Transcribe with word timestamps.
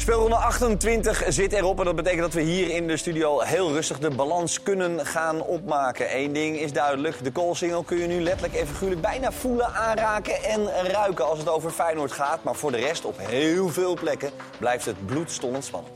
Speelronde 0.00 0.36
28 0.36 1.22
zit 1.28 1.52
erop 1.52 1.78
en 1.78 1.84
dat 1.84 1.96
betekent 1.96 2.20
dat 2.20 2.32
we 2.32 2.40
hier 2.40 2.70
in 2.70 2.86
de 2.86 2.96
studio 2.96 3.40
heel 3.40 3.72
rustig 3.72 3.98
de 3.98 4.10
balans 4.10 4.62
kunnen 4.62 5.06
gaan 5.06 5.42
opmaken. 5.42 6.16
Eén 6.16 6.32
ding 6.32 6.56
is 6.56 6.72
duidelijk, 6.72 7.24
de 7.24 7.30
koolsingel 7.30 7.82
kun 7.82 7.96
je 7.96 8.06
nu 8.06 8.22
letterlijk 8.22 8.54
en 8.54 8.66
figuurlijk 8.66 9.00
bijna 9.00 9.32
voelen, 9.32 9.74
aanraken 9.74 10.42
en 10.42 10.68
ruiken 10.92 11.28
als 11.28 11.38
het 11.38 11.48
over 11.48 11.70
Feyenoord 11.70 12.12
gaat. 12.12 12.42
Maar 12.42 12.54
voor 12.54 12.70
de 12.70 12.76
rest 12.76 13.04
op 13.04 13.18
heel 13.18 13.68
veel 13.68 13.94
plekken 13.94 14.30
blijft 14.58 14.84
het 14.84 15.06
bloedstollend 15.06 15.64
spannend. 15.64 15.92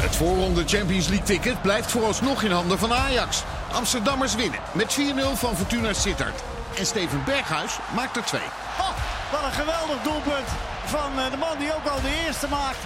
Het 0.00 0.16
voorronde 0.16 0.62
Champions 0.66 1.08
League 1.08 1.26
ticket 1.26 1.62
blijft 1.62 1.90
vooralsnog 1.90 2.42
in 2.42 2.50
handen 2.50 2.78
van 2.78 2.92
Ajax. 2.92 3.44
Amsterdammers 3.72 4.34
winnen 4.34 4.60
met 4.72 4.98
4-0 4.98 5.32
van 5.34 5.56
Fortuna 5.56 5.92
Sittard. 5.92 6.42
En 6.78 6.86
Steven 6.86 7.24
Berghuis 7.24 7.78
maakt 7.94 8.16
er 8.16 8.24
twee. 8.24 8.48
Oh, 8.78 8.90
wat 9.32 9.42
een 9.42 9.52
geweldig 9.52 10.02
doelpunt 10.02 10.48
van 10.88 11.18
eh, 11.18 11.30
de 11.30 11.36
man 11.36 11.58
die 11.58 11.74
ook 11.74 11.86
al 11.86 12.00
de 12.00 12.24
eerste 12.26 12.48
maakt. 12.48 12.78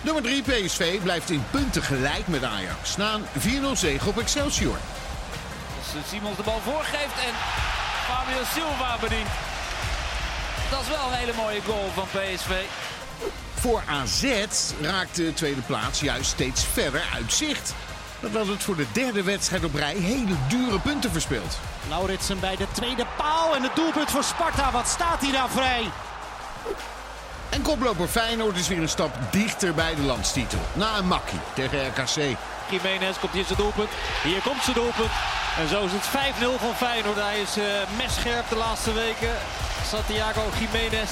Nummer 0.00 0.22
3 0.22 0.42
PSV 0.42 1.00
blijft 1.00 1.30
in 1.30 1.44
punten 1.50 1.82
gelijk 1.82 2.26
met 2.26 2.44
Ajax. 2.44 2.96
Na 2.96 3.14
een 3.14 3.72
4-0 3.76 3.78
zege 3.78 4.08
op 4.08 4.18
Excelsior. 4.18 4.78
Als 5.78 5.94
eh, 5.94 6.10
Simons 6.10 6.36
de 6.36 6.42
bal 6.42 6.60
voorgeeft 6.64 7.18
en 7.26 7.34
Fabio 8.06 8.42
Silva 8.54 8.96
bedient. 9.00 9.28
Dat 10.70 10.80
is 10.80 10.88
wel 10.88 11.06
een 11.06 11.18
hele 11.18 11.32
mooie 11.36 11.60
goal 11.66 11.90
van 11.94 12.06
PSV. 12.12 12.52
Voor 13.54 13.82
AZ 13.86 14.24
raakt 14.80 15.16
de 15.16 15.34
tweede 15.34 15.60
plaats 15.60 16.00
juist 16.00 16.30
steeds 16.30 16.64
verder 16.72 17.02
uit 17.14 17.32
zicht. 17.32 17.74
Nadat 18.20 18.46
het 18.46 18.62
voor 18.62 18.76
de 18.76 18.86
derde 18.92 19.22
wedstrijd 19.22 19.64
op 19.64 19.74
rij 19.74 19.94
hele 19.94 20.34
dure 20.48 20.78
punten 20.78 21.12
verspeelt. 21.12 21.58
Lauritsen 21.88 22.40
bij 22.40 22.56
de 22.56 22.66
tweede 22.72 23.06
paal 23.16 23.56
en 23.56 23.62
het 23.62 23.76
doelpunt 23.76 24.10
voor 24.10 24.24
Sparta. 24.24 24.70
Wat 24.72 24.88
staat 24.88 25.20
hij 25.20 25.32
daar 25.32 25.50
vrij? 25.50 25.90
En 27.50 27.62
koploper 27.62 28.08
Feyenoord 28.08 28.56
is 28.56 28.68
weer 28.68 28.78
een 28.78 28.88
stap 28.88 29.10
dichter 29.30 29.74
bij 29.74 29.94
de 29.94 30.02
landstitel. 30.02 30.58
Na 30.72 30.98
een 30.98 31.06
makkie 31.06 31.38
tegen 31.54 31.86
RKC. 31.86 32.36
Jiménez 32.70 33.18
komt 33.18 33.32
hier 33.32 33.44
zijn 33.44 33.58
doelpunt. 33.58 33.88
Hier 34.22 34.40
komt 34.42 34.62
zijn 34.62 34.76
doelpunt. 34.76 35.10
En 35.58 35.68
zo 35.68 35.84
is 35.84 35.90
het 35.92 36.08
5-0 36.58 36.60
van 36.60 36.74
Feyenoord. 36.74 37.16
Hij 37.16 37.40
is 37.40 37.58
uh, 37.58 37.64
messcherp 37.96 38.48
de 38.48 38.56
laatste 38.56 38.92
weken. 38.92 39.34
Santiago 39.84 40.42
Jiménez. 40.58 41.10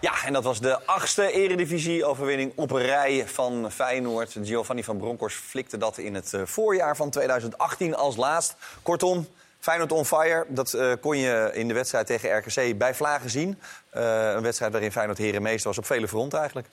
Ja, 0.00 0.12
en 0.24 0.32
dat 0.32 0.44
was 0.44 0.60
de 0.60 0.86
achtste 0.86 1.32
eredivisie-overwinning 1.32 2.52
op 2.56 2.70
een 2.70 2.82
rij 2.82 3.28
van 3.28 3.70
Feyenoord. 3.72 4.36
Giovanni 4.42 4.84
van 4.84 4.96
Bronckhorst 4.96 5.36
flikte 5.36 5.78
dat 5.78 5.98
in 5.98 6.14
het 6.14 6.34
eh, 6.34 6.40
voorjaar 6.44 6.96
van 6.96 7.10
2018 7.10 7.94
als 7.94 8.16
laatst. 8.16 8.54
Kortom, 8.82 9.26
Feyenoord 9.66 9.92
on 9.92 10.04
fire, 10.04 10.44
dat 10.48 10.72
uh, 10.72 10.92
kon 11.00 11.18
je 11.18 11.50
in 11.52 11.68
de 11.68 11.74
wedstrijd 11.74 12.06
tegen 12.06 12.36
RKC 12.36 12.78
bij 12.78 12.94
Vlagen 12.94 13.30
zien. 13.30 13.58
Uh, 13.96 14.30
een 14.32 14.42
wedstrijd 14.42 14.72
waarin 14.72 14.92
Feyenoord 14.92 15.18
herenmeester 15.18 15.68
was 15.68 15.78
op 15.78 15.86
vele 15.86 16.08
fronten 16.08 16.38
eigenlijk. 16.38 16.68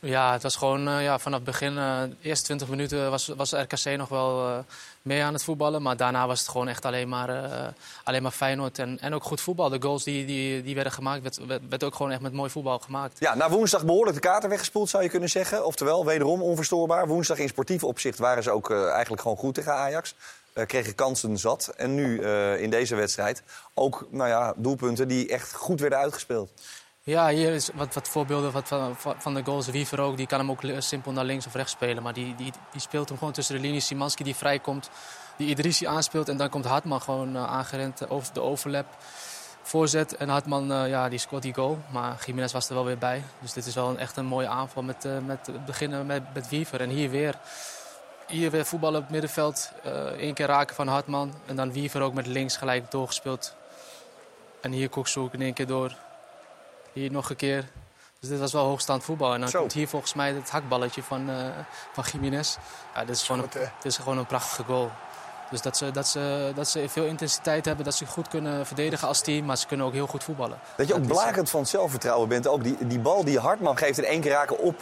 Ja, 0.00 0.32
het 0.32 0.42
was 0.42 0.56
gewoon 0.56 0.88
uh, 0.88 1.02
ja, 1.02 1.18
vanaf 1.18 1.38
het 1.38 1.48
begin, 1.48 1.74
de 1.74 2.16
eerste 2.22 2.44
20 2.44 2.68
minuten 2.68 3.10
was, 3.10 3.26
was 3.36 3.52
RKC 3.52 3.96
nog 3.96 4.08
wel 4.08 4.64
mee 5.02 5.22
aan 5.22 5.32
het 5.32 5.44
voetballen. 5.44 5.82
Maar 5.82 5.96
daarna 5.96 6.26
was 6.26 6.40
het 6.40 6.48
gewoon 6.48 6.68
echt 6.68 6.84
alleen 6.84 7.08
maar, 7.08 7.30
alleen 8.04 8.22
maar 8.22 8.30
Feyenoord. 8.30 8.78
En, 8.78 8.98
en 9.00 9.14
ook 9.14 9.24
goed 9.24 9.40
voetbal. 9.40 9.68
De 9.68 9.82
goals 9.82 10.04
die, 10.04 10.26
die, 10.26 10.62
die 10.62 10.74
werden 10.74 10.92
gemaakt, 10.92 11.22
werd, 11.22 11.46
werd, 11.46 11.62
werd, 11.68 11.84
ook 11.84 11.94
gewoon 11.94 12.12
echt 12.12 12.20
met 12.20 12.32
mooi 12.32 12.50
voetbal 12.50 12.78
gemaakt. 12.78 13.16
Ja, 13.18 13.34
na 13.34 13.50
woensdag 13.50 13.84
behoorlijk 13.84 14.16
de 14.16 14.28
kaarten 14.28 14.48
weggespoeld 14.48 14.88
zou 14.88 15.02
je 15.02 15.08
kunnen 15.08 15.28
zeggen. 15.28 15.64
Oftewel, 15.64 16.04
wederom 16.04 16.42
onverstoorbaar. 16.42 17.06
Woensdag 17.06 17.38
in 17.38 17.48
sportief 17.48 17.84
opzicht 17.84 18.18
waren 18.18 18.42
ze 18.42 18.50
ook 18.50 18.70
eigenlijk 18.70 19.22
gewoon 19.22 19.36
goed 19.36 19.54
tegen 19.54 19.72
Ajax. 19.72 20.14
Uh, 20.58 20.66
kregen 20.66 20.94
kansen 20.94 21.38
zat. 21.38 21.72
En 21.76 21.94
nu 21.94 22.20
uh, 22.20 22.60
in 22.60 22.70
deze 22.70 22.94
wedstrijd 22.94 23.42
ook 23.74 24.08
nou 24.10 24.28
ja, 24.28 24.54
doelpunten 24.56 25.08
die 25.08 25.28
echt 25.28 25.54
goed 25.54 25.80
werden 25.80 25.98
uitgespeeld. 25.98 26.50
Ja, 27.02 27.28
hier 27.28 27.52
is 27.52 27.70
wat, 27.74 27.94
wat 27.94 28.08
voorbeelden 28.08 28.52
wat 28.52 28.68
van, 28.68 28.96
van 29.18 29.34
de 29.34 29.44
goals. 29.44 29.66
Wiever 29.66 30.00
ook, 30.00 30.16
die 30.16 30.26
kan 30.26 30.38
hem 30.38 30.50
ook 30.50 30.62
simpel 30.78 31.12
naar 31.12 31.24
links 31.24 31.46
of 31.46 31.54
rechts 31.54 31.72
spelen. 31.72 32.02
Maar 32.02 32.12
die, 32.12 32.34
die, 32.34 32.52
die 32.72 32.80
speelt 32.80 33.08
hem 33.08 33.18
gewoon 33.18 33.32
tussen 33.32 33.54
de 33.54 33.60
linies. 33.60 33.86
Simanski 33.86 34.24
die 34.24 34.34
vrijkomt, 34.34 34.90
die 35.36 35.48
Idrissi 35.48 35.86
aanspeelt. 35.86 36.28
En 36.28 36.36
dan 36.36 36.48
komt 36.48 36.64
Hartman 36.64 37.00
gewoon 37.00 37.36
uh, 37.36 37.44
aangerend 37.44 38.10
over 38.10 38.32
de 38.32 38.40
overlap. 38.40 38.86
Voorzet 39.62 40.16
en 40.16 40.28
Hartman 40.28 40.88
ja, 40.88 41.08
die 41.08 41.18
scoort 41.18 41.42
die 41.42 41.54
goal. 41.54 41.78
Maar 41.92 42.18
Jiménez 42.26 42.52
was 42.52 42.68
er 42.68 42.74
wel 42.74 42.84
weer 42.84 42.98
bij. 42.98 43.22
Dus 43.40 43.52
dit 43.52 43.66
is 43.66 43.74
wel 43.74 43.88
een, 43.88 43.98
echt 43.98 44.16
een 44.16 44.26
mooie 44.26 44.48
aanval 44.48 44.82
met, 44.82 45.04
uh, 45.04 45.18
met 45.26 45.50
beginnen 45.66 46.06
met, 46.06 46.22
met 46.34 46.48
Wiever. 46.48 46.80
En 46.80 46.88
hier 46.88 47.10
weer 47.10 47.38
hier 48.28 48.50
weer 48.50 48.64
voetballen 48.66 48.96
op 48.96 49.02
het 49.02 49.12
middenveld. 49.12 49.72
Eén 49.82 50.28
uh, 50.28 50.34
keer 50.34 50.46
raken 50.46 50.74
van 50.74 50.88
Hartman. 50.88 51.34
En 51.46 51.56
dan 51.56 51.72
Wiever 51.72 52.02
ook 52.02 52.14
met 52.14 52.26
links 52.26 52.56
gelijk 52.56 52.90
doorgespeeld. 52.90 53.54
En 54.60 54.72
hier 54.72 54.88
Koksoek 54.88 55.32
in 55.32 55.42
één 55.42 55.54
keer 55.54 55.66
door. 55.66 55.96
Hier 56.92 57.10
nog 57.10 57.30
een 57.30 57.36
keer. 57.36 57.68
Dus 58.20 58.28
dit 58.28 58.38
was 58.38 58.52
wel 58.52 58.64
hoogstaand 58.64 59.04
voetbal. 59.04 59.34
En 59.34 59.40
dan 59.40 59.48
Zo. 59.48 59.58
komt 59.58 59.72
hier 59.72 59.88
volgens 59.88 60.14
mij 60.14 60.32
het 60.32 60.50
hakballetje 60.50 61.02
van, 61.02 61.30
uh, 61.30 61.46
van 61.92 62.04
Jiménez. 62.12 62.56
Ja, 62.94 63.04
dit 63.04 63.16
is, 63.16 63.22
gewoon 63.22 63.42
een, 63.42 63.48
dit 63.50 63.84
is 63.84 63.96
gewoon 63.96 64.18
een 64.18 64.26
prachtige 64.26 64.64
goal. 64.64 64.90
Dus 65.50 65.62
dat 65.62 65.76
ze, 65.76 65.90
dat, 65.90 66.08
ze, 66.08 66.52
dat 66.54 66.68
ze 66.68 66.88
veel 66.88 67.04
intensiteit 67.04 67.64
hebben, 67.64 67.84
dat 67.84 67.94
ze 67.94 68.06
goed 68.06 68.28
kunnen 68.28 68.66
verdedigen 68.66 69.08
als 69.08 69.20
team, 69.20 69.44
maar 69.44 69.56
ze 69.58 69.66
kunnen 69.66 69.86
ook 69.86 69.92
heel 69.92 70.06
goed 70.06 70.24
voetballen. 70.24 70.58
Dat 70.76 70.88
je 70.88 70.94
ook 70.94 71.00
is- 71.00 71.06
blakend 71.06 71.50
van 71.50 71.66
zelfvertrouwen 71.66 72.28
bent. 72.28 72.46
Ook 72.46 72.62
die, 72.64 72.76
die 72.86 72.98
bal 72.98 73.24
die 73.24 73.38
Hartman 73.38 73.78
geeft 73.78 73.98
in 73.98 74.04
één 74.04 74.20
keer 74.20 74.30
raken 74.30 74.58
op 74.58 74.80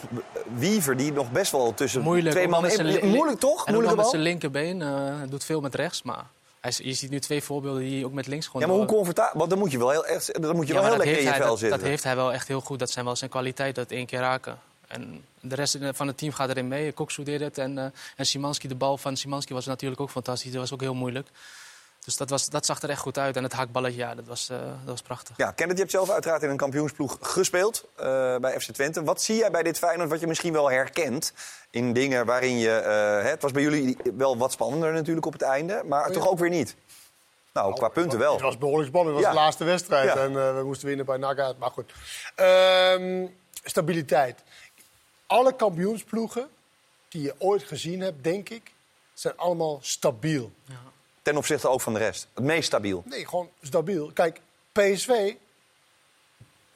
Wiever, 0.55 0.97
die 0.97 1.11
nog 1.13 1.31
best 1.31 1.51
wel 1.51 1.73
tussen 1.73 2.01
Moeilijk. 2.01 2.35
twee 2.35 2.47
man 2.47 2.67
in. 2.69 2.85
li- 2.85 3.05
Moeilijk 3.05 3.39
toch? 3.39 3.53
En 3.53 3.59
ook 3.61 3.65
Moeilijke 3.67 3.87
met 3.95 3.95
bal? 4.03 4.09
zijn 4.09 4.21
linkerbeen. 4.21 4.79
Hij 4.79 5.27
doet 5.29 5.43
veel 5.43 5.61
met 5.61 5.75
rechts, 5.75 6.01
maar 6.03 6.25
hij, 6.59 6.69
is- 6.71 6.77
je 6.77 6.93
ziet 6.93 7.09
nu 7.09 7.19
twee 7.19 7.43
voorbeelden 7.43 7.81
die 7.81 8.05
ook 8.05 8.13
met 8.13 8.27
links 8.27 8.45
gewoon... 8.45 8.61
Ja, 8.61 8.67
maar 8.67 8.77
hoe 8.77 8.85
comfortabel? 8.85 9.37
Want 9.37 9.49
dan 9.49 9.59
moet 9.59 9.71
je 9.71 9.77
wel 9.77 9.89
heel, 9.89 10.05
echt, 10.05 10.41
dan 10.41 10.55
moet 10.55 10.67
je 10.67 10.73
Ja, 10.73 10.79
wel 10.79 10.89
heel 10.89 10.97
lekker 10.97 11.17
in 11.17 11.23
je 11.23 11.27
heeft 11.27 11.29
hij- 11.29 11.37
vel 11.41 11.49
dat- 11.49 11.59
zitten. 11.59 11.79
Dat 11.79 11.87
heeft 11.87 12.03
hij 12.03 12.15
wel 12.15 12.33
echt 12.33 12.47
heel 12.47 12.61
goed. 12.61 12.79
Dat 12.79 12.89
zijn 12.89 13.05
wel 13.05 13.15
zijn 13.15 13.29
kwaliteit, 13.29 13.75
dat 13.75 13.91
één 13.91 14.05
keer 14.05 14.19
raken. 14.19 14.59
En 14.87 15.23
de 15.47 15.55
rest 15.55 15.77
van 15.91 16.07
het 16.07 16.17
team 16.17 16.31
gaat 16.33 16.49
erin 16.49 16.67
mee. 16.67 16.91
Koksu 16.91 17.23
deed 17.23 17.39
het. 17.39 17.57
En, 17.57 17.77
eh 17.77 17.85
en 18.15 18.25
Simanski, 18.25 18.67
de 18.67 18.75
bal 18.75 18.97
van 18.97 19.17
Simanski 19.17 19.53
was 19.53 19.65
natuurlijk 19.65 20.01
ook 20.01 20.09
fantastisch. 20.09 20.51
Dat 20.51 20.61
was 20.61 20.73
ook 20.73 20.81
heel 20.81 20.93
moeilijk. 20.95 21.27
Dus 22.05 22.17
dat, 22.17 22.29
was, 22.29 22.49
dat 22.49 22.65
zag 22.65 22.81
er 22.81 22.89
echt 22.89 22.99
goed 22.99 23.17
uit. 23.17 23.35
En 23.35 23.43
het 23.43 23.53
hakballetje, 23.53 23.97
ja, 23.97 24.15
dat 24.15 24.25
was, 24.27 24.49
eh, 24.49 24.57
dat 24.59 24.67
was 24.85 25.01
prachtig. 25.01 25.37
Ja, 25.37 25.51
Kenneth, 25.51 25.75
je 25.75 25.81
hebt 25.81 25.93
zelf 25.95 26.09
uiteraard 26.09 26.43
in 26.43 26.49
een 26.49 26.57
kampioensploeg 26.57 27.17
gespeeld 27.21 27.85
eh, 27.95 28.35
bij 28.35 28.59
FC 28.59 28.71
Twente. 28.71 29.03
Wat 29.03 29.21
zie 29.21 29.35
jij 29.35 29.51
bij 29.51 29.63
dit 29.63 29.77
Feyenoord 29.77 30.09
wat 30.09 30.19
je 30.19 30.27
misschien 30.27 30.53
wel 30.53 30.71
herkent 30.71 31.33
in 31.69 31.93
dingen 31.93 32.25
waarin 32.25 32.57
je... 32.57 32.71
eh, 32.71 32.91
hè, 33.23 33.29
het 33.29 33.41
was 33.41 33.51
bij 33.51 33.61
jullie 33.61 33.97
wel 34.17 34.37
wat 34.37 34.51
spannender 34.51 34.93
natuurlijk 34.93 35.25
op 35.25 35.33
het 35.33 35.41
einde, 35.41 35.81
maar 35.85 36.11
toch 36.11 36.27
ook 36.29 36.39
weer 36.39 36.49
niet? 36.49 36.75
Nou, 37.53 37.73
qua 37.73 37.87
punten 37.87 38.19
wel. 38.19 38.33
Het 38.33 38.41
was 38.41 38.57
behoorlijk 38.57 38.89
spannend. 38.89 39.15
Het 39.15 39.25
was 39.25 39.33
Ja. 39.33 39.39
de 39.39 39.43
laatste 39.45 39.63
wedstrijd. 39.63 40.13
Ja. 40.13 40.15
En 40.21 40.29
eh, 40.29 40.55
we 40.55 40.61
moesten 40.65 40.87
winnen 40.87 41.05
bij 41.05 41.17
NAC 41.17 41.39
uit. 41.39 41.57
Maar 41.59 41.71
goed. 41.71 41.91
Ehm, 42.35 43.27
stabiliteit. 43.63 44.43
Alle 45.27 45.55
kampioensploegen 45.55 46.49
die 47.09 47.21
je 47.21 47.35
ooit 47.37 47.63
gezien 47.63 48.01
hebt, 48.01 48.23
denk 48.23 48.49
ik, 48.49 48.71
zijn 49.13 49.37
allemaal 49.37 49.77
stabiel. 49.81 50.51
Ten 51.21 51.37
opzichte 51.37 51.67
ook 51.67 51.81
van 51.81 51.93
de 51.93 51.99
rest. 51.99 52.27
Het 52.33 52.43
meest 52.43 52.67
stabiel. 52.67 53.03
Nee, 53.05 53.27
gewoon 53.27 53.49
stabiel. 53.61 54.11
Kijk, 54.13 54.41
PSV, 54.71 55.33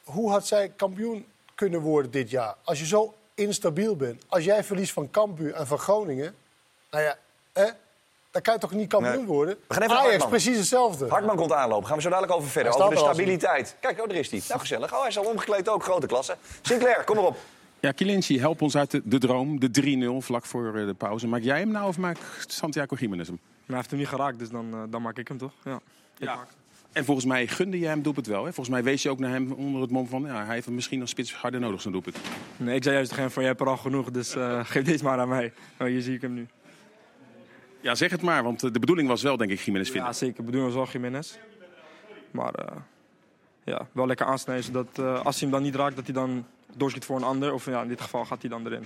hoe 0.04 0.30
had 0.32 0.48
zij 0.48 0.70
kampioen 0.70 1.26
kunnen 1.56 1.82
worden 1.82 2.12
dit 2.12 2.30
jaar? 2.30 2.56
Als 2.64 2.80
je 2.80 2.86
zo 2.86 3.14
instabiel 3.34 3.96
bent. 3.96 4.24
Als 4.28 4.44
jij 4.44 4.64
verliest 4.64 4.94
van 4.94 5.12
Cambuur 5.12 5.54
en 5.54 5.68
van 5.68 5.78
Groningen... 5.80 6.36
Nou 6.92 7.04
ja, 7.04 7.18
hè, 7.54 7.70
dan 8.32 8.42
kan 8.42 8.54
je 8.54 8.60
toch 8.60 8.72
niet 8.72 8.90
kampioen 8.90 9.16
Nee. 9.16 9.26
worden? 9.26 9.56
We 9.68 9.74
gaan 9.74 9.84
even 9.84 9.96
naar 9.96 10.04
Ajax, 10.06 10.10
Hartman. 10.24 10.30
precies 10.42 10.58
hetzelfde. 10.58 11.08
Hartman 11.08 11.36
komt 11.36 11.52
aanlopen. 11.52 11.88
Gaan 11.88 11.96
we 11.96 12.02
zo 12.02 12.10
dadelijk 12.10 12.34
over 12.34 12.50
verder. 12.50 12.74
Over 12.74 12.90
de 12.90 12.96
er 12.96 13.02
stabiliteit. 13.02 13.76
Kijk, 13.80 14.02
oh, 14.02 14.08
daar 14.08 14.18
is 14.18 14.32
hij. 14.32 14.42
Nou, 14.48 14.60
gezellig. 14.60 14.94
Oh, 14.94 15.00
hij 15.00 15.08
is 15.10 15.18
al 15.18 15.26
omgekleed 15.26 15.70
ook. 15.70 15.84
Grote 15.84 16.08
klasse. 16.08 16.38
Sinclair, 16.62 17.04
kom 17.04 17.16
maar 17.16 17.26
op. 17.26 17.38
Ja, 17.82 17.92
Kielinci, 17.92 18.40
help 18.40 18.62
ons 18.62 18.78
uit 18.78 18.92
de, 18.92 19.02
de 19.06 19.18
droom. 19.18 19.60
De 19.60 20.20
3-0 20.22 20.26
vlak 20.26 20.46
voor 20.46 20.76
eh, 20.78 20.86
de 20.86 20.94
pauze. 20.94 21.28
Maak 21.28 21.42
jij 21.42 21.60
hem 21.60 21.72
nou 21.72 21.88
of 21.88 21.98
maakt 21.98 22.22
Santiago 22.48 22.96
Gimenez 22.96 23.28
hem? 23.28 23.40
Maar 23.44 23.66
hij 23.66 23.76
heeft 23.76 23.90
hem 23.90 24.00
niet 24.00 24.08
geraakt, 24.08 24.40
dus 24.40 24.50
dan, 24.50 24.74
eh, 24.74 24.82
dan 24.90 25.02
maak 25.02 25.18
ik 25.18 25.28
hem 25.28 25.38
toch? 25.38 25.54
Ja. 25.64 25.76
Ik 26.18 26.28
Ja. 26.28 26.36
maak. 26.36 26.48
En 26.92 27.06
volgens 27.06 27.26
mij 27.26 27.48
gunde 27.48 27.80
jij 27.80 27.90
hem 27.90 28.02
doelpunt 28.02 28.28
wel. 28.28 28.40
Hè? 28.46 28.54
Volgens 28.54 28.70
mij 28.70 28.84
wees 28.84 29.04
je 29.04 29.10
ook 29.10 29.20
naar 29.20 29.30
hem 29.32 29.52
onder 29.52 29.82
het 29.82 29.92
mom 29.92 30.08
van... 30.08 30.22
Ja, 30.22 30.46
hij 30.46 30.54
heeft 30.54 30.66
hem 30.66 30.76
misschien 30.76 31.02
als 31.02 31.10
spits 31.10 31.34
harder 31.34 31.60
nodig, 31.60 31.82
zijn 31.82 31.94
doelpunt. 31.94 32.18
Nee, 32.58 32.76
ik 32.76 32.84
zei 32.84 32.96
juist 32.96 33.10
tegen 33.10 33.24
hem 33.24 33.34
van, 33.34 33.42
jij 33.44 33.52
hebt 33.52 33.64
er 33.64 33.70
al 33.70 33.78
genoeg, 33.78 34.12
dus 34.12 34.36
eh, 34.36 34.60
geef 34.74 34.84
deze 34.84 35.04
maar 35.04 35.20
aan 35.20 35.30
mij. 35.30 35.54
Oh, 35.80 35.88
hier 35.88 36.02
zie 36.02 36.16
ik 36.16 36.22
hem 36.22 36.34
nu. 36.34 36.48
Ja, 37.82 37.96
zeg 37.96 38.12
het 38.12 38.22
maar, 38.22 38.44
want 38.44 38.60
de 38.60 38.80
bedoeling 38.80 39.08
was 39.08 39.22
wel, 39.22 39.38
denk 39.38 39.52
ik, 39.52 39.60
Gimenez 39.60 39.90
vinden. 39.90 40.08
Ja, 40.10 40.14
zeker. 40.14 40.44
Bedoelen 40.44 40.70
we 40.70 40.76
wel 40.76 40.88
Jiménez. 40.88 41.38
Maar 42.32 42.54
eh, 42.54 42.76
ja, 43.64 43.88
wel 43.92 44.08
lekker 44.08 44.26
aansnijden, 44.26 44.66
zodat 44.66 45.00
eh, 45.00 45.26
als 45.26 45.40
hij 45.40 45.50
hem 45.50 45.58
dan 45.58 45.62
niet 45.62 45.76
raakt, 45.76 45.96
dat 45.96 46.06
hij 46.06 46.14
dan 46.14 46.46
doorschiet 46.76 47.06
voor 47.06 47.16
een 47.16 47.24
ander. 47.24 47.54
Of 47.54 47.66
ja, 47.66 47.82
in 47.82 47.88
dit 47.88 48.02
geval 48.02 48.26
gaat 48.26 48.42
hij 48.42 48.50
dan 48.50 48.66
erin. 48.66 48.86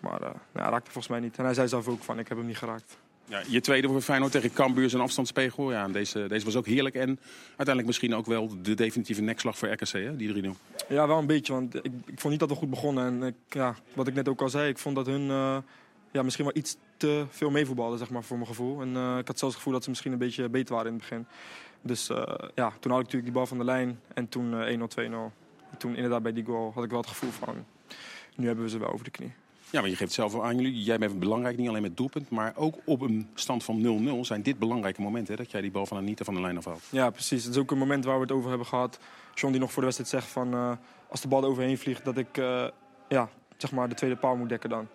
Maar 0.00 0.22
eh, 0.22 0.30
ja, 0.54 0.68
raakte 0.68 0.90
volgens 0.90 1.08
mij 1.08 1.20
niet. 1.20 1.36
En 1.36 1.44
hij 1.44 1.54
zei 1.54 1.68
zelf 1.68 1.88
ook 1.88 2.02
van, 2.02 2.18
ik 2.18 2.28
heb 2.28 2.36
hem 2.36 2.46
niet 2.46 2.58
geraakt. 2.58 2.96
Ja, 3.26 3.42
je 3.48 3.60
tweede 3.60 3.88
voor 3.88 4.00
Feyenoord 4.00 4.32
tegen 4.32 4.52
Cambuur 4.52 4.90
zijn 4.90 5.02
afstandspegel. 5.02 5.72
Ja, 5.72 5.84
en 5.84 5.92
deze, 5.92 6.26
deze 6.28 6.44
was 6.44 6.56
ook 6.56 6.66
heerlijk. 6.66 6.94
En 6.94 7.18
uiteindelijk 7.46 7.86
misschien 7.86 8.14
ook 8.14 8.26
wel 8.26 8.62
de 8.62 8.74
definitieve 8.74 9.22
nekslag 9.22 9.58
voor 9.58 9.68
RKC, 9.68 9.92
hè? 9.92 10.16
die 10.16 10.42
3-0. 10.42 10.48
Ja, 10.88 11.06
wel 11.06 11.18
een 11.18 11.26
beetje, 11.26 11.52
want 11.52 11.74
ik, 11.74 11.92
ik 12.06 12.20
vond 12.20 12.30
niet 12.30 12.40
dat 12.40 12.48
we 12.48 12.54
goed 12.54 12.70
begonnen. 12.70 13.06
En 13.06 13.22
ik, 13.22 13.34
ja, 13.48 13.74
wat 13.92 14.06
ik 14.06 14.14
net 14.14 14.28
ook 14.28 14.40
al 14.40 14.48
zei, 14.48 14.68
ik 14.68 14.78
vond 14.78 14.96
dat 14.96 15.06
hun 15.06 15.30
eh, 15.30 15.56
ja, 16.10 16.22
misschien 16.22 16.44
wel 16.44 16.56
iets 16.56 16.76
te 16.96 17.24
veel 17.30 17.50
meevoetbalden, 17.50 17.98
zeg 17.98 18.10
maar, 18.10 18.24
voor 18.24 18.36
mijn 18.36 18.48
gevoel. 18.48 18.80
En 18.80 18.88
ik 19.18 19.26
had 19.26 19.38
zelfs 19.38 19.40
het 19.40 19.54
gevoel 19.54 19.72
dat 19.72 19.82
ze 19.82 19.88
misschien 19.88 20.12
een 20.12 20.18
beetje 20.18 20.48
beter 20.48 20.74
waren 20.74 20.92
in 20.92 20.98
het 20.98 21.08
begin. 21.08 21.26
Dus 21.86 22.08
eh, 22.08 22.22
ja, 22.54 22.72
toen 22.80 22.90
had 22.92 23.00
ik 23.00 23.06
natuurlijk 23.06 23.24
die 23.24 23.32
bal 23.32 23.46
van 23.46 23.58
de 23.58 23.64
lijn 23.64 24.00
en 24.14 24.28
toen 24.28 24.60
eh 24.60 24.78
1-0, 24.78 24.80
2-0. 24.80 25.02
En 25.70 25.78
toen 25.78 25.94
inderdaad 25.94 26.22
bij 26.22 26.32
die 26.32 26.44
goal 26.44 26.72
had 26.74 26.84
ik 26.84 26.90
wel 26.90 27.00
het 27.00 27.08
gevoel 27.08 27.30
van... 27.30 27.64
nu 28.36 28.46
hebben 28.46 28.64
we 28.64 28.70
ze 28.70 28.78
wel 28.78 28.92
over 28.92 29.04
de 29.04 29.10
knie. 29.10 29.32
Ja, 29.70 29.80
maar 29.80 29.90
je 29.90 29.96
geeft 29.96 30.12
zelf 30.12 30.40
aan 30.40 30.56
jullie. 30.56 30.82
Jij 30.82 30.98
bent 30.98 31.18
belangrijk, 31.18 31.56
niet 31.56 31.68
alleen 31.68 31.82
met 31.82 31.96
doelpunt. 31.96 32.30
Maar 32.30 32.52
ook 32.56 32.76
op 32.84 33.00
een 33.00 33.28
stand 33.34 33.64
van 33.64 34.02
0-0 34.16 34.20
zijn 34.20 34.42
dit 34.42 34.58
belangrijke 34.58 35.00
momenten. 35.00 35.34
Hè, 35.34 35.42
dat 35.42 35.50
jij 35.50 35.60
die 35.60 35.70
bal 35.70 35.86
van 35.86 35.96
Anita 35.96 36.24
van 36.24 36.34
de 36.34 36.40
lijn 36.40 36.56
afhaalt. 36.56 36.82
Ja, 36.90 37.10
precies. 37.10 37.44
Het 37.44 37.54
is 37.54 37.60
ook 37.60 37.70
een 37.70 37.78
moment 37.78 38.04
waar 38.04 38.14
we 38.16 38.22
het 38.22 38.32
over 38.32 38.48
hebben 38.48 38.66
gehad. 38.66 38.98
John 39.34 39.52
die 39.52 39.60
nog 39.60 39.72
voor 39.72 39.82
de 39.82 39.88
wedstrijd 39.94 40.22
zegt 40.22 40.32
van... 40.32 40.54
eh, 40.54 40.72
als 41.08 41.20
de 41.20 41.28
bal 41.28 41.42
er 41.42 41.48
overheen 41.48 41.78
vliegt, 41.78 42.04
dat 42.04 42.16
ik 42.16 42.36
ja, 43.08 43.28
zeg 43.56 43.72
maar 43.72 43.88
de 43.88 43.94
tweede 43.94 44.16
paal 44.16 44.36
moet 44.36 44.48
dekken 44.48 44.70
dan. 44.70 44.88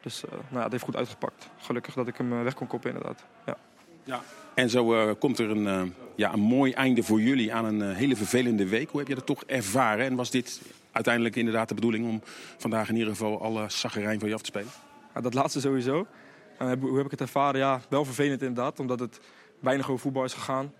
Dus 0.00 0.24
eh, 0.24 0.30
nou 0.30 0.42
ja, 0.50 0.62
het 0.62 0.72
heeft 0.72 0.84
goed 0.84 0.96
uitgepakt. 0.96 1.50
Gelukkig 1.58 1.94
dat 1.94 2.08
ik 2.08 2.16
hem 2.16 2.42
weg 2.42 2.54
kon 2.54 2.66
koppen 2.66 2.90
inderdaad. 2.90 3.24
Ja. 3.46 3.56
Ja. 4.04 4.22
En 4.54 4.70
zo 4.70 4.94
eh, 4.94 5.14
komt 5.18 5.38
er 5.38 5.50
een, 5.50 5.66
eh, 5.66 5.82
ja, 6.16 6.32
een 6.32 6.40
mooi 6.40 6.72
einde 6.72 7.02
voor 7.02 7.20
jullie 7.20 7.54
aan 7.54 7.64
een 7.64 7.82
eh, 7.82 7.96
hele 7.96 8.16
vervelende 8.16 8.68
week. 8.68 8.90
Hoe 8.90 9.00
heb 9.00 9.08
je 9.08 9.14
dat 9.14 9.26
toch 9.26 9.44
ervaren? 9.44 10.04
En 10.06 10.14
was 10.14 10.30
dit 10.30 10.60
uiteindelijk 10.92 11.36
inderdaad 11.36 11.68
de 11.68 11.74
bedoeling 11.74 12.06
om 12.08 12.20
vandaag 12.58 12.88
in 12.88 12.94
ieder 12.94 13.10
geval 13.10 13.42
alle 13.42 13.64
zaggerijn 13.68 14.18
van 14.18 14.28
je 14.28 14.34
af 14.34 14.40
te 14.40 14.46
spelen? 14.46 14.68
Ja, 15.14 15.20
dat 15.20 15.34
laatste 15.34 15.60
sowieso. 15.60 16.06
En 16.58 16.66
heb- 16.68 16.80
hoe 16.80 16.96
heb 16.96 17.04
ik 17.04 17.10
het 17.10 17.20
ervaren? 17.20 17.60
Ja, 17.60 17.80
wel 17.88 18.04
vervelend 18.04 18.42
inderdaad, 18.42 18.80
omdat 18.80 19.00
het 19.00 19.20
weinig 19.60 19.88
over 19.88 20.00
voetbal 20.00 20.24
is 20.24 20.32
gegaan. 20.32 20.72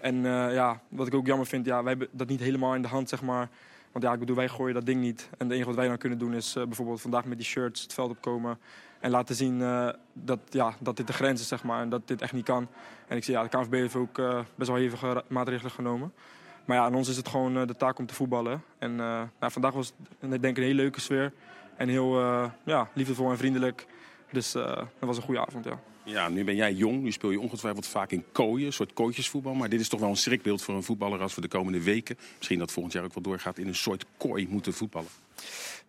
En 0.00 0.16
eh, 0.16 0.54
ja, 0.54 0.80
wat 0.88 1.06
ik 1.06 1.14
ook 1.14 1.26
jammer 1.26 1.46
vind, 1.46 1.66
ja, 1.66 1.80
wij 1.82 1.90
hebben 1.90 2.08
dat 2.12 2.28
niet 2.28 2.40
helemaal 2.40 2.74
in 2.74 2.82
de 2.82 2.88
hand, 2.88 3.08
zeg 3.08 3.22
maar. 3.22 3.48
Want 3.92 4.04
ja, 4.04 4.12
ik 4.12 4.18
bedoel, 4.18 4.36
wij 4.36 4.48
gooien 4.48 4.74
dat 4.74 4.86
ding 4.86 5.00
niet. 5.00 5.28
En 5.30 5.44
het 5.46 5.50
enige 5.50 5.66
wat 5.66 5.76
wij 5.76 5.88
dan 5.88 5.98
kunnen 5.98 6.18
doen 6.18 6.34
is 6.34 6.56
eh, 6.56 6.64
bijvoorbeeld 6.64 7.00
vandaag 7.00 7.24
met 7.24 7.36
die 7.38 7.46
shirts 7.46 7.82
het 7.82 7.92
veld 7.94 8.10
opkomen. 8.10 8.58
En 9.00 9.10
laten 9.10 9.34
zien 9.34 9.62
eh, 9.62 9.88
dat, 10.12 10.38
ja, 10.50 10.74
dat 10.80 10.96
dit 10.96 11.06
de 11.06 11.12
grens 11.12 11.40
is, 11.40 11.48
zeg 11.48 11.64
maar. 11.64 11.80
En 11.82 11.88
dat 11.88 12.08
dit 12.08 12.22
echt 12.22 12.32
niet 12.32 12.44
kan. 12.44 12.68
En 13.08 13.16
ik 13.16 13.24
zie, 13.24 13.34
ja, 13.34 13.42
de 13.42 13.48
KNVB 13.48 13.72
heeft 13.72 13.94
ook 13.94 14.18
eh, 14.18 14.40
best 14.54 14.70
wel 14.70 14.78
hevige 14.78 15.24
maatregelen 15.28 15.72
genomen. 15.72 16.12
Maar 16.64 16.76
ja, 16.76 16.84
aan 16.84 16.94
ons 16.94 17.08
is 17.08 17.16
het 17.16 17.28
gewoon 17.28 17.56
eh, 17.56 17.66
de 17.66 17.76
taak 17.76 17.98
om 17.98 18.06
te 18.06 18.14
voetballen. 18.14 18.62
En 18.78 18.96
nou, 18.96 19.28
vandaag 19.38 19.72
was 19.72 19.92
het 20.18 20.32
ik 20.32 20.42
denk 20.42 20.56
een 20.56 20.62
hele 20.62 20.74
leuke 20.74 21.00
sfeer. 21.00 21.32
En 21.76 21.88
heel 21.88 22.18
ja, 22.64 22.88
liefdevol 22.94 23.30
en 23.30 23.36
vriendelijk. 23.36 23.86
Dus 24.32 24.52
dat 24.52 24.86
was 24.98 25.16
een 25.16 25.22
goede 25.22 25.40
avond, 25.40 25.64
ja. 25.64 25.80
Ja, 26.04 26.28
nu 26.28 26.44
ben 26.44 26.56
jij 26.56 26.72
jong. 26.72 27.02
Nu 27.02 27.12
speel 27.12 27.30
je 27.30 27.40
ongetwijfeld 27.40 27.86
vaak 27.86 28.10
in 28.10 28.24
kooien, 28.32 28.66
een 28.66 28.72
soort 28.72 28.92
kooitjesvoetbal. 28.92 29.54
Maar 29.54 29.68
dit 29.68 29.80
is 29.80 29.88
toch 29.88 30.00
wel 30.00 30.08
een 30.08 30.16
schrikbeeld 30.16 30.62
voor 30.62 30.74
een 30.74 30.82
voetballer 30.82 31.20
als 31.20 31.34
we 31.34 31.40
de 31.40 31.48
komende 31.48 31.82
weken... 31.82 32.16
misschien 32.36 32.58
dat 32.58 32.72
volgend 32.72 32.94
jaar 32.94 33.04
ook 33.04 33.14
wel 33.14 33.22
doorgaat, 33.22 33.58
in 33.58 33.68
een 33.68 33.74
soort 33.74 34.04
kooi 34.16 34.48
moeten 34.48 34.72
voetballen. 34.72 35.08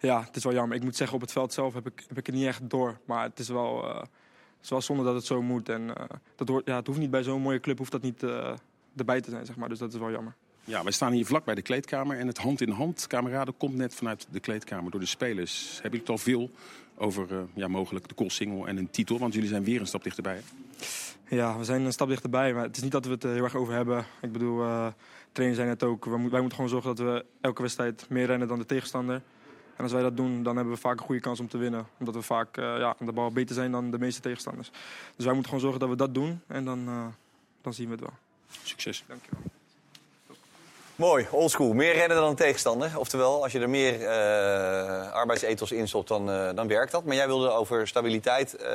Ja, 0.01 0.23
het 0.23 0.35
is 0.35 0.43
wel 0.43 0.53
jammer. 0.53 0.77
Ik 0.77 0.83
moet 0.83 0.95
zeggen, 0.95 1.15
op 1.15 1.21
het 1.21 1.31
veld 1.31 1.53
zelf 1.53 1.73
heb 1.73 1.87
ik, 1.87 2.03
heb 2.07 2.17
ik 2.17 2.25
het 2.25 2.35
niet 2.35 2.45
echt 2.45 2.69
door. 2.69 2.97
Maar 3.05 3.23
het 3.23 3.39
is 3.39 3.47
wel, 3.49 3.89
eh, 3.89 3.95
het 3.95 4.63
is 4.63 4.69
wel 4.69 4.81
zonde 4.81 5.03
dat 5.03 5.15
het 5.15 5.25
zo 5.25 5.41
moet. 5.41 5.69
En 5.69 5.95
eh, 5.95 6.05
dat 6.35 6.47
hoort, 6.47 6.67
ja, 6.67 6.75
het 6.75 6.87
hoeft 6.87 6.99
niet 6.99 7.11
bij 7.11 7.23
zo'n 7.23 7.41
mooie 7.41 7.59
club 7.59 7.77
hoeft 7.77 7.91
dat 7.91 8.01
niet 8.01 8.23
eh, 8.23 8.53
erbij 8.95 9.21
te 9.21 9.29
zijn, 9.29 9.45
zeg 9.45 9.55
maar. 9.55 9.69
Dus 9.69 9.79
dat 9.79 9.93
is 9.93 9.99
wel 9.99 10.11
jammer. 10.11 10.35
Ja, 10.63 10.83
wij 10.83 10.91
staan 10.91 11.11
hier 11.11 11.25
vlak 11.25 11.45
bij 11.45 11.55
de 11.55 11.61
kleedkamer 11.61 12.17
en 12.17 12.27
het 12.27 12.37
hand 12.37 12.61
in 12.61 12.69
hand 12.69 13.07
kameraden 13.07 13.57
komt 13.57 13.75
net 13.75 13.95
vanuit 13.95 14.27
de 14.31 14.39
kleedkamer 14.39 14.91
door 14.91 14.99
de 14.99 15.05
spelers. 15.05 15.71
Hebben 15.71 15.83
jullie 15.83 15.99
het 15.99 16.09
al 16.09 16.17
veel 16.17 16.49
over 16.95 17.27
ja, 17.53 17.67
mogelijk 17.67 18.17
de 18.17 18.29
single 18.29 18.67
en 18.67 18.77
een 18.77 18.89
titel? 18.89 19.19
Want 19.19 19.33
jullie 19.33 19.49
zijn 19.49 19.63
weer 19.63 19.79
een 19.79 19.87
stap 19.87 20.03
dichterbij. 20.03 20.35
hè? 20.35 21.35
Ja, 21.35 21.57
we 21.57 21.63
zijn 21.63 21.81
een 21.81 21.93
stap 21.93 22.07
dichterbij. 22.07 22.53
Maar 22.53 22.63
het 22.63 22.75
is 22.75 22.83
niet 22.83 22.91
dat 22.91 23.05
we 23.05 23.11
het 23.11 23.23
heel 23.23 23.43
erg 23.43 23.55
over 23.55 23.73
hebben. 23.73 24.05
Ik 24.21 24.31
bedoel, 24.31 24.63
trainers 25.31 25.59
zijn 25.59 25.69
het 25.69 25.83
ook. 25.83 26.05
Wij 26.05 26.17
moeten 26.17 26.51
gewoon 26.51 26.69
zorgen 26.69 26.95
dat 26.95 27.05
we 27.05 27.25
elke 27.41 27.61
wedstrijd 27.61 28.05
meer 28.09 28.25
rennen 28.25 28.47
dan 28.47 28.59
de 28.59 28.65
tegenstander. 28.65 29.21
En 29.81 29.87
als 29.87 29.95
wij 29.95 30.05
dat 30.05 30.17
doen, 30.17 30.43
dan 30.43 30.55
hebben 30.55 30.73
we 30.73 30.79
vaak 30.79 30.99
een 30.99 31.05
goede 31.05 31.21
kans 31.21 31.39
om 31.39 31.47
te 31.47 31.57
winnen. 31.57 31.87
Omdat 31.99 32.15
we 32.15 32.21
vaak 32.21 32.57
eh, 32.57 32.63
ja, 32.63 32.95
aan 32.99 33.05
de 33.05 33.11
bal 33.11 33.31
beter 33.31 33.55
zijn 33.55 33.71
dan 33.71 33.91
de 33.91 33.99
meeste 33.99 34.21
tegenstanders. 34.21 34.71
Dus 35.15 35.25
wij 35.25 35.33
moeten 35.33 35.43
gewoon 35.43 35.59
zorgen 35.59 35.79
dat 35.79 35.89
we 35.89 35.95
dat 35.95 36.13
doen. 36.13 36.41
En 36.47 36.65
dan, 36.65 36.87
eh, 36.87 37.05
dan 37.61 37.73
zien 37.73 37.85
we 37.85 37.91
het 37.91 38.01
wel. 38.01 38.13
Succes. 38.63 39.03
Dankjewel. 39.07 39.39
Mooi, 40.95 41.27
oldschool. 41.31 41.73
Meer 41.73 41.93
rennen 41.93 42.17
dan 42.17 42.29
een 42.29 42.35
tegenstander. 42.35 42.99
Oftewel, 42.99 43.43
als 43.43 43.51
je 43.51 43.59
er 43.59 43.69
meer 43.69 44.01
eh 44.01 45.11
arbeidsethos 45.11 45.71
in 45.71 45.87
stopt, 45.87 46.07
dan, 46.07 46.31
eh, 46.31 46.49
dan 46.55 46.67
werkt 46.67 46.91
dat. 46.91 47.03
Maar 47.03 47.15
jij 47.15 47.27
wilde 47.27 47.49
over 47.49 47.87
stabiliteit 47.87 48.55
eh, 48.55 48.71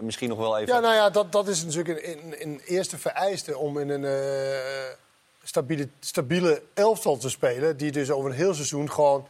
misschien 0.00 0.28
nog 0.28 0.38
wel 0.38 0.58
even... 0.58 0.74
Ja, 0.74 0.80
nou 0.80 0.94
ja, 0.94 1.10
dat, 1.10 1.32
dat 1.32 1.48
is 1.48 1.64
natuurlijk 1.64 2.06
een, 2.06 2.18
een, 2.22 2.34
een 2.42 2.60
eerste 2.64 2.98
vereiste 2.98 3.58
om 3.58 3.78
in 3.78 3.88
een 3.88 4.04
eh, 4.04 4.94
stabiele, 5.42 5.88
stabiele 6.00 6.62
elftal 6.74 7.16
te 7.16 7.30
spelen. 7.30 7.76
Die 7.76 7.92
dus 7.92 8.10
over 8.10 8.30
een 8.30 8.36
heel 8.36 8.54
seizoen 8.54 8.90
gewoon... 8.90 9.26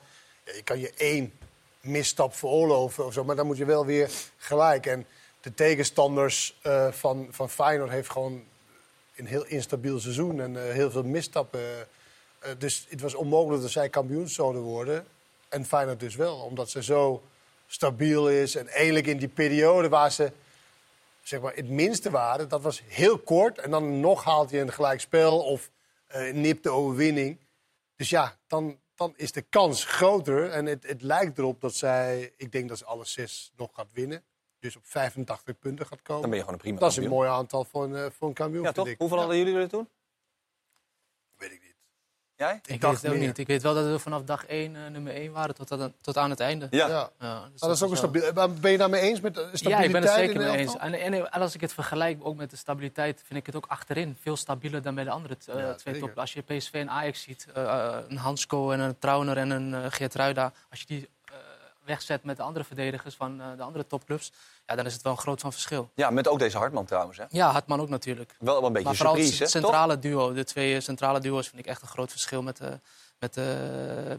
Je 0.55 0.63
kan 0.65 0.79
je 0.79 0.93
één 0.97 1.33
misstap 1.81 2.35
veroorloven 2.35 3.07
of 3.07 3.13
zo, 3.13 3.25
maar 3.25 3.37
dan 3.37 3.47
moet 3.47 3.57
je 3.57 3.65
wel 3.65 3.87
weer 3.87 4.11
gelijk. 4.37 4.87
En 4.87 5.07
de 5.41 5.55
tegenstanders 5.55 6.59
eh, 6.63 6.93
van, 6.93 7.29
van 7.31 7.51
Feyenoord 7.51 7.91
heeft 7.91 8.11
gewoon 8.11 8.45
een 9.17 9.27
heel 9.27 9.45
instabiel 9.45 10.01
seizoen 10.01 10.41
en 10.41 10.57
eh, 10.67 10.73
heel 10.73 10.91
veel 10.91 11.03
misstappen. 11.03 11.61
Eh, 12.39 12.51
dus 12.59 12.87
het 12.89 13.01
was 13.01 13.15
onmogelijk 13.15 13.63
dat 13.63 13.71
zij 13.71 13.89
kampioen 13.89 14.29
zouden 14.29 14.63
worden. 14.63 15.07
En 15.49 15.65
Feyenoord 15.65 16.01
dus 16.01 16.17
wel, 16.17 16.37
omdat 16.37 16.71
ze 16.71 16.83
zo 16.83 17.23
stabiel 17.67 18.31
is. 18.31 18.55
En 18.55 18.69
eigenlijk 18.69 19.07
in 19.07 19.19
die 19.19 19.29
periode 19.29 19.89
waar 19.89 20.13
ze 20.13 20.33
zeg 21.23 21.41
maar, 21.41 21.55
het 21.55 21.69
minste 21.69 22.11
waren, 22.11 22.49
dat 22.49 22.63
was 22.63 22.83
heel 22.87 23.19
kort. 23.19 23.59
En 23.59 23.71
dan 23.71 24.01
nog 24.01 24.25
haalt 24.25 24.51
hij 24.51 24.61
een 24.61 24.73
gelijkspel 24.73 25.39
of 25.39 25.71
eh 26.07 26.33
nipt 26.33 26.63
de 26.63 26.71
overwinning. 26.71 27.39
Dus 27.97 28.11
ja, 28.11 28.37
dan, 28.47 28.79
dan 29.01 29.13
is 29.17 29.33
de 29.33 29.43
kans 29.43 29.85
groter. 29.85 30.51
En 30.51 30.67
het, 30.67 30.87
het 30.87 31.03
lijkt 31.03 31.39
erop 31.39 31.61
dat 31.61 31.75
zij, 31.75 32.33
ik 32.37 32.53
denk 32.53 32.69
dat 32.69 32.79
ze 32.79 32.85
alle 32.85 33.05
zes 33.05 33.53
nog 33.57 33.71
gaat 33.73 33.93
winnen. 33.93 34.25
Dus 34.59 34.77
op 34.77 34.87
85 34.87 35.59
punten 35.59 35.87
gaat 35.87 36.03
komen. 36.03 36.21
Dan 36.21 36.31
ben 36.31 36.39
je 36.39 36.45
gewoon 36.45 36.55
een 36.55 36.65
prima 36.65 36.79
dat 36.79 36.91
is 36.91 36.97
een 36.97 37.03
kampioen. 37.03 37.25
mooi 37.25 37.39
aantal 37.39 37.65
voor 37.65 37.85
een, 37.85 37.97
eh, 37.97 38.11
voor 38.11 38.29
een 38.29 38.35
kampioen. 38.35 38.63
Ja, 38.63 38.73
toch? 38.73 38.87
ik. 38.87 38.99
Hoeveel 38.99 39.17
Ja, 39.17 39.23
hadden 39.23 39.45
jullie 39.45 39.61
er 39.61 39.69
toen? 39.69 39.89
Weet 41.37 41.53
ik 41.53 41.61
niet. 41.63 41.70
Jij? 42.41 42.61
Ik, 42.67 42.81
dacht 42.81 42.93
weet 42.93 43.03
het 43.03 43.11
ook 43.11 43.19
meer. 43.19 43.27
niet. 43.27 43.39
Ik 43.39 43.47
weet 43.47 43.63
wel 43.63 43.75
dat 43.75 43.87
we 43.87 43.99
vanaf 43.99 44.23
dag 44.23 44.47
1 44.47 44.73
nummer 44.93 45.15
1 45.15 45.33
waren 45.33 45.55
tot 45.55 45.73
aan, 45.73 45.93
tot 46.01 46.17
aan 46.17 46.31
het 46.31 46.41
einde. 46.41 46.67
Ja. 46.71 46.89
Ja. 46.89 47.11
Ja, 47.19 47.35
dus 47.53 47.61
Maar 47.61 47.69
dat 47.69 47.71
is 47.71 47.83
ook 47.83 47.91
een 47.91 47.97
stabiel. 47.97 48.33
maar 48.33 48.51
Ben 48.51 48.71
je 48.71 48.79
daarmee 48.79 49.01
eens 49.01 49.21
met 49.21 49.35
de 49.35 49.41
stabiliteit? 49.53 49.79
Ja, 49.79 49.87
ik 49.87 49.93
ben 49.93 50.03
het 50.03 50.13
zeker 50.13 50.41
mee 50.41 50.57
eens. 50.57 50.77
En, 50.77 50.95
en, 50.95 51.13
en 51.13 51.31
als 51.41 51.55
ik 51.55 51.61
het 51.61 51.73
vergelijk 51.73 52.19
ook 52.23 52.37
met 52.37 52.51
de 52.51 52.57
stabiliteit, 52.57 53.23
vind 53.27 53.39
ik 53.41 53.47
het 53.47 53.57
ook 53.57 53.67
achterin 53.69 54.17
veel 54.21 54.37
stabieler 54.37 54.83
dan 54.83 54.95
bij 54.95 55.05
de 55.05 55.11
andere 55.11 55.37
eh, 55.47 55.59
Ja, 55.59 55.75
twee 55.75 55.99
top. 56.01 56.19
Als 56.19 56.33
je 56.33 56.43
PSV 56.43 56.73
en 56.73 56.91
Ajax 56.91 57.23
ziet, 57.23 57.47
eh, 57.55 57.63
eh, 57.63 57.97
een 58.09 58.17
Hansko 58.17 58.71
en 58.71 58.81
een 58.81 58.99
Trauner 58.99 59.37
en 59.37 59.51
een 59.51 59.71
uh, 59.73 59.79
Geert 59.89 60.15
Ruida, 60.15 60.53
als 60.71 60.81
je 60.81 60.87
die 60.87 61.09
eh, 61.25 61.35
wegzet 61.85 62.25
met 62.25 62.37
de 62.37 62.43
andere 62.43 62.65
verdedigers 62.65 63.15
van 63.15 63.41
eh, 63.41 63.47
de 63.57 63.63
andere 63.63 63.87
topclubs, 63.87 64.33
ja, 64.71 64.77
dan 64.77 64.87
is 64.87 64.93
het 64.93 65.03
wel 65.03 65.13
een 65.13 65.19
groot 65.19 65.41
van 65.41 65.53
verschil. 65.53 65.91
Ja, 65.95 66.11
met 66.11 66.29
ook 66.29 66.39
deze 66.39 66.59
Hartman 66.59 66.85
trouwens. 66.85 67.19
Hè? 67.19 67.25
Ja, 67.29 67.51
Hartman 67.51 67.81
ook 67.81 67.89
natuurlijk. 67.89 68.35
Wel 68.39 68.65
een 68.65 68.73
beetje 68.73 68.89
Maar 68.89 68.97
vooral 68.97 69.15
surprise, 69.15 69.43
het 69.43 69.51
centrale 69.51 69.99
duo, 69.99 70.33
de 70.33 70.45
twee 70.45 70.81
centrale 70.81 71.21
duo's, 71.21 71.49
vind 71.49 71.59
ik 71.59 71.67
echt 71.67 71.83
een 71.83 71.89
groot 71.89 72.11
verschil 72.11 72.43
met, 72.43 72.61
eh, 72.61 72.69
met, 73.19 73.37
eh, 73.37 73.45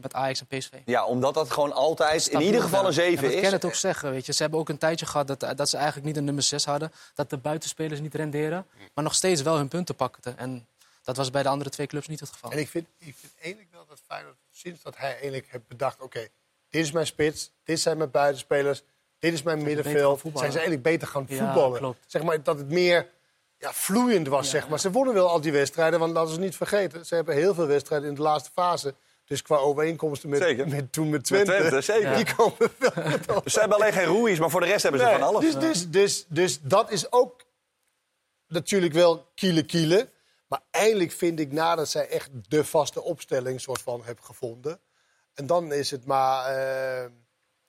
met 0.02 0.14
Ajax 0.14 0.40
en 0.40 0.58
PSV. 0.58 0.72
Ja, 0.86 1.06
omdat 1.06 1.34
dat 1.34 1.52
gewoon 1.52 1.74
altijd 1.74 2.28
in 2.28 2.42
ieder 2.42 2.62
geval 2.62 2.86
een 2.86 2.94
7 2.94 3.18
En 3.18 3.24
dat 3.24 3.34
is. 3.34 3.42
kan 3.42 3.52
het 3.52 3.66
ook 3.66 3.74
zeggen. 3.74 4.12
Weet 4.12 4.26
je. 4.26 4.34
Ze 4.34 4.42
hebben 4.42 4.60
ook 4.60 4.70
een 4.70 4.78
tijdje 4.78 5.06
gehad 5.06 5.28
dat, 5.28 5.58
dat 5.58 5.70
ze 5.70 5.78
eigenlijk 5.78 6.08
niet 6.08 6.18
een 6.18 6.24
nummer 6.24 6.44
6 6.44 6.66
hadden. 6.66 6.92
Dat 7.14 7.30
de 7.30 7.38
buitenspelers 7.38 8.00
niet 8.00 8.16
renderen. 8.16 8.66
Maar 8.94 9.04
nog 9.04 9.16
steeds 9.16 9.42
wel 9.42 9.56
hun 9.56 9.68
punten 9.68 9.96
pakten. 9.96 10.38
En 10.38 10.68
dat 11.04 11.18
was 11.18 11.32
bij 11.32 11.44
de 11.44 11.50
andere 11.50 11.70
twee 11.70 11.88
clubs 11.88 12.08
niet 12.08 12.20
het 12.20 12.30
geval. 12.30 12.52
En 12.52 12.60
ik 12.60 12.70
vind, 12.70 12.88
ik 12.98 13.16
vind 13.20 13.34
eigenlijk 13.42 13.72
wel 13.72 13.86
dat 13.90 14.00
Feyenoord, 14.08 14.36
sinds 14.52 14.82
dat 14.82 14.98
hij 14.98 15.12
eigenlijk 15.12 15.48
heeft 15.50 15.68
bedacht... 15.68 16.02
oké, 16.02 16.28
dit 16.70 16.82
is 16.82 16.92
mijn 16.92 17.06
spits, 17.06 17.52
dit 17.64 17.80
zijn 17.80 17.98
mijn 17.98 18.12
buitenspelers, 18.12 18.84
dit 19.22 19.34
is 19.34 19.44
mijn 19.44 19.64
middenveld... 19.64 20.20
zijn 20.22 20.36
ze 20.36 20.42
eigenlijk 20.58 20.82
beter 20.84 21.08
gaan 21.08 21.26
Ja, 21.28 21.38
voetballen. 21.38 21.80
klopt. 21.80 21.98
Zeg 22.08 22.24
maar 22.24 22.44
dat 22.44 22.58
het 22.58 22.70
meer 22.70 23.08
ja, 23.58 23.74
vloeiend 23.74 24.28
was, 24.28 24.46
Ja, 24.46 24.52
zeg 24.52 24.62
maar. 24.62 24.72
ja. 24.72 24.78
Ze 24.78 24.92
wonnen 24.92 25.14
wel 25.14 25.30
al 25.30 25.42
die 25.42 25.52
wedstrijden, 25.52 26.00
want 26.00 26.14
laten 26.14 26.34
we 26.36 26.40
niet 26.40 26.56
vergeten... 26.56 27.06
ze 27.06 27.16
hebben 27.16 27.36
heel 27.36 27.54
veel 27.54 27.68
wedstrijden 27.68 28.10
in 28.10 28.16
de 28.16 28.22
laatste 28.22 28.50
fase... 28.54 28.96
Dus 29.26 29.42
qua 29.42 29.56
overeenkomsten 29.58 30.30
met, 30.30 30.42
Zeker. 30.42 30.68
met 30.68 30.92
toen 30.94 31.10
met 31.10 31.24
Twente, 31.24 31.52
Twente, 31.56 31.82
zeker. 31.82 32.16
die 32.16 32.36
komen 32.36 32.58
wel. 33.26 33.42
Dus 33.44 33.54
ze 33.54 33.60
hebben 33.60 33.78
alleen 33.78 33.94
geen 33.94 34.06
roeies, 34.06 34.40
maar 34.40 34.50
voor 34.50 34.60
de 34.60 34.66
rest 34.66 34.84
hebben 34.84 35.02
ze 35.02 35.08
Nee, 35.08 35.18
van 35.18 35.28
alles. 35.28 35.44
Dus, 35.44 35.56
dus, 35.60 35.90
dus, 35.90 36.26
dus 36.28 36.60
dat 36.62 36.92
is 36.92 37.12
ook 37.12 37.42
natuurlijk 38.48 38.94
wel 38.94 39.26
kiele 39.36 39.64
kiele. 39.66 40.10
Maar 40.48 40.62
eindelijk 40.72 41.12
vind 41.12 41.40
ik 41.40 41.52
nadat 41.52 41.90
zij 41.90 42.08
echt 42.08 42.30
de 42.48 42.66
vaste 42.66 43.02
opstelling 43.04 43.62
soort 43.62 43.82
van 43.82 44.02
hebben 44.04 44.24
gevonden. 44.24 44.80
En 45.34 45.46
dan 45.46 45.74
is 45.74 45.92
het 45.92 46.06
maar... 46.06 46.46
eh, 46.56 47.10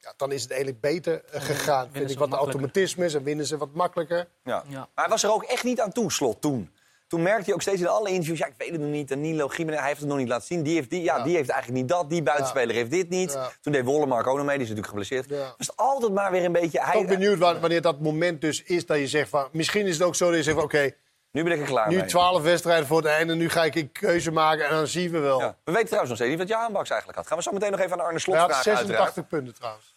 ja, 0.02 0.12
dan 0.16 0.32
is 0.32 0.42
het 0.42 0.50
eigenlijk 0.50 0.80
beter 0.80 1.22
eh, 1.30 1.40
gegaan. 1.40 1.88
Vind 1.92 2.10
ik 2.10 2.18
wat 2.18 2.30
de 2.30 2.80
is 2.82 3.14
en 3.14 3.22
winnen 3.22 3.46
ze 3.46 3.56
wat 3.56 3.74
makkelijker. 3.74 4.28
Ja. 4.44 4.64
Ja. 4.68 4.78
Maar 4.78 4.88
hij 5.04 5.08
was 5.08 5.22
er 5.22 5.32
ook 5.32 5.42
echt 5.42 5.64
niet 5.64 5.80
aan 5.80 5.92
toe, 5.92 6.12
Slot, 6.12 6.40
toen. 6.40 6.70
Toen 7.06 7.22
merkte 7.22 7.44
je 7.46 7.54
ook 7.54 7.62
steeds 7.62 7.80
in 7.80 7.88
alle 7.88 8.08
interviews... 8.08 8.38
ja, 8.38 8.46
ik 8.46 8.54
weet 8.58 8.70
het 8.70 8.80
nog 8.80 8.90
niet, 8.90 9.10
en 9.10 9.20
Nilo 9.20 9.48
Gimenez, 9.48 9.78
hij 9.78 9.88
heeft 9.88 10.00
het 10.00 10.08
nog 10.08 10.18
niet 10.18 10.28
laten 10.28 10.46
zien. 10.46 10.62
Die 10.62 10.74
heeft, 10.74 10.90
die, 10.90 11.02
ja, 11.02 11.16
Ja. 11.16 11.22
die 11.24 11.36
heeft 11.36 11.48
eigenlijk 11.48 11.80
niet 11.80 11.90
dat, 11.90 12.10
die 12.10 12.22
buitenspeler 12.22 12.74
heeft 12.74 12.90
dit 12.90 13.08
niet. 13.08 13.32
Ja. 13.32 13.50
Toen 13.60 13.72
deed 13.72 13.84
Wollemark 13.84 14.26
ook 14.26 14.36
nog 14.36 14.46
mee, 14.46 14.58
die 14.58 14.66
is 14.66 14.72
natuurlijk 14.72 14.88
geblesseerd. 14.88 15.28
Ja. 15.28 15.54
Was 15.56 15.66
het 15.66 15.76
altijd 15.76 16.12
maar 16.12 16.30
weer 16.30 16.44
een 16.44 16.52
beetje... 16.52 16.78
Ik 16.78 16.84
Hij, 16.84 16.92
ben 16.92 17.02
ook 17.02 17.08
benieuwd 17.08 17.38
wa- 17.38 17.58
wanneer 17.58 17.82
dat 17.82 18.00
moment 18.00 18.40
dus 18.40 18.62
is 18.62 18.86
dat 18.86 18.98
je 18.98 19.06
zegt 19.08 19.28
van... 19.28 19.48
Misschien 19.52 19.86
is 19.86 19.94
het 19.98 20.02
ook 20.06 20.14
zo 20.14 20.26
dat 20.26 20.36
je 20.36 20.42
zegt 20.42 20.56
van 20.56 20.64
oké, 20.64 20.90
nu 21.30 21.42
ben 21.42 21.52
ik 21.52 21.60
er 21.60 21.66
klaar 21.66 21.88
nu 21.88 21.96
mee. 21.96 22.04
twaalf 22.06 22.42
wedstrijden 22.42 22.86
voor 22.86 22.96
het 22.96 23.06
einde. 23.06 23.34
Nu 23.34 23.48
ga 23.50 23.64
ik 23.64 23.74
een 23.74 23.92
keuze 23.92 24.30
maken 24.30 24.64
en 24.68 24.74
dan 24.74 24.86
zien 24.86 25.10
we 25.10 25.18
wel. 25.18 25.40
Ja. 25.40 25.56
We 25.64 25.72
weten 25.72 25.86
trouwens 25.86 26.08
nog 26.08 26.18
steeds 26.18 26.30
niet 26.38 26.48
wat 26.48 26.58
Jaan 26.58 26.72
Baks 26.72 26.88
eigenlijk 26.90 27.18
had. 27.18 27.28
Gaan 27.28 27.36
we 27.38 27.42
zo 27.42 27.52
meteen 27.52 27.70
nog 27.70 27.80
even 27.80 27.92
aan 28.00 28.06
Arne 28.06 28.18
Slot 28.18 28.34
Hij 28.36 28.44
had 28.44 28.52
vragen, 28.52 28.76
uiteraard. 28.76 29.14
86 29.14 29.26
punten 29.38 29.54
trouwens, 29.54 29.91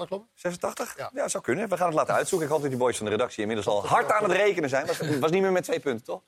dat 0.00 0.06
kloppen? 0.06 0.28
86? 0.34 0.96
Ja. 0.96 1.10
Ja. 1.12 1.20
dat 1.22 1.30
zou 1.30 1.42
kunnen. 1.42 1.68
We 1.68 1.76
gaan 1.76 1.86
het 1.86 1.96
laten 1.96 2.14
uitzoeken. 2.14 2.46
Ik 2.46 2.52
hoop 2.52 2.62
dat 2.62 2.70
die 2.70 2.80
boys 2.80 2.96
van 2.96 3.06
de 3.06 3.12
redactie 3.12 3.40
inmiddels 3.40 3.66
al 3.66 3.86
hard 3.86 4.12
aan 4.12 4.22
het 4.22 4.32
rekenen 4.32 4.68
zijn. 4.68 4.86
Was, 4.86 4.98
was 4.98 5.30
niet 5.30 5.42
meer 5.42 5.52
met 5.52 5.64
twee 5.64 5.80
punten, 5.80 6.04
toch? 6.04 6.22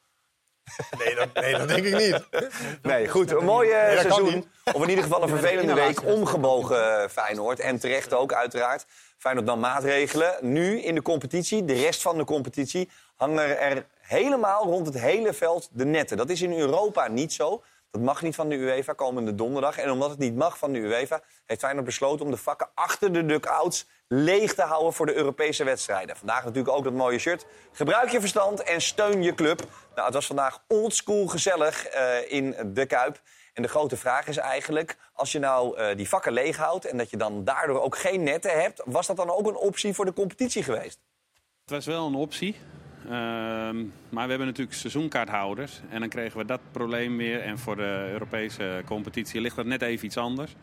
Nee, 0.99 1.14
dat, 1.14 1.32
nee, 1.35 1.56
dat 1.56 1.68
denk 1.68 1.85
ik 1.85 1.96
niet. 1.96 2.25
Nee, 2.82 3.08
goed. 3.08 3.30
Een 3.30 3.44
mooi 3.44 3.70
eh, 3.70 4.02
dat 4.02 4.12
seizoen. 4.12 4.50
Of 4.73 4.82
in 4.82 4.88
ieder 4.88 5.04
geval 5.04 5.23
een 5.23 5.28
vervelende 5.28 5.75
week. 5.75 6.04
Omgebogen 6.04 7.02
eh, 7.02 7.08
Feyenoord. 7.08 7.61
En 7.61 7.78
terecht 7.78 8.12
ook, 8.12 8.32
uiteraard. 8.32 8.87
Feyenoord 9.18 9.46
dan 9.46 9.61
maatregelen. 9.61 10.35
Nu 10.40 10.80
in 10.80 10.94
de 10.94 11.02
competitie, 11.02 11.64
de 11.64 11.73
rest 11.73 12.02
van 12.02 12.16
de 12.16 12.25
competitie... 12.25 12.90
hangen 13.14 13.61
er 13.61 13.87
helemaal 14.00 14.64
rond 14.64 14.87
het 14.87 14.99
hele 14.99 15.32
veld 15.32 15.68
de 15.73 15.85
netten. 15.85 16.16
Dat 16.16 16.30
is 16.30 16.42
in 16.42 16.58
Europa 16.58 17.08
niet 17.08 17.32
zo. 17.32 17.62
Dat 17.96 18.04
mag 18.04 18.22
niet 18.22 18.34
van 18.34 18.48
de 18.48 18.54
UEFA 18.54 18.92
komende 18.92 19.34
donderdag. 19.34 19.78
En 19.78 19.90
omdat 19.90 20.10
het 20.10 20.18
niet 20.18 20.36
mag 20.36 20.58
van 20.58 20.72
de 20.72 20.78
UEFA... 20.78 21.20
heeft 21.46 21.60
Feyenoord 21.60 21.86
besloten 21.86 22.24
om 22.24 22.30
de 22.30 22.36
vakken 22.36 22.68
achter 22.74 23.12
de 23.12 23.26
duckouts 23.26 23.86
leeg 24.08 24.54
te 24.54 24.62
houden 24.62 24.92
voor 24.92 25.06
de 25.06 25.14
Europese 25.14 25.64
wedstrijden. 25.64 26.16
Vandaag 26.16 26.44
natuurlijk 26.44 26.76
ook 26.76 26.84
dat 26.84 26.92
mooie 26.92 27.18
shirt. 27.18 27.46
Gebruik 27.72 28.10
je 28.10 28.20
verstand 28.20 28.62
en 28.62 28.80
steun 28.80 29.22
je 29.22 29.34
club. 29.34 29.60
Nou, 29.94 30.04
het 30.04 30.14
was 30.14 30.26
vandaag 30.26 30.62
oldschool 30.68 31.26
gezellig 31.26 31.86
eh, 31.86 32.32
in 32.32 32.56
de 32.72 32.86
Kuip. 32.86 33.20
En 33.52 33.62
de 33.62 33.68
grote 33.68 33.96
vraag 33.96 34.26
is 34.26 34.36
eigenlijk, 34.36 34.96
als 35.12 35.32
je 35.32 35.38
nou 35.38 35.76
eh, 35.76 35.96
die 35.96 36.08
vakken 36.08 36.32
leeg 36.32 36.56
houdt... 36.56 36.84
en 36.84 36.96
dat 36.96 37.10
je 37.10 37.16
dan 37.16 37.44
daardoor 37.44 37.82
ook 37.82 37.96
geen 37.96 38.22
netten 38.22 38.60
hebt... 38.60 38.82
was 38.84 39.06
dat 39.06 39.16
dan 39.16 39.30
ook 39.30 39.46
een 39.46 39.56
optie 39.56 39.94
voor 39.94 40.04
de 40.04 40.12
competitie 40.12 40.62
geweest? 40.62 40.98
Het 41.60 41.70
was 41.70 41.86
wel 41.86 42.06
een 42.06 42.14
optie. 42.14 42.56
Ehm, 43.06 43.76
maar 44.08 44.25
we 44.25 44.30
hebben 44.30 44.46
natuurlijk 44.46 44.76
seizoenkaarthouders. 44.76 45.80
En 45.88 46.00
dan 46.00 46.08
kregen 46.08 46.38
we 46.38 46.44
dat 46.44 46.60
probleem 46.70 47.16
weer. 47.16 47.40
En 47.40 47.58
voor 47.58 47.76
de 47.76 48.08
Europese 48.12 48.82
competitie 48.84 49.40
ligt 49.40 49.56
dat 49.56 49.66
net 49.66 49.82
even 49.82 50.06
iets 50.06 50.16
anders. 50.16 50.54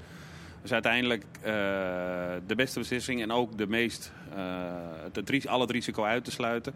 Dus 0.62 0.74
uiteindelijk 0.74 1.26
eh, 1.42 1.52
de 2.48 2.56
beste 2.56 2.80
beslissing 2.80 3.22
en 3.22 3.32
ook 3.32 3.58
de 3.58 3.68
meest, 3.68 4.12
eh, 4.36 4.44
het, 5.04 5.16
het 5.16 5.72
risico 5.72 6.04
uit 6.04 6.24
te 6.24 6.32
sluiten... 6.32 6.74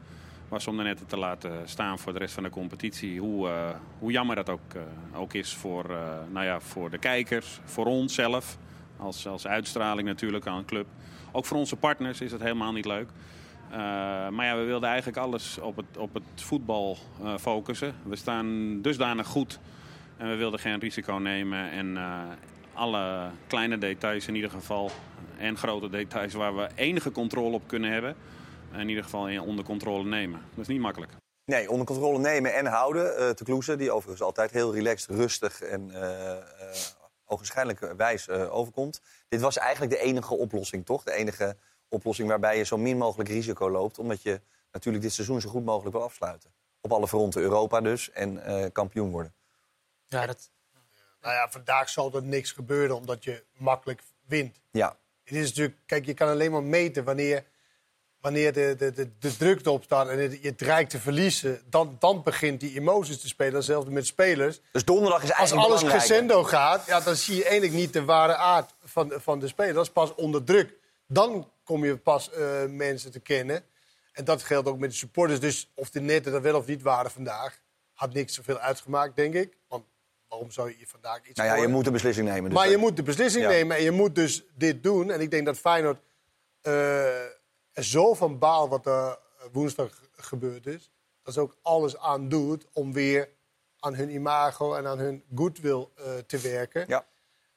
was 0.47 0.67
om 0.67 0.75
netten 0.75 1.05
te 1.05 1.17
laten 1.17 1.51
staan 1.65 1.99
voor 1.99 2.13
de 2.13 2.19
rest 2.19 2.33
van 2.33 2.43
de 2.43 2.49
competitie. 2.49 3.19
Hoe, 3.19 3.47
eh, 3.47 3.69
hoe 3.99 4.11
jammer 4.11 4.35
dat 4.35 4.49
ook, 4.49 4.73
ook 5.15 5.33
is 5.33 5.53
voor, 5.53 5.95
nou 6.31 6.45
ja, 6.45 6.59
voor 6.59 6.89
de 6.89 6.97
kijkers, 6.97 7.59
voor 7.65 7.85
ons 7.85 8.13
zelf... 8.13 8.57
Als, 8.99 9.27
als 9.27 9.47
uitstraling 9.47 10.07
natuurlijk 10.07 10.47
aan 10.47 10.57
een 10.57 10.65
club. 10.65 10.87
Ook 11.31 11.45
voor 11.45 11.57
onze 11.57 11.75
partners 11.75 12.21
is 12.21 12.31
het 12.31 12.41
helemaal 12.41 12.71
niet 12.71 12.85
leuk. 12.85 13.09
Uh, 13.71 13.77
maar 14.29 14.45
ja, 14.45 14.57
we 14.57 14.63
wilden 14.63 14.89
eigenlijk 14.89 15.17
alles 15.17 15.57
op 15.57 15.75
het, 15.75 15.97
op 15.97 16.13
het 16.13 16.23
voetbal 16.35 16.97
uh, 17.21 17.37
focussen. 17.37 17.95
We 18.03 18.15
staan 18.15 18.81
dusdanig 18.81 19.27
goed 19.27 19.59
en 20.17 20.29
we 20.29 20.35
wilden 20.35 20.59
geen 20.59 20.79
risico 20.79 21.13
nemen. 21.13 21.71
En 21.71 21.95
uh, 21.95 22.21
alle 22.73 23.29
kleine 23.47 23.77
details 23.77 24.27
in 24.27 24.35
ieder 24.35 24.49
geval 24.49 24.91
en 25.37 25.57
grote 25.57 25.89
details 25.89 26.33
waar 26.33 26.55
we 26.55 26.69
enige 26.75 27.11
controle 27.11 27.55
op 27.55 27.67
kunnen 27.67 27.91
hebben... 27.91 28.15
in 28.73 28.89
ieder 28.89 29.03
geval 29.03 29.41
onder 29.41 29.65
controle 29.65 30.03
nemen. 30.03 30.39
Dat 30.49 30.59
is 30.59 30.67
niet 30.67 30.81
makkelijk. 30.81 31.11
Nee, 31.45 31.69
onder 31.69 31.85
controle 31.85 32.19
nemen 32.19 32.55
en 32.55 32.65
houden. 32.65 33.35
Te 33.35 33.43
Kloeze, 33.43 33.75
die 33.75 33.91
overigens 33.91 34.21
altijd 34.21 34.51
heel 34.51 34.73
relaxed, 34.73 35.15
rustig 35.15 35.61
en 35.61 35.91
ogenschijnlijk 37.25 37.93
wijs 37.97 38.29
overkomt. 38.29 39.01
Dit 39.27 39.41
was 39.41 39.57
eigenlijk 39.57 39.91
de 39.91 39.99
enige 39.99 40.33
oplossing, 40.33 40.85
toch? 40.85 41.03
De 41.03 41.13
enige 41.13 41.55
oplossing 41.89 42.27
waarbij 42.29 42.57
je 42.57 42.63
zo 42.63 42.77
min 42.77 42.97
mogelijk 42.97 43.29
risico 43.29 43.69
loopt. 43.69 43.99
Omdat 43.99 44.21
je 44.21 44.41
natuurlijk 44.71 45.03
dit 45.03 45.13
seizoen 45.13 45.41
zo 45.41 45.49
goed 45.49 45.65
mogelijk 45.65 45.95
wil 45.95 46.03
afsluiten. 46.05 46.49
Op 46.81 46.91
alle 46.91 47.07
fronten, 47.07 47.41
Europa 47.41 47.81
dus, 47.81 48.11
en 48.11 48.43
uh, 48.47 48.65
kampioen 48.71 49.09
worden. 49.11 49.33
Ja, 50.07 50.25
dat, 50.25 50.49
Nou 51.21 51.33
ja, 51.33 51.49
vandaag 51.49 51.89
zal 51.89 52.13
er 52.13 52.23
niks 52.23 52.51
gebeuren 52.51 52.95
omdat 52.95 53.23
je 53.23 53.43
makkelijk 53.57 54.01
wint. 54.25 54.59
Ja, 54.71 54.97
Het 55.23 55.35
is 55.35 55.47
natuurlijk, 55.47 55.77
kijk, 55.85 56.05
je 56.05 56.13
kan 56.13 56.29
alleen 56.29 56.51
maar 56.51 56.63
meten 56.63 57.03
wanneer, 57.03 57.43
wanneer 58.21 58.53
de, 58.53 58.75
de, 58.77 58.91
de, 58.91 59.09
de 59.19 59.37
druk 59.37 59.65
erop 59.65 59.83
staat 59.83 60.07
en 60.09 60.19
het, 60.19 60.39
je 60.41 60.55
dreigt 60.55 60.89
te 60.89 60.99
verliezen. 60.99 61.61
Dan, 61.69 61.95
dan 61.99 62.23
begint 62.23 62.59
die 62.59 62.75
emoties 62.79 63.21
te 63.21 63.27
spelen. 63.27 63.53
Hetzelfde 63.53 63.91
met 63.91 64.05
spelers. 64.05 64.61
dus 64.71 64.85
donderdag 64.85 65.23
is 65.23 65.29
Als 65.29 65.37
eigenlijk 65.37 65.67
alles 65.67 65.81
belangrijker. 65.81 66.15
crescendo 66.17 66.43
gaat, 66.43 66.85
ja, 66.85 66.99
dan 66.99 67.15
zie 67.15 67.35
je 67.35 67.43
eigenlijk 67.43 67.73
niet 67.73 67.93
de 67.93 68.05
ware 68.05 68.35
aard 68.35 68.73
van, 68.83 69.13
van 69.15 69.39
de 69.39 69.47
speler. 69.47 69.73
Dat 69.73 69.85
is 69.85 69.91
pas 69.91 70.15
onder 70.15 70.43
druk. 70.43 70.73
Dan 71.07 71.51
kom 71.67 71.85
je 71.85 71.97
pas 71.97 72.31
eh, 72.31 72.65
mensen 72.65 73.11
te 73.11 73.19
kennen. 73.19 73.63
En 74.13 74.25
dat 74.25 74.43
geldt 74.43 74.67
ook 74.67 74.77
met 74.77 74.89
de 74.89 74.95
supporters. 74.95 75.39
Dus 75.39 75.71
of 75.75 75.89
de 75.89 76.01
netten 76.01 76.33
er 76.33 76.41
wel 76.41 76.55
of 76.55 76.65
niet 76.65 76.81
waren 76.81 77.11
vandaag, 77.11 77.59
had 77.93 78.13
niks 78.13 78.33
zoveel 78.33 78.57
uitgemaakt, 78.57 79.15
denk 79.15 79.33
ik. 79.33 79.57
Want 79.67 79.85
waarom 80.27 80.51
zou 80.51 80.75
je 80.79 80.87
vandaag 80.87 81.25
iets 81.25 81.39
Nou 81.39 81.49
ja, 81.49 81.55
je 81.61 81.67
moet 81.67 81.85
een 81.85 81.93
beslissing 81.93 82.27
nemen. 82.27 82.49
Dus 82.49 82.59
maar 82.59 82.69
je 82.69 82.77
moet 82.77 82.95
de 82.95 83.03
beslissing 83.03 83.43
Ja. 83.43 83.49
nemen 83.49 83.77
en 83.77 83.83
je 83.83 83.91
moet 83.91 84.15
dus 84.15 84.43
dit 84.55 84.83
doen. 84.83 85.11
En 85.11 85.21
ik 85.21 85.31
denk 85.31 85.45
dat 85.45 85.57
Feyenoord 85.57 85.99
eh, 86.61 87.23
er 87.73 87.83
zo 87.83 88.13
van 88.13 88.39
baal 88.39 88.69
wat 88.69 88.85
er 88.85 88.93
eh, 88.93 89.17
woensdag 89.51 90.01
gebeurd 90.15 90.67
is. 90.67 90.91
Dat 91.23 91.33
ze 91.33 91.39
ook 91.39 91.57
alles 91.61 91.97
aan 91.97 92.29
doet 92.29 92.65
om 92.73 92.93
weer 92.93 93.29
aan 93.79 93.95
hun 93.95 94.09
imago 94.09 94.73
en 94.73 94.87
aan 94.87 94.99
hun 94.99 95.23
goodwill 95.35 95.87
te 96.27 96.37
werken. 96.37 96.85
Ja. 96.87 97.05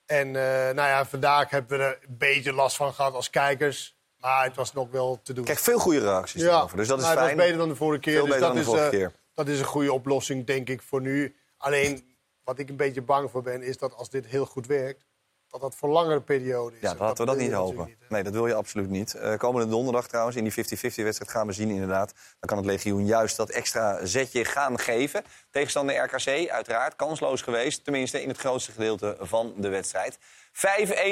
En 0.07 0.31
nou 0.31 0.75
ja, 0.75 1.07
vandaag 1.07 1.51
hebben 1.51 1.79
we 1.79 1.85
er 1.85 1.99
een 2.09 2.17
beetje 2.19 2.53
last 2.53 2.77
van 2.77 2.93
gehad 2.95 3.15
als 3.15 3.31
kijkers. 3.31 4.00
Maar 4.21 4.45
het 4.45 4.57
was 4.57 4.73
nog 4.73 4.91
wel 4.91 5.21
te 5.23 5.33
doen. 5.33 5.45
Krijg 5.45 5.61
veel 5.61 5.79
goede 5.79 5.99
reacties 6.01 6.43
ja, 6.43 6.57
erover, 6.57 6.77
dus 6.77 6.89
dat 6.89 6.99
is 6.99 7.05
het 7.05 7.15
fijn. 7.19 7.37
was 7.37 7.45
beter 7.45 7.59
dan 7.59 7.69
de 7.69 7.77
vorige 7.77 8.01
keer. 8.01 8.13
Veel 8.13 8.25
dus 8.25 8.35
beter 8.35 8.47
dat 8.47 8.55
dan 8.57 8.65
de 8.65 8.71
is, 8.71 8.77
vorige 8.77 8.97
eh, 8.97 8.99
keer. 8.99 9.13
Dat 9.35 9.49
is 9.49 9.59
een 9.59 9.65
goede 9.65 9.93
oplossing, 9.93 10.47
denk 10.47 10.69
ik, 10.69 10.83
voor 10.83 11.01
nu. 11.01 11.35
Alleen, 11.57 12.17
wat 12.45 12.59
ik 12.59 12.69
een 12.69 12.77
beetje 12.77 13.03
bang 13.03 13.31
voor 13.31 13.43
ben, 13.43 13.63
is 13.63 13.79
dat 13.79 13.95
als 13.95 14.11
dit 14.11 14.27
heel 14.27 14.47
goed 14.47 14.67
werkt... 14.67 15.05
dat 15.49 15.61
dat 15.61 15.75
voor 15.75 15.89
langere 15.89 16.21
periode 16.21 16.77
is. 16.77 16.83
Ja, 16.83 16.91
En 16.91 16.97
laten 16.99 17.25
we 17.25 17.31
dat 17.31 17.41
niet 17.41 17.53
hopen. 17.53 17.87
niet. 17.87 17.97
Nee, 18.09 18.23
dat 18.23 18.33
wil 18.33 18.47
je 18.47 18.55
absoluut 18.55 18.89
niet. 18.89 19.15
Eh, 19.15 19.37
komende 19.37 19.69
donderdag 19.69 20.09
trouwens, 20.09 20.37
in 20.37 20.45
die 20.45 20.53
50-50-wedstrijd 20.53 21.31
gaan 21.31 21.47
we 21.47 21.53
zien 21.53 21.71
inderdaad. 21.71 22.13
Dan 22.13 22.49
kan 22.49 22.57
het 22.57 22.67
legioen 22.67 23.07
juist 23.07 23.37
dat 23.37 23.51
extra 23.51 24.07
zetje 24.07 24.45
gaan 24.45 24.79
geven. 24.79 25.25
Tegenstander 25.51 25.97
RKC, 25.97 26.49
uiteraard, 26.51 26.97
kansloos 26.97 27.43
geweest. 27.43 27.85
Tenminste 27.85 28.23
in 28.23 28.29
het 28.29 28.39
grootste 28.39 28.73
gedeelte 28.73 29.17
van 29.21 29.55
de 29.57 29.69
wedstrijd. 29.69 30.19
5-1 30.19 30.21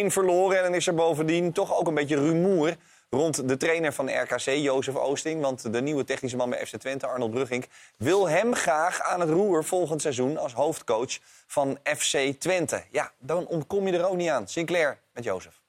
verloren 0.07 0.57
en 0.57 0.63
dan 0.63 0.75
is 0.75 0.87
er 0.87 0.95
bovendien 0.95 1.53
toch 1.53 1.79
ook 1.79 1.87
een 1.87 1.95
beetje 1.95 2.17
rumoer... 2.17 2.77
rond 3.11 3.49
de 3.49 3.57
trainer 3.57 3.93
van 3.93 4.23
RKC, 4.23 4.45
Jozef 4.45 4.95
Oosting. 4.95 5.41
Want 5.41 5.73
de 5.73 5.83
nieuwe 5.83 6.05
technische 6.05 6.37
man 6.37 6.51
bij 6.51 6.67
FC 6.67 6.77
Twente, 6.77 7.07
Arnold 7.07 7.31
Brugging... 7.31 7.67
wil 7.97 8.29
hem 8.29 8.55
graag 8.55 9.01
aan 9.01 9.21
het 9.21 9.31
roer 9.31 9.65
volgend 9.65 10.01
seizoen 10.01 10.37
als 10.37 10.53
hoofdcoach 10.53 11.19
van 11.47 11.79
FC 11.85 12.17
Twente. 12.39 12.85
Ja, 12.91 13.13
dan 13.19 13.47
ontkom 13.47 13.87
je 13.87 13.99
er 13.99 14.09
ook 14.09 14.17
niet 14.17 14.29
aan. 14.29 14.49
Sinclair 14.49 14.99
met 15.13 15.25
Jozef. 15.25 15.61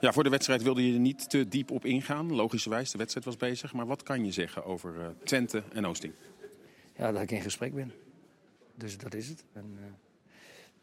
Ja, 0.00 0.12
voor 0.12 0.24
de 0.24 0.30
wedstrijd 0.30 0.62
wilde 0.62 0.86
je 0.86 0.92
er 0.92 0.98
niet 0.98 1.30
te 1.30 1.48
diep 1.48 1.70
op 1.70 1.84
ingaan. 1.84 2.34
Logischerwijs, 2.34 2.90
de 2.90 2.98
wedstrijd 2.98 3.26
was 3.26 3.36
bezig. 3.36 3.72
Maar 3.72 3.86
wat 3.86 4.02
kan 4.02 4.24
je 4.24 4.32
zeggen 4.32 4.64
over 4.64 5.00
eh, 5.00 5.06
Twente 5.24 5.62
en 5.72 5.86
Oosting? 5.86 6.12
Ja, 6.96 7.12
dat 7.12 7.22
ik 7.22 7.30
in 7.30 7.40
gesprek 7.40 7.74
ben. 7.74 7.92
Dus 8.74 8.98
dat 8.98 9.14
is 9.14 9.28
het. 9.28 9.44
En, 9.52 9.78
eh, 9.78 10.09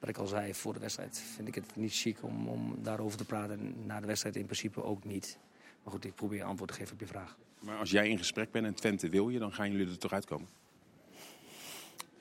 wat 0.07 0.15
ik 0.15 0.21
al 0.21 0.27
zei 0.27 0.53
voor 0.53 0.73
de 0.73 0.79
wedstrijd, 0.79 1.23
vind 1.35 1.47
ik 1.47 1.55
het 1.55 1.75
niet 1.75 1.93
chic 1.93 2.17
om, 2.23 2.47
om 2.47 2.75
daarover 2.81 3.17
te 3.17 3.25
praten. 3.25 3.59
En 3.59 3.75
na 3.85 3.99
de 3.99 4.07
wedstrijd 4.07 4.35
in 4.35 4.45
principe 4.45 4.83
ook 4.83 5.03
niet. 5.03 5.37
Maar 5.83 5.93
goed, 5.93 6.05
ik 6.05 6.15
probeer 6.15 6.43
antwoord 6.43 6.69
te 6.71 6.77
geven 6.77 6.93
op 6.93 6.99
je 6.99 7.05
vraag. 7.07 7.37
Maar 7.59 7.77
als 7.77 7.91
jij 7.91 8.09
in 8.09 8.17
gesprek 8.17 8.51
bent 8.51 8.65
en 8.65 8.73
Twente 8.73 9.09
wil 9.09 9.29
je, 9.29 9.39
dan 9.39 9.53
gaan 9.53 9.71
jullie 9.71 9.87
er 9.87 9.97
toch 9.97 10.11
uitkomen? 10.13 10.47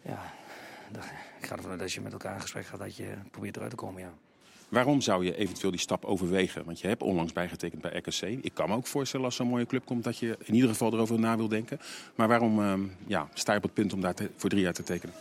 Ja, 0.02 0.32
ik 1.40 1.46
ga 1.46 1.56
ervan 1.56 1.70
uit 1.70 1.80
dat 1.80 1.92
je 1.92 2.00
met 2.00 2.12
elkaar 2.12 2.34
in 2.34 2.40
gesprek 2.40 2.66
gaat, 2.66 2.78
dat 2.78 2.96
je 2.96 3.14
probeert 3.30 3.56
eruit 3.56 3.70
te 3.70 3.76
komen, 3.76 4.00
ja. 4.00 4.12
Waarom 4.68 5.00
zou 5.00 5.24
je 5.24 5.36
eventueel 5.36 5.70
die 5.70 5.80
stap 5.80 6.04
overwegen? 6.04 6.64
Want 6.64 6.80
je 6.80 6.88
hebt 6.88 7.02
onlangs 7.02 7.32
bijgetekend 7.32 7.82
bij 7.82 7.96
RKC. 7.96 8.20
Ik 8.22 8.54
kan 8.54 8.68
me 8.68 8.74
ook 8.74 8.86
voorstellen 8.86 9.26
als 9.26 9.36
zo'n 9.36 9.48
mooie 9.48 9.66
club 9.66 9.84
komt 9.84 10.04
dat 10.04 10.18
je 10.18 10.36
in 10.44 10.54
ieder 10.54 10.68
geval 10.70 10.92
erover 10.92 11.18
na 11.18 11.36
wil 11.36 11.48
denken. 11.48 11.78
Maar 12.14 12.28
waarom 12.28 12.60
ehm, 12.62 12.84
ja, 13.06 13.28
sta 13.34 13.52
je 13.52 13.58
op 13.58 13.64
het 13.64 13.74
punt 13.74 13.92
om 13.92 14.00
daar 14.00 14.14
te- 14.14 14.30
voor 14.36 14.50
drie 14.50 14.62
jaar 14.62 14.72
te 14.72 14.82
tekenen? 14.82 15.14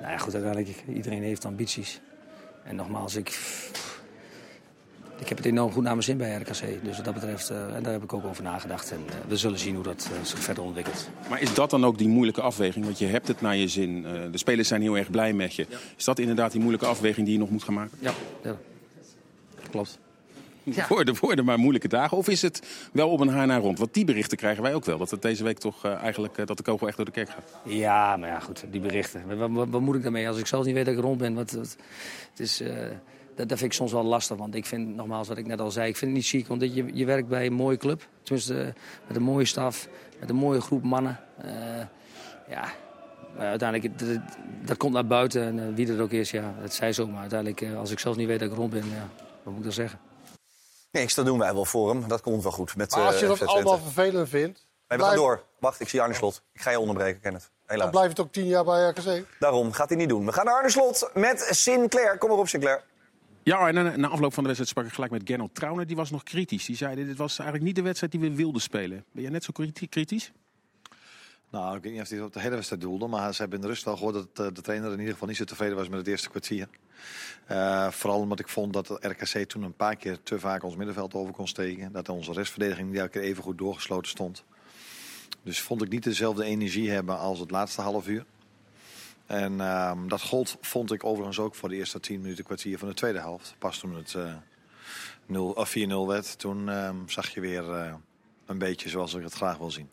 Nou 0.00 0.12
ja, 0.12 0.18
goed, 0.18 0.34
uiteindelijk, 0.34 0.84
iedereen 0.94 1.22
heeft 1.22 1.44
ambities. 1.44 2.00
En 2.64 2.76
nogmaals, 2.76 3.14
ik, 3.14 3.38
ik 5.18 5.28
heb 5.28 5.38
het 5.38 5.46
enorm 5.46 5.72
goed 5.72 5.82
naar 5.82 5.92
mijn 5.92 6.04
zin 6.04 6.16
bij 6.16 6.36
RKC. 6.36 6.84
Dus 6.84 6.96
wat 6.96 7.04
dat 7.04 7.14
betreft, 7.14 7.50
eh, 7.50 7.74
en 7.74 7.82
daar 7.82 7.92
heb 7.92 8.02
ik 8.02 8.12
ook 8.12 8.24
over 8.24 8.42
nagedacht. 8.42 8.90
En 8.90 9.00
eh, 9.08 9.14
we 9.28 9.36
zullen 9.36 9.58
zien 9.58 9.74
hoe 9.74 9.84
dat 9.84 10.10
eh, 10.12 10.24
zich 10.24 10.38
verder 10.38 10.64
ontwikkelt. 10.64 11.08
Maar 11.28 11.40
is 11.40 11.54
dat 11.54 11.70
dan 11.70 11.84
ook 11.84 11.98
die 11.98 12.08
moeilijke 12.08 12.40
afweging? 12.40 12.84
Want 12.84 12.98
je 12.98 13.06
hebt 13.06 13.28
het 13.28 13.40
naar 13.40 13.56
je 13.56 13.68
zin. 13.68 14.02
De 14.30 14.38
spelers 14.38 14.68
zijn 14.68 14.82
heel 14.82 14.96
erg 14.96 15.10
blij 15.10 15.32
met 15.32 15.54
je. 15.54 15.66
Is 15.96 16.04
dat 16.04 16.18
inderdaad 16.18 16.52
die 16.52 16.60
moeilijke 16.60 16.86
afweging 16.86 17.26
die 17.26 17.34
je 17.34 17.40
nog 17.40 17.50
moet 17.50 17.64
gaan 17.64 17.74
maken? 17.74 17.98
Ja, 18.00 18.12
ja. 18.42 18.56
klopt. 19.70 19.98
Ja. 20.62 20.86
Worden, 20.88 21.14
worden 21.20 21.44
maar 21.44 21.58
moeilijke 21.58 21.88
dagen? 21.88 22.16
Of 22.16 22.28
is 22.28 22.42
het 22.42 22.62
wel 22.92 23.10
op 23.10 23.20
een 23.20 23.28
haar 23.28 23.46
naar 23.46 23.60
rond? 23.60 23.78
Want 23.78 23.94
die 23.94 24.04
berichten 24.04 24.36
krijgen 24.38 24.62
wij 24.62 24.74
ook 24.74 24.84
wel. 24.84 24.98
Dat 24.98 25.10
het 25.10 25.22
deze 25.22 25.44
week 25.44 25.58
toch 25.58 25.84
eh, 25.84 25.94
eigenlijk 25.94 26.38
eh, 26.38 26.46
dat 26.46 26.56
de 26.56 26.62
kogel 26.62 26.86
echt 26.86 26.96
door 26.96 27.06
de 27.06 27.10
kerk 27.12 27.28
gaat. 27.30 27.54
Ja, 27.64 28.16
maar 28.16 28.28
ja, 28.28 28.40
goed, 28.40 28.64
die 28.70 28.80
berichten. 28.80 29.38
Wat, 29.38 29.50
wat, 29.50 29.68
wat 29.68 29.80
moet 29.80 29.94
ik 29.94 30.02
daarmee 30.02 30.28
als 30.28 30.38
ik 30.38 30.46
zelf 30.46 30.64
niet 30.64 30.74
weet 30.74 30.84
dat 30.84 30.94
ik 30.94 31.00
rond 31.00 31.18
ben? 31.18 31.34
Wat, 31.34 31.50
wat- 31.50 31.76
het 32.30 32.40
is, 32.40 32.60
eh, 32.60 32.74
dat, 33.36 33.48
dat 33.48 33.58
vind 33.58 33.70
ik 33.70 33.76
soms 33.78 33.92
wel 33.92 34.02
lastig. 34.04 34.36
Want 34.36 34.54
ik 34.54 34.66
vind, 34.66 34.96
nogmaals, 34.96 35.28
wat 35.28 35.38
ik 35.38 35.46
net 35.46 35.60
al 35.60 35.70
zei, 35.70 35.88
ik 35.88 35.96
vind 35.96 36.10
het 36.10 36.20
niet 36.20 36.28
chic. 36.28 36.50
Omdat 36.50 36.74
je, 36.74 36.84
je 36.92 37.04
werkt 37.04 37.28
bij 37.28 37.46
een 37.46 37.52
mooie 37.52 37.76
club. 37.76 38.06
Tenminste, 38.22 38.74
met 39.06 39.16
een 39.16 39.22
mooie 39.22 39.44
staf, 39.44 39.88
met 40.20 40.30
een 40.30 40.36
mooie 40.36 40.60
groep 40.60 40.82
mannen. 40.82 41.18
Ja, 42.48 42.64
maar 43.36 43.46
uiteindelijk, 43.46 43.98
dat, 43.98 44.08
dat 44.64 44.76
komt 44.76 44.92
naar 44.92 45.06
buiten. 45.06 45.42
En 45.58 45.74
wie 45.74 45.86
dat 45.86 45.98
ook 45.98 46.10
is, 46.10 46.30
ja, 46.30 46.54
dat 46.60 46.74
zij 46.74 46.92
zo. 46.92 47.06
Maar 47.06 47.20
uiteindelijk, 47.20 47.66
als 47.76 47.90
ik 47.90 47.98
zelf 47.98 48.16
niet 48.16 48.26
weet 48.26 48.38
dat 48.38 48.50
ik 48.50 48.56
rond 48.56 48.70
ben, 48.70 48.84
ja, 48.88 49.08
wat 49.42 49.44
moet 49.54 49.56
ik 49.56 49.62
dan 49.62 49.72
zeggen? 49.72 49.98
Niks, 50.90 51.14
dat 51.14 51.24
doen 51.26 51.38
wij 51.38 51.54
wel 51.54 51.64
voor 51.64 51.88
hem. 51.90 52.08
Dat 52.08 52.20
komt 52.20 52.42
wel 52.42 52.52
goed. 52.52 52.76
Met, 52.76 52.90
Maar 52.96 53.06
als 53.06 53.18
je 53.18 53.26
eh, 53.26 53.38
dat 53.38 53.48
allemaal 53.48 53.78
vervelend 53.78 54.28
vindt, 54.28 54.66
we 54.86 54.98
gaan 54.98 55.14
door. 55.16 55.44
Wacht, 55.58 55.80
ik 55.80 55.88
zie 55.88 56.00
Arne 56.02 56.14
Slot. 56.14 56.42
Ik 56.52 56.60
ga 56.60 56.70
je 56.70 56.80
onderbreken, 56.80 57.20
Kenneth. 57.20 57.42
Dan 57.66 57.76
Helaas. 57.76 57.90
blijf 57.90 58.08
je 58.08 58.14
toch 58.14 58.28
tien 58.30 58.46
jaar 58.46 58.64
bij 58.64 58.88
RKC. 58.88 59.26
Daarom 59.38 59.72
gaat 59.72 59.88
hij 59.88 59.98
niet 59.98 60.08
doen. 60.08 60.26
We 60.26 60.32
gaan 60.32 60.44
naar 60.44 60.54
Arne 60.54 60.70
Slot 60.70 61.10
met 61.14 61.48
Sinclair. 61.50 62.18
Kom 62.18 62.28
maar 62.28 62.38
op, 62.38 62.48
Sinclair. 62.48 62.82
Ja, 63.42 63.68
en 63.68 63.74
na, 63.74 63.96
na 63.96 64.08
afloop 64.08 64.34
van 64.34 64.42
de 64.42 64.48
wedstrijd 64.54 64.68
sprak 64.68 64.84
ik 64.86 64.92
gelijk 64.92 65.12
met 65.12 65.22
Gernot 65.24 65.54
Trauner. 65.54 65.86
Die 65.86 65.96
was 65.96 66.10
nog 66.10 66.22
kritisch. 66.22 66.64
Die 66.66 66.76
zei, 66.76 66.94
dit 66.94 67.16
was 67.16 67.38
eigenlijk 67.38 67.66
niet 67.66 67.76
de 67.76 67.82
wedstrijd 67.82 68.12
die 68.12 68.20
we 68.20 68.34
wilden 68.34 68.60
spelen. 68.60 69.04
Ben 69.12 69.22
jij 69.22 69.32
net 69.32 69.44
zo 69.44 69.50
kriti- 69.52 69.88
kritisch? 69.88 70.32
Nou, 71.50 71.76
ik 71.76 71.82
weet 71.82 71.92
niet 71.92 72.02
of 72.02 72.08
hij 72.08 72.18
het 72.18 72.26
op 72.26 72.32
de 72.32 72.40
hele 72.40 72.54
wedstrijd 72.54 72.82
doelde. 72.82 73.06
Maar 73.06 73.34
ze 73.34 73.40
hebben 73.40 73.58
in 73.58 73.64
de 73.64 73.70
rust 73.70 73.84
wel 73.84 73.96
gehoord 73.96 74.14
dat 74.14 74.46
eh, 74.46 74.54
de 74.54 74.60
trainer 74.60 74.92
in 74.92 74.98
ieder 74.98 75.12
geval 75.12 75.28
niet 75.28 75.36
zo 75.36 75.44
tevreden 75.44 75.76
was 75.76 75.88
met 75.88 75.98
het 75.98 76.06
eerste 76.06 76.28
kwartier. 76.28 76.68
Eh, 77.46 77.90
vooral 77.90 78.20
omdat 78.20 78.38
ik 78.38 78.48
vond 78.48 78.72
dat 78.72 78.88
RKC 78.88 79.48
toen 79.48 79.62
een 79.62 79.76
paar 79.76 79.96
keer 79.96 80.22
te 80.22 80.38
vaak 80.38 80.62
ons 80.62 80.76
middenveld 80.76 81.14
over 81.14 81.34
kon 81.34 81.48
steken. 81.48 81.92
Dat 81.92 82.08
onze 82.08 82.32
restverdediging 82.32 82.90
niet 82.90 82.98
elke 82.98 83.10
keer 83.10 83.22
even 83.22 83.42
goed 83.42 83.58
doorgesloten 83.58 84.10
stond. 84.10 84.44
Dus 85.42 85.60
vond 85.60 85.82
ik 85.82 85.88
niet 85.88 86.02
dezelfde 86.02 86.44
energie 86.44 86.90
hebben 86.90 87.18
als 87.18 87.38
het 87.38 87.50
laatste 87.50 87.80
half 87.80 88.08
uur. 88.08 88.24
En 89.26 89.60
ehm, 89.60 90.08
dat 90.08 90.22
gold 90.22 90.56
vond 90.60 90.92
ik 90.92 91.04
overigens 91.04 91.38
ook 91.38 91.54
voor 91.54 91.68
de 91.68 91.74
eerste 91.76 92.00
10 92.00 92.20
minuten 92.20 92.44
kwartier 92.44 92.78
van 92.78 92.88
de 92.88 92.94
tweede 92.94 93.18
helft. 93.18 93.54
Pas 93.58 93.78
toen 93.78 93.94
het 93.94 94.14
eh, 94.14 94.34
0 95.26 95.50
of 95.50 95.74
4-0 95.78 96.06
werd, 96.06 96.38
toen 96.38 96.68
ehm, 96.68 96.96
zag 97.06 97.28
je 97.28 97.40
weer 97.40 97.72
eh, 97.72 97.94
een 98.46 98.58
beetje 98.58 98.88
zoals 98.88 99.14
ik 99.14 99.22
het 99.22 99.32
graag 99.32 99.58
wil 99.58 99.70
zien. 99.70 99.88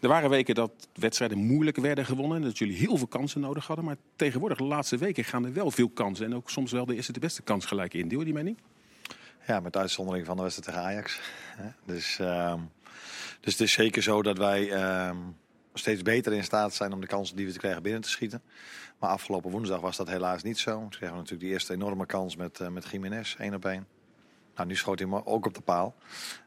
Er 0.00 0.08
waren 0.08 0.30
weken 0.30 0.54
dat 0.54 0.88
wedstrijden 0.94 1.38
moeilijk 1.38 1.76
werden 1.76 2.04
gewonnen. 2.04 2.36
En 2.36 2.42
dat 2.42 2.58
jullie 2.58 2.76
heel 2.76 2.96
veel 2.96 3.06
kansen 3.06 3.40
nodig 3.40 3.66
hadden. 3.66 3.84
Maar 3.84 3.96
tegenwoordig, 4.16 4.58
de 4.58 4.64
laatste 4.64 4.96
weken, 4.96 5.24
gaan 5.24 5.44
er 5.44 5.52
wel 5.52 5.70
veel 5.70 5.88
kansen. 5.88 6.26
En 6.26 6.34
ook 6.34 6.50
soms 6.50 6.72
wel 6.72 6.86
de 6.86 6.94
eerste 6.94 7.12
de 7.12 7.20
beste 7.20 7.42
kans 7.42 7.64
gelijk 7.64 7.94
in. 7.94 8.08
Deel 8.08 8.24
die 8.24 8.32
mening? 8.32 8.58
Ja, 9.46 9.60
met 9.60 9.76
uitzondering 9.76 10.26
van 10.26 10.36
de 10.36 10.42
wedstrijd 10.42 10.68
tegen 10.68 10.88
Ajax. 10.88 11.20
Dus, 11.84 12.18
ehm, 12.18 12.60
dus 13.40 13.52
het 13.52 13.62
is 13.62 13.72
zeker 13.72 14.02
zo 14.02 14.22
dat 14.22 14.38
wij 14.38 14.70
ehm, 14.70 15.16
steeds 15.74 16.02
beter 16.02 16.32
in 16.32 16.44
staat 16.44 16.74
zijn 16.74 16.92
om 16.92 17.00
de 17.00 17.06
kansen 17.06 17.36
die 17.36 17.46
we 17.46 17.52
te 17.52 17.58
krijgen 17.58 17.82
binnen 17.82 18.00
te 18.00 18.08
schieten. 18.08 18.42
Maar 18.98 19.10
afgelopen 19.10 19.50
woensdag 19.50 19.80
was 19.80 19.96
dat 19.96 20.08
helaas 20.08 20.42
niet 20.42 20.58
zo. 20.58 20.78
Toen 20.78 20.88
kregen 20.88 21.08
we 21.08 21.14
natuurlijk 21.14 21.40
die 21.40 21.50
eerste 21.52 21.72
enorme 21.72 22.06
kans 22.06 22.36
met, 22.36 22.60
eh 22.60 22.68
met 22.68 22.88
Jiménez, 22.90 23.36
één 23.38 23.54
op 23.54 23.64
één. 23.64 23.86
Nou, 24.60 24.72
nu 24.72 24.78
schoot 24.78 24.98
hij 24.98 25.24
ook 25.24 25.46
op 25.46 25.54
de 25.54 25.60
paal. 25.60 25.94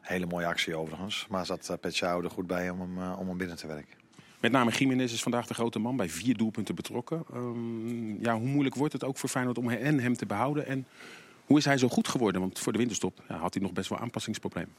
Hele 0.00 0.26
mooie 0.26 0.46
actie 0.46 0.76
overigens. 0.76 1.26
Maar 1.28 1.46
zat 1.46 1.68
uh, 1.70 1.76
Petjao 1.80 2.22
er 2.22 2.30
goed 2.30 2.46
bij 2.46 2.70
om 2.70 2.80
hem, 2.80 2.98
eh, 2.98 3.18
om 3.18 3.36
binnen 3.36 3.56
te 3.56 3.66
werken. 3.66 3.96
Met 4.40 4.52
name 4.52 4.70
Jiménez 4.70 5.12
is 5.12 5.22
vandaag 5.22 5.46
de 5.46 5.54
grote 5.54 5.78
man 5.78 5.96
bij 5.96 6.08
vier 6.08 6.36
doelpunten 6.36 6.74
betrokken. 6.74 7.24
Ehm, 7.32 8.22
ja, 8.22 8.38
hoe 8.38 8.48
moeilijk 8.48 8.74
wordt 8.74 8.92
het 8.92 9.04
ook 9.04 9.16
voor 9.16 9.28
Feyenoord 9.28 9.58
om 9.58 9.70
en 9.70 10.00
hem 10.00 10.16
te 10.16 10.26
behouden? 10.26 10.66
En 10.66 10.86
hoe 11.46 11.58
is 11.58 11.64
hij 11.64 11.78
zo 11.78 11.88
goed 11.88 12.08
geworden? 12.08 12.40
Want 12.40 12.58
voor 12.58 12.72
de 12.72 12.78
winterstop 12.78 13.22
had 13.26 13.54
hij 13.54 13.62
nog 13.62 13.72
best 13.72 13.88
wel 13.88 13.98
aanpassingsproblemen. 13.98 14.74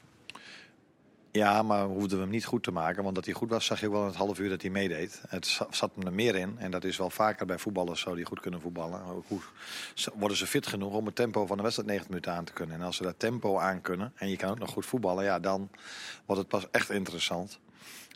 Ja, 1.35 1.61
maar 1.63 1.85
hoefden 1.85 2.17
we 2.17 2.23
hem 2.23 2.31
niet 2.31 2.45
goed 2.45 2.63
te 2.63 2.71
maken. 2.71 3.03
Want 3.03 3.15
dat 3.15 3.25
hij 3.25 3.33
goed 3.33 3.49
was, 3.49 3.65
zag 3.65 3.79
je 3.79 3.91
wel 3.91 4.01
in 4.01 4.07
het 4.07 4.15
half 4.15 4.39
uur 4.39 4.49
dat 4.49 4.61
hij 4.61 4.71
meedeed. 4.71 5.21
Het 5.27 5.47
za- 5.47 5.67
zat 5.69 5.91
hem 5.95 6.05
er 6.05 6.13
meer 6.13 6.35
in. 6.35 6.55
En 6.57 6.71
dat 6.71 6.83
is 6.83 6.97
wel 6.97 7.09
vaker 7.09 7.45
bij 7.45 7.57
voetballers 7.57 8.01
zo 8.01 8.15
die 8.15 8.25
goed 8.25 8.39
kunnen 8.39 8.61
voetballen. 8.61 9.01
Hoe 9.27 9.39
worden 10.15 10.37
ze 10.37 10.47
fit 10.47 10.67
genoeg 10.67 10.93
om 10.93 11.05
het 11.05 11.15
tempo 11.15 11.45
van 11.45 11.57
de 11.57 11.63
wedstrijd 11.63 11.89
90 11.89 12.13
minuten 12.13 12.33
aan 12.33 12.43
te 12.45 12.53
kunnen. 12.53 12.75
En 12.75 12.81
als 12.85 12.95
ze 12.95 13.03
dat 13.03 13.19
tempo 13.19 13.57
aan 13.59 13.81
kunnen 13.81 14.11
en 14.15 14.29
je 14.29 14.35
kan 14.35 14.49
ook 14.49 14.59
nog 14.59 14.69
goed 14.69 14.85
voetballen, 14.85 15.23
ja, 15.23 15.39
dan 15.39 15.69
wordt 16.25 16.41
het 16.41 16.51
pas 16.51 16.67
echt 16.71 16.89
interessant. 16.89 17.59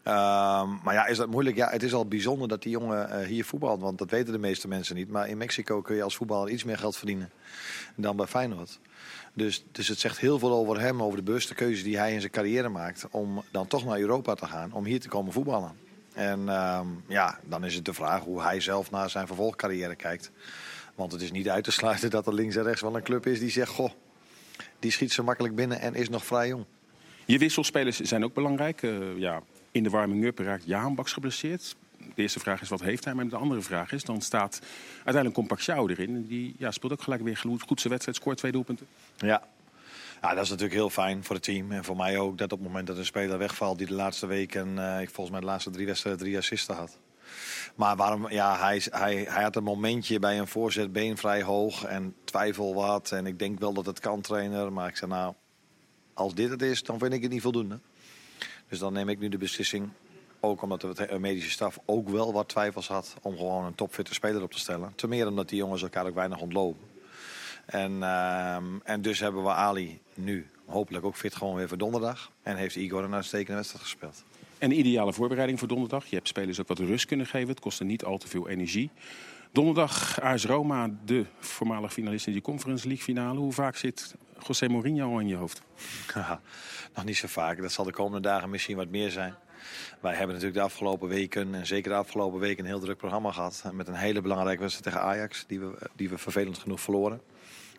Ehm, 0.03 0.69
maar 0.83 0.93
ja, 0.93 1.05
is 1.05 1.17
dat 1.17 1.29
moeilijk? 1.29 1.55
Ja, 1.55 1.69
het 1.69 1.83
is 1.83 1.93
al 1.93 2.07
bijzonder 2.07 2.47
dat 2.47 2.61
die 2.61 2.71
jongen 2.71 3.09
eh, 3.09 3.27
hier 3.27 3.45
voetbalt. 3.45 3.81
Want 3.81 3.97
dat 3.97 4.09
weten 4.09 4.33
de 4.33 4.39
meeste 4.39 4.67
mensen 4.67 4.95
niet. 4.95 5.09
Maar 5.09 5.27
in 5.27 5.37
Mexico 5.37 5.81
kun 5.81 5.95
je 5.95 6.03
als 6.03 6.15
voetballer 6.15 6.49
iets 6.49 6.63
meer 6.63 6.77
geld 6.77 6.95
verdienen 6.97 7.31
dan 7.95 8.15
bij 8.15 8.27
Feyenoord. 8.27 8.79
Dus, 9.33 9.65
dus 9.71 9.87
het 9.87 9.99
zegt 9.99 10.19
heel 10.19 10.39
veel 10.39 10.51
over 10.51 10.79
hem, 10.79 11.03
over 11.03 11.17
de 11.17 11.23
bewuste 11.23 11.55
keuze 11.55 11.83
die 11.83 11.97
hij 11.97 12.13
in 12.13 12.19
zijn 12.19 12.31
carrière 12.31 12.69
maakt. 12.69 13.07
Om 13.11 13.43
dan 13.51 13.67
toch 13.67 13.85
naar 13.85 13.99
Europa 13.99 14.33
te 14.33 14.45
gaan, 14.45 14.73
om 14.73 14.85
hier 14.85 14.99
te 14.99 15.07
komen 15.07 15.33
voetballen. 15.33 15.71
En 16.13 16.49
ehm, 16.49 16.87
ja, 17.07 17.39
dan 17.43 17.65
is 17.65 17.75
het 17.75 17.85
de 17.85 17.93
vraag 17.93 18.23
hoe 18.23 18.41
hij 18.41 18.59
zelf 18.59 18.91
naar 18.91 19.09
zijn 19.09 19.27
vervolgcarrière 19.27 19.95
kijkt. 19.95 20.31
Want 20.95 21.11
het 21.11 21.21
is 21.21 21.31
niet 21.31 21.49
uit 21.49 21.63
te 21.63 21.71
sluiten 21.71 22.09
dat 22.09 22.27
er 22.27 22.33
links 22.33 22.55
en 22.55 22.63
rechts 22.63 22.81
wel 22.81 22.95
een 22.95 23.03
club 23.03 23.25
is 23.25 23.39
die 23.39 23.49
zegt... 23.49 23.71
Goh, 23.71 23.91
die 24.79 24.91
schiet 24.91 25.11
zo 25.11 25.23
makkelijk 25.23 25.55
binnen 25.55 25.79
en 25.79 25.95
is 25.95 26.09
nog 26.09 26.25
vrij 26.25 26.47
jong. 26.47 26.65
Je 27.25 27.37
wisselspelers 27.37 27.99
zijn 27.99 28.23
ook 28.23 28.33
belangrijk. 28.33 28.83
Eh, 28.83 29.17
ja, 29.17 29.41
in 29.71 29.83
de 29.83 29.89
warming-up 29.89 30.39
raakt 30.39 30.65
Jaan 30.65 30.95
Baks 30.95 31.13
geblesseerd. 31.13 31.75
De 32.19 32.25
eerste 32.25 32.39
vraag 32.39 32.61
is 32.61 32.69
wat 32.69 32.81
heeft 32.81 33.05
hij, 33.05 33.13
maar 33.13 33.27
de 33.27 33.35
andere 33.35 33.61
vraag 33.61 33.91
is... 33.91 34.03
dan 34.03 34.21
staat 34.21 34.59
uiteindelijk 34.93 35.33
Compactjou 35.33 35.91
erin. 35.91 36.15
En 36.15 36.25
Die 36.25 36.55
ja, 36.57 36.71
speelt 36.71 36.91
ook 36.91 37.01
gelijk 37.01 37.21
weer 37.21 37.37
goed, 37.37 37.79
zijn 37.79 37.93
wedstrijd, 37.93 38.17
scoort 38.17 38.37
twee 38.37 38.51
doelpunten. 38.51 38.87
Ja. 39.17 39.43
ja, 40.21 40.33
dat 40.33 40.43
is 40.43 40.49
natuurlijk 40.49 40.79
heel 40.79 40.89
fijn 40.89 41.23
voor 41.23 41.35
het 41.35 41.43
team. 41.43 41.71
En 41.71 41.83
voor 41.83 41.95
mij 41.95 42.17
ook 42.17 42.37
dat 42.37 42.51
op 42.51 42.59
het 42.59 42.67
moment 42.67 42.87
dat 42.87 42.97
een 42.97 43.05
speler 43.05 43.37
wegvalt... 43.37 43.77
die 43.77 43.87
de 43.87 43.93
laatste 43.93 44.25
weken, 44.25 44.79
eh, 44.79 45.01
ik 45.01 45.09
volgens 45.09 45.29
mij 45.29 45.39
de 45.39 45.45
laatste 45.45 45.69
drie 45.69 45.85
wedstrijden 45.85 46.21
drie 46.21 46.37
assisten 46.37 46.75
had. 46.75 46.97
Maar 47.75 47.95
waarom, 47.95 48.29
ja, 48.29 48.59
hij, 48.59 48.81
hij, 48.89 49.15
hij 49.29 49.43
had 49.43 49.55
een 49.55 49.63
momentje 49.63 50.19
bij 50.19 50.39
een 50.39 50.47
voorzet, 50.47 50.91
been 50.91 51.17
vrij 51.17 51.43
hoog 51.43 51.83
en 51.83 52.15
twijfel 52.23 52.73
wat. 52.73 53.11
En 53.11 53.25
ik 53.25 53.39
denk 53.39 53.59
wel 53.59 53.73
dat 53.73 53.85
het 53.85 53.99
kan, 53.99 54.21
trainer. 54.21 54.73
Maar 54.73 54.87
ik 54.87 54.97
zei, 54.97 55.11
nou, 55.11 55.33
als 56.13 56.33
dit 56.33 56.49
het 56.49 56.61
is, 56.61 56.83
dan 56.83 56.99
vind 56.99 57.13
ik 57.13 57.21
het 57.21 57.31
niet 57.31 57.41
voldoende. 57.41 57.79
Dus 58.69 58.79
dan 58.79 58.93
neem 58.93 59.09
ik 59.09 59.19
nu 59.19 59.29
de 59.29 59.37
beslissing, 59.37 59.89
ook 60.39 60.61
omdat 60.61 60.81
de 60.81 61.19
medische 61.19 61.49
staf 61.49 61.79
ook 61.85 62.09
wel 62.09 62.33
wat 62.33 62.47
twijfels 62.47 62.87
had... 62.87 63.15
om 63.21 63.37
gewoon 63.37 63.65
een 63.65 63.75
topfitte 63.75 64.13
speler 64.13 64.41
op 64.41 64.51
te 64.51 64.59
stellen. 64.59 64.93
Ten 64.95 65.09
meer 65.09 65.27
omdat 65.27 65.49
die 65.49 65.57
jongens 65.57 65.81
elkaar 65.81 66.05
ook 66.05 66.15
weinig 66.15 66.39
ontlopen. 66.39 66.87
En, 67.65 68.03
ehm, 68.03 68.63
en 68.83 69.01
dus 69.01 69.19
hebben 69.19 69.43
we 69.43 69.49
Ali 69.49 70.01
nu 70.13 70.47
hopelijk 70.65 71.05
ook 71.05 71.15
fit 71.15 71.35
gewoon 71.35 71.55
weer 71.55 71.67
voor 71.67 71.77
donderdag. 71.77 72.31
En 72.41 72.55
heeft 72.55 72.75
Igor 72.75 73.03
een 73.03 73.13
uitstekende 73.13 73.55
wedstrijd 73.55 73.83
gespeeld. 73.83 74.23
En 74.57 74.69
de 74.69 74.75
ideale 74.75 75.13
voorbereiding 75.13 75.59
voor 75.59 75.67
donderdag. 75.67 76.05
Je 76.05 76.15
hebt 76.15 76.27
spelers 76.27 76.59
ook 76.59 76.67
wat 76.67 76.79
rust 76.79 77.05
kunnen 77.05 77.25
geven. 77.25 77.49
Het 77.49 77.59
kostte 77.59 77.83
niet 77.83 78.03
al 78.03 78.17
te 78.17 78.27
veel 78.27 78.49
energie. 78.49 78.89
Donderdag 79.51 80.21
AS 80.21 80.45
Roma, 80.45 80.89
de 81.05 81.25
voormalig 81.39 81.93
finalist 81.93 82.27
in 82.27 82.33
die 82.33 82.41
Conference 82.41 82.87
League 82.87 83.03
finale. 83.03 83.39
Hoe 83.39 83.53
vaak 83.53 83.75
zit 83.75 84.15
José 84.47 84.67
Mourinho 84.67 85.17
in 85.17 85.27
je 85.27 85.35
hoofd? 85.35 85.61
Nog 86.95 87.05
niet 87.05 87.17
zo 87.17 87.27
vaak. 87.27 87.61
Dat 87.61 87.71
zal 87.71 87.85
de 87.85 87.91
komende 87.91 88.27
dagen 88.27 88.49
misschien 88.49 88.75
wat 88.75 88.89
meer 88.89 89.11
zijn. 89.11 89.35
Wij 89.99 90.11
hebben 90.11 90.27
natuurlijk 90.35 90.61
de 90.61 90.65
afgelopen 90.65 91.07
weken, 91.07 91.55
en 91.55 91.67
zeker 91.67 91.91
de 91.91 91.97
afgelopen 91.97 92.39
weken, 92.39 92.63
een 92.63 92.69
heel 92.69 92.79
druk 92.79 92.97
programma 92.97 93.31
gehad. 93.31 93.63
Met 93.73 93.87
een 93.87 93.93
hele 93.93 94.21
belangrijke 94.21 94.61
wedstrijd 94.61 94.93
tegen 94.95 95.09
Ajax, 95.09 95.45
die 95.47 95.59
we, 95.59 95.89
die 95.95 96.09
we 96.09 96.17
vervelend 96.17 96.57
genoeg 96.57 96.81
verloren. 96.81 97.21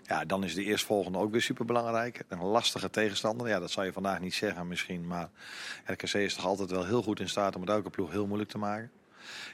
Ja, 0.03 0.25
dan 0.25 0.45
is 0.45 0.55
de 0.55 0.65
eerstvolgende 0.65 1.19
ook 1.19 1.33
weer 1.33 1.43
superbelangrijk. 1.43 2.23
Een 2.29 2.43
lastige 2.43 2.91
tegenstander. 2.91 3.49
Ja, 3.49 3.59
dat 3.59 3.71
zou 3.71 3.87
je 3.87 3.93
vandaag 3.93 4.21
niet 4.21 4.35
zeggen 4.35 4.69
misschien. 4.69 5.07
Maar 5.07 5.29
RKC 5.85 6.15
is 6.15 6.35
toch 6.35 6.47
altijd 6.47 6.71
wel 6.71 6.87
heel 6.87 7.03
goed 7.03 7.21
in 7.21 7.29
staat 7.29 7.55
om 7.55 7.61
het 7.61 7.71
elke 7.71 7.91
ploeg 7.91 8.11
heel 8.11 8.27
moeilijk 8.27 8.51
te 8.51 8.59
maken. 8.59 8.91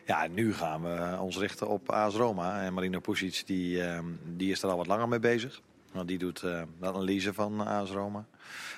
Ja, 0.05 0.27
nu 0.27 0.55
gaan 0.55 0.83
we 0.83 1.19
ons 1.21 1.39
richten 1.39 1.69
op 1.69 1.91
AS 1.91 2.15
Roma. 2.15 2.63
En 2.63 2.75
Marino 2.75 3.01
Pusic, 3.01 3.43
die, 3.47 3.83
ehm, 3.83 4.05
die 4.25 4.51
is 4.51 4.63
er 4.63 4.71
al 4.71 4.77
wat 4.77 4.87
langer 4.87 5.09
mee 5.09 5.19
bezig. 5.19 5.61
Want 5.97 6.09
die 6.09 6.19
doet 6.19 6.43
eh, 6.43 6.63
de 6.81 6.87
analyse 6.87 7.35
van 7.35 7.67
AS 7.67 7.91
Roma. 7.91 8.27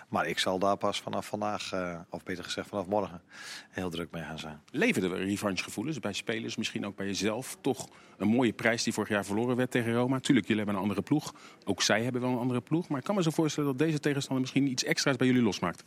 Maar 0.09 0.27
ik 0.27 0.39
zal 0.39 0.59
daar 0.59 0.77
pas 0.77 1.01
vanaf 1.01 1.27
vandaag, 1.27 1.73
eh, 1.73 1.99
of 2.11 2.23
beter 2.23 2.45
gezegd 2.45 2.69
vanaf 2.69 2.87
morgen, 2.87 3.23
heel 3.71 3.91
druk 3.91 4.11
mee 4.11 4.23
gaan 4.23 4.39
zijn. 4.39 4.61
Leverde 4.71 5.09
er 5.09 5.25
revanchegevoelens 5.25 6.01
bij 6.01 6.13
spelers, 6.13 6.57
misschien 6.57 6.87
ook 6.87 6.97
bij 6.97 7.07
jezelf? 7.07 7.57
Toch 7.61 7.89
een 8.17 8.29
mooie 8.29 8.53
prijs 8.53 8.83
die 8.83 8.93
vorig 8.93 9.09
jaar 9.09 9.25
verloren 9.25 9.57
werd 9.57 9.71
tegen 9.71 9.93
Roma. 9.93 10.21
Tuurlijk, 10.21 10.47
jullie 10.47 10.63
hebben 10.63 10.75
een 10.75 10.89
andere 10.89 11.03
ploeg. 11.03 11.35
Ook 11.65 11.83
zij 11.83 12.03
hebben 12.03 12.21
wel 12.21 12.31
een 12.31 12.39
andere 12.39 12.61
ploeg. 12.61 12.89
Maar 12.89 12.99
ik 12.99 13.05
kan 13.05 13.15
me 13.15 13.23
zo 13.23 13.31
voorstellen 13.31 13.69
dat 13.69 13.79
deze 13.79 14.01
tegenstander 14.01 14.41
misschien 14.41 14.71
iets 14.71 14.85
extra's 14.85 15.17
bij 15.17 15.27
jullie 15.27 15.43
losmaakt. 15.43 15.85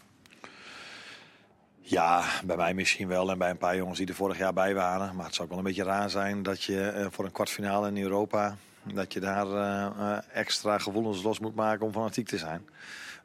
Ja, 1.80 2.24
bij 2.46 2.58
mij 2.58 2.74
misschien 2.74 3.08
wel 3.08 3.32
en 3.32 3.38
bij 3.38 3.50
een 3.50 3.58
paar 3.58 3.76
jongens 3.76 3.98
die 3.98 4.08
er 4.08 4.14
vorig 4.14 4.38
jaar 4.38 4.54
bij 4.54 4.74
waren. 4.74 5.16
Maar 5.16 5.26
het 5.26 5.36
zou 5.36 5.48
ook 5.48 5.54
wel 5.54 5.64
een 5.64 5.74
beetje 5.74 5.84
raar 5.84 6.10
zijn 6.10 6.44
dat 6.44 6.64
je 6.64 6.82
eh, 6.82 7.06
voor 7.10 7.26
een 7.26 7.32
kwartfinale 7.32 7.88
in 7.88 7.98
Europa... 7.98 8.58
dat 8.84 9.14
je 9.14 9.20
daar 9.20 9.48
eh, 9.48 9.86
eh, 9.86 10.24
extra 10.34 10.78
gevoelens 10.78 11.24
los 11.24 11.40
moet 11.40 11.56
maken 11.56 11.86
om 11.86 11.92
fanatiek 11.92 12.28
te 12.28 12.38
zijn. 12.38 12.70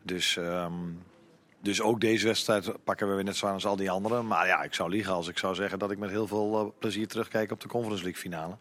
Dus, 0.03 0.37
ehm, 0.37 0.73
dus 1.61 1.81
ook 1.81 2.01
deze 2.01 2.27
wedstrijd 2.27 2.85
pakken 2.85 3.09
we 3.09 3.15
weer 3.15 3.25
net 3.25 3.37
zo 3.37 3.47
aan 3.47 3.55
als 3.55 3.67
al 3.67 3.77
die 3.77 3.91
anderen. 3.91 4.27
Maar 4.27 4.47
ja, 4.47 4.63
ik 4.63 4.75
zou 4.75 4.91
liegen 4.91 5.13
als 5.13 5.29
ik 5.29 5.39
zou 5.39 5.55
zeggen 5.55 5.79
dat 5.79 5.91
ik 5.91 5.99
met 5.99 6.11
heel 6.11 6.27
veel 6.27 6.61
eh, 6.61 6.79
plezier 6.79 7.09
terugkijk 7.09 7.51
op 7.51 7.61
de 7.61 7.69
Conference 7.69 8.03
League 8.03 8.21
finale. 8.21 8.57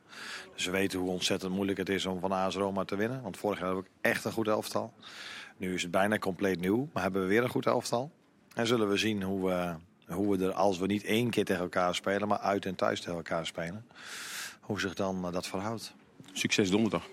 Dus 0.54 0.66
we 0.66 0.72
weten 0.72 1.00
hoe 1.00 1.10
ontzettend 1.10 1.54
moeilijk 1.54 1.78
het 1.78 1.90
is 1.90 2.06
om 2.06 2.20
van 2.20 2.32
AS 2.32 2.56
Roma 2.56 2.86
te 2.86 2.96
winnen. 2.96 3.22
Want 3.22 3.38
vorig 3.38 3.58
jaar 3.58 3.68
hebben 3.68 3.84
we 3.84 4.10
echt 4.10 4.26
een 4.26 4.32
goed 4.32 4.48
elftal. 4.48 4.94
Nu 5.58 5.74
is 5.74 5.82
het 5.82 5.92
bijna 5.92 6.18
compleet 6.18 6.60
nieuw, 6.60 6.90
maar 6.94 7.04
hebben 7.04 7.22
we 7.22 7.28
weer 7.28 7.44
een 7.44 7.50
goed 7.50 7.66
elftal. 7.66 8.12
En 8.54 8.68
zullen 8.68 8.90
we 8.90 8.98
zien 8.98 9.24
hoe 9.24 9.46
we, 9.46 9.74
hoe 10.14 10.38
we 10.38 10.46
er, 10.46 10.54
als 10.54 10.78
we 10.78 10.86
niet 10.86 11.04
één 11.04 11.30
keer 11.30 11.46
tegen 11.46 11.62
elkaar 11.62 11.96
spelen, 11.96 12.28
maar 12.28 12.38
uit 12.38 12.66
en 12.66 12.76
thuis 12.76 13.00
tegen 13.00 13.16
elkaar 13.16 13.46
spelen, 13.46 13.86
hoe 14.62 14.80
zich 14.80 14.94
dan 14.94 15.32
dat 15.32 15.48
verhoudt. 15.48 15.94
Succes 16.38 16.70
donderdag. 16.70 17.04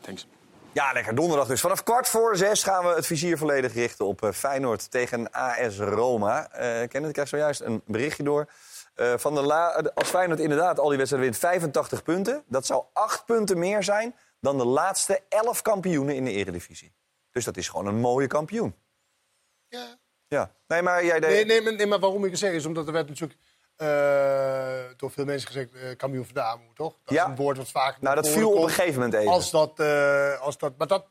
Thanks. 0.00 0.26
Ja, 0.72 0.92
lekker 0.92 1.14
donderdag 1.14 1.46
dus. 1.46 1.60
Vanaf 1.60 1.82
kwart 1.82 2.08
voor 2.08 2.36
zes 2.36 2.62
gaan 2.62 2.84
we 2.84 2.94
het 2.94 3.06
vizier 3.06 3.38
volledig 3.38 3.74
richten 3.74 4.06
op 4.06 4.22
eh, 4.22 4.32
Feyenoord 4.32 4.90
tegen 4.90 5.30
AS 5.30 5.78
Roma. 5.78 6.50
Eh 6.52 6.88
Kenneth, 6.88 7.08
ik 7.08 7.12
krijg 7.12 7.28
zojuist 7.28 7.60
een 7.60 7.82
berichtje 7.86 8.22
door. 8.22 8.50
Eh, 8.94 9.14
van 9.16 9.34
de 9.34 9.42
la 9.42 9.90
als 9.94 10.08
Feyenoord 10.08 10.40
inderdaad 10.40 10.78
al 10.78 10.88
die 10.88 10.96
wedstrijden 10.98 11.30
wint 11.30 11.40
85 11.42 12.02
punten... 12.02 12.44
dat 12.46 12.66
zou 12.66 12.84
acht 12.92 13.24
punten 13.24 13.58
meer 13.58 13.82
zijn 13.82 14.14
dan 14.40 14.58
de 14.58 14.64
laatste 14.64 15.22
elf 15.28 15.62
kampioenen 15.62 16.14
in 16.14 16.24
de 16.24 16.30
eredivisie. 16.32 16.94
Dus 17.30 17.44
dat 17.44 17.56
is 17.56 17.68
gewoon 17.68 17.86
een 17.86 18.00
mooie 18.00 18.26
kampioen. 18.26 18.74
Ja. 19.68 19.98
Ja. 20.28 20.52
Nee, 20.66 20.82
maar 20.82 21.04
jij 21.04 21.20
deed... 21.20 21.30
Nee, 21.30 21.44
nee, 21.44 21.62
maar- 21.62 21.74
nee, 21.74 21.86
maar 21.86 21.98
waarom 22.00 22.24
ik 22.24 22.30
het 22.30 22.38
zeg 22.38 22.52
is 22.52 22.66
omdat 22.66 22.86
er 22.86 22.92
werd 22.92 23.08
natuurlijk 23.08 23.40
eh, 23.76 24.96
door 24.96 25.10
veel 25.10 25.24
mensen 25.24 25.46
gezegd 25.46 25.68
uh, 25.74 25.96
kampioen 25.96 26.24
van 26.24 26.34
de 26.34 26.42
armoede, 26.42 26.74
toch? 26.74 26.94
Dat 27.04 27.14
Ja. 27.14 27.22
is 27.24 27.28
een 27.30 27.36
woord 27.36 27.56
wat 27.56 27.68
vaak 27.70 28.00
Nou, 28.00 28.14
dat 28.14 28.28
viel 28.28 28.52
op 28.52 28.62
een 28.62 28.68
gegeven 28.68 28.94
moment 28.94 29.14
even. 29.14 29.32
Als 29.32 29.50
dat, 29.50 29.80
eh, 29.80 30.40
als 30.40 30.58
dat, 30.58 30.72
maar 30.78 30.86
dat, 30.86 31.04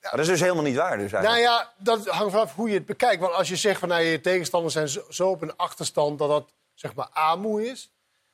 Maar 0.00 0.10
dat 0.10 0.20
is 0.20 0.26
dus 0.26 0.40
helemaal 0.40 0.62
niet 0.62 0.76
waar. 0.76 0.98
Dus 0.98 1.10
nou 1.12 1.24
eigenlijk. 1.24 1.64
ja, 1.64 1.72
dat 1.84 2.06
hangt 2.08 2.32
vanaf 2.32 2.54
hoe 2.54 2.68
je 2.68 2.74
het 2.74 2.86
bekijkt. 2.86 3.20
Want 3.20 3.34
als 3.34 3.48
je 3.48 3.56
zegt 3.56 3.78
van 3.80 3.88
nou, 3.88 4.02
je 4.02 4.20
tegenstanders 4.20 4.74
zijn 4.74 4.88
zo, 4.88 5.02
zo 5.08 5.28
op 5.28 5.42
een 5.42 5.56
achterstand 5.56 6.18
dat 6.18 6.28
dat 6.28 6.52
zeg 6.74 6.94
maar 6.94 7.08
armoede 7.12 7.66
is. 7.66 7.90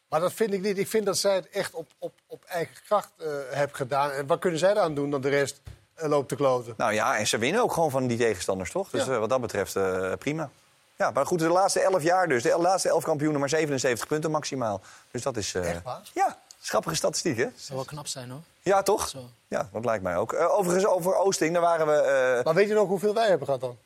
Maar 0.08 0.20
dat 0.20 0.32
vind 0.32 0.52
ik 0.52 0.60
niet. 0.60 0.78
Ik 0.78 0.88
vind 0.88 1.06
dat 1.06 1.18
zij 1.18 1.34
het 1.34 1.48
echt 1.48 1.74
op, 1.74 1.90
op, 1.98 2.12
op 2.26 2.44
eigen 2.44 2.74
kracht 2.86 3.12
eh 3.18 3.26
hebben 3.50 3.76
gedaan. 3.76 4.10
En 4.10 4.26
wat 4.26 4.38
kunnen 4.38 4.58
zij 4.58 4.70
eraan 4.70 4.94
doen 4.94 5.10
dan 5.10 5.20
de 5.20 5.28
rest 5.28 5.60
eh, 5.94 6.08
loopt 6.08 6.28
te 6.28 6.36
kloten? 6.36 6.74
Nou 6.76 6.92
ja, 6.92 7.18
en 7.18 7.26
ze 7.26 7.38
winnen 7.38 7.62
ook 7.62 7.72
gewoon 7.72 7.90
van 7.90 8.06
die 8.06 8.18
tegenstanders, 8.18 8.70
toch? 8.70 8.90
Dus 8.90 9.04
Ja. 9.04 9.12
eh, 9.12 9.18
wat 9.18 9.28
dat 9.28 9.40
betreft 9.40 9.76
eh, 9.76 10.12
prima. 10.18 10.50
Ja, 10.96 11.10
maar 11.10 11.26
goed, 11.26 11.38
de 11.38 11.48
laatste 11.48 11.80
elf 11.80 12.02
jaar 12.02 12.28
dus. 12.28 12.42
De 12.42 12.58
laatste 12.58 12.88
elf 12.88 13.04
kampioenen 13.04 13.40
maar 13.40 13.48
77 13.48 14.06
punten 14.06 14.30
maximaal. 14.30 14.80
Dus 15.10 15.22
dat 15.22 15.36
is... 15.36 15.54
eh, 15.54 15.70
Echt 15.70 15.82
waar? 15.82 16.00
Ja, 16.14 16.38
schappige 16.60 16.94
statistiek, 16.94 17.36
hè? 17.36 17.44
Dat 17.44 17.52
zou 17.56 17.76
wel 17.78 17.86
knap 17.86 18.06
zijn 18.06 18.30
hoor. 18.30 18.40
Ja, 18.62 18.82
toch? 18.82 19.08
Zo. 19.08 19.18
Ja, 19.48 19.68
dat 19.72 19.84
lijkt 19.84 20.02
mij 20.02 20.16
ook. 20.16 20.32
Eh, 20.32 20.58
overigens, 20.58 20.86
over 20.86 21.14
Oosting, 21.16 21.52
daar 21.52 21.62
waren 21.62 21.86
we... 21.86 21.92
eh, 22.38 22.44
Maar 22.44 22.54
weet 22.54 22.68
je 22.68 22.74
nog 22.74 22.88
hoeveel 22.88 23.14
wij 23.14 23.28
hebben 23.28 23.46
gehad 23.46 23.60
dan? 23.60 23.78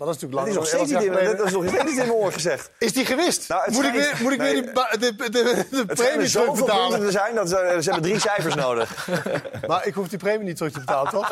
Maar 0.00 0.08
dat 0.08 0.22
is 0.22 0.30
dat 0.30 0.30
natuurlijk 0.30 0.64
is 0.64 0.72
lang. 0.72 0.82
nog 0.82 0.88
steeds 0.88 1.04
niet 1.04 1.28
in, 1.28 1.36
dat 1.36 1.46
is 1.46 1.52
nog 1.52 1.68
steeds 1.68 1.82
niet 1.82 1.92
in 1.92 2.06
mijn 2.06 2.12
oor 2.12 2.32
gezegd. 2.32 2.70
Is 2.78 2.92
die 2.92 3.06
gewist? 3.06 3.48
Nou, 3.48 3.72
moet, 3.72 3.84
ik 3.84 3.92
weer, 3.92 4.18
moet 4.20 4.32
ik 4.32 4.38
nee. 4.38 4.52
weer 4.52 4.62
die 4.62 4.98
de, 4.98 5.14
de, 5.16 5.30
de, 5.30 5.66
de 5.70 5.76
Het 5.86 5.98
schijnen 5.98 6.14
premie 6.14 6.26
zoveel 6.26 6.52
punten 6.52 6.66
terugbetalen? 6.66 7.00
te 7.00 7.10
zijn 7.10 7.34
dat 7.34 7.48
ze, 7.48 7.76
ze 7.82 7.90
hebben 7.90 8.10
drie 8.10 8.20
cijfers 8.30 8.54
nodig. 8.54 9.08
Maar 9.66 9.86
ik 9.86 9.94
hoef 9.94 10.08
die 10.08 10.18
premie 10.18 10.46
niet 10.46 10.56
terug 10.56 10.72
te 10.72 10.78
betalen, 10.78 11.12
toch? 11.12 11.30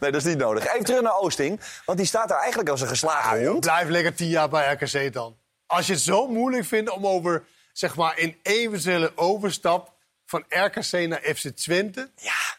Nee, 0.00 0.10
dat 0.10 0.14
is 0.14 0.24
niet 0.24 0.38
nodig. 0.38 0.66
Even 0.66 0.84
terug 0.84 1.02
naar 1.02 1.18
Oosting, 1.18 1.60
want 1.84 1.98
die 1.98 2.06
staat 2.06 2.28
daar 2.28 2.38
eigenlijk 2.38 2.68
als 2.70 2.80
een 2.80 2.88
geslagen 2.88 3.46
hond. 3.46 3.60
Blijf 3.60 3.88
lekker 3.88 4.14
tien 4.14 4.28
jaar 4.28 4.48
bij 4.48 4.72
RKC 4.72 5.12
dan. 5.12 5.36
Als 5.66 5.86
je 5.86 5.92
het 5.92 6.02
zo 6.02 6.26
moeilijk 6.26 6.64
vindt 6.64 6.90
om 6.90 7.06
over, 7.06 7.44
zeg 7.72 7.96
maar, 7.96 8.14
een 8.16 8.38
eventuele 8.42 9.12
overstap 9.14 9.92
van 10.26 10.44
RKC 10.48 10.92
naar 10.92 11.20
FC 11.34 11.48
Twente. 11.48 12.10
Ja. 12.16 12.56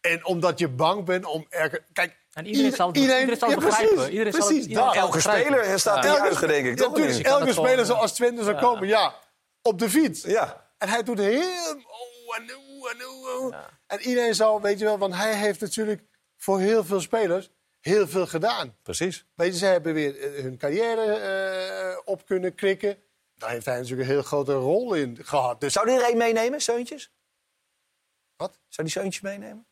En 0.00 0.24
omdat 0.24 0.58
je 0.58 0.68
bang 0.68 1.04
bent 1.04 1.24
om. 1.24 1.46
Kijk, 1.92 2.18
En 2.40 2.46
iedereen 2.46 2.72
zal 2.72 2.86
het- 2.88 2.96
iedereen 2.96 3.36
zal 3.36 3.48
het 3.50 3.60
ja, 3.60 3.66
precies, 3.66 3.88
begrijpen. 3.88 4.10
Iedereen 4.12 4.32
zal 4.32 4.46
precies, 4.46 4.66
iedereen 4.66 4.92
zal 4.92 5.02
Elke 5.02 5.16
begrijpen. 5.16 5.52
speler 5.54 5.78
staat 5.78 6.04
Ja. 6.04 6.14
juichen, 6.16 6.48
denk 6.48 6.66
ik. 6.66 6.78
Ja, 6.78 6.84
toch? 6.84 6.94
tuurlijk, 6.94 7.16
Niet? 7.16 7.26
kan 7.26 7.32
elke 7.40 7.52
gewoon, 7.52 7.66
speler 7.66 7.84
ja. 7.86 7.92
zoals 7.92 8.12
Twente 8.12 8.44
zou 8.44 8.58
komen, 8.58 8.88
ja. 8.88 9.14
Op 9.62 9.78
de 9.78 9.90
fiets. 9.90 10.22
Ja. 10.22 10.68
En 10.78 10.88
hij 10.88 11.02
doet 11.02 11.18
heel... 11.18 11.40
Oh, 11.40 12.36
en 12.36 12.50
oeh, 12.68 12.90
en 12.92 13.04
oeh, 13.06 13.42
oeh. 13.42 13.56
En 13.86 14.00
iedereen 14.00 14.34
zou, 14.34 14.62
weet 14.62 14.78
je 14.78 14.84
wel, 14.84 14.98
want 14.98 15.14
hij 15.14 15.34
heeft 15.36 15.60
natuurlijk 15.60 16.02
voor 16.36 16.60
heel 16.60 16.84
veel 16.84 17.00
spelers 17.00 17.50
heel 17.80 18.08
veel 18.08 18.26
gedaan. 18.26 18.76
Precies. 18.82 19.26
Weet 19.34 19.52
je, 19.52 19.58
ze 19.58 19.66
hebben 19.66 19.94
weer 19.94 20.20
eh, 20.20 20.42
hun 20.42 20.56
carrière 20.58 21.04
eh, 21.14 21.98
op 22.04 22.26
kunnen 22.26 22.54
krikken. 22.54 22.98
Daar 23.34 23.50
heeft 23.50 23.66
hij 23.66 23.74
natuurlijk 23.76 24.08
een 24.08 24.14
heel 24.14 24.22
grote 24.22 24.52
rol 24.54 24.94
in 24.94 25.18
gehad. 25.22 25.60
Dus 25.60 25.72
Zou 25.72 25.86
die 25.86 25.94
er 25.96 26.02
één 26.04 26.16
meenemen, 26.16 26.60
Seuntjes? 26.60 27.12
Wat? 28.36 28.58
Zou 28.68 28.86
die 28.88 28.96
Seuntjes 28.96 29.22
meenemen? 29.22 29.66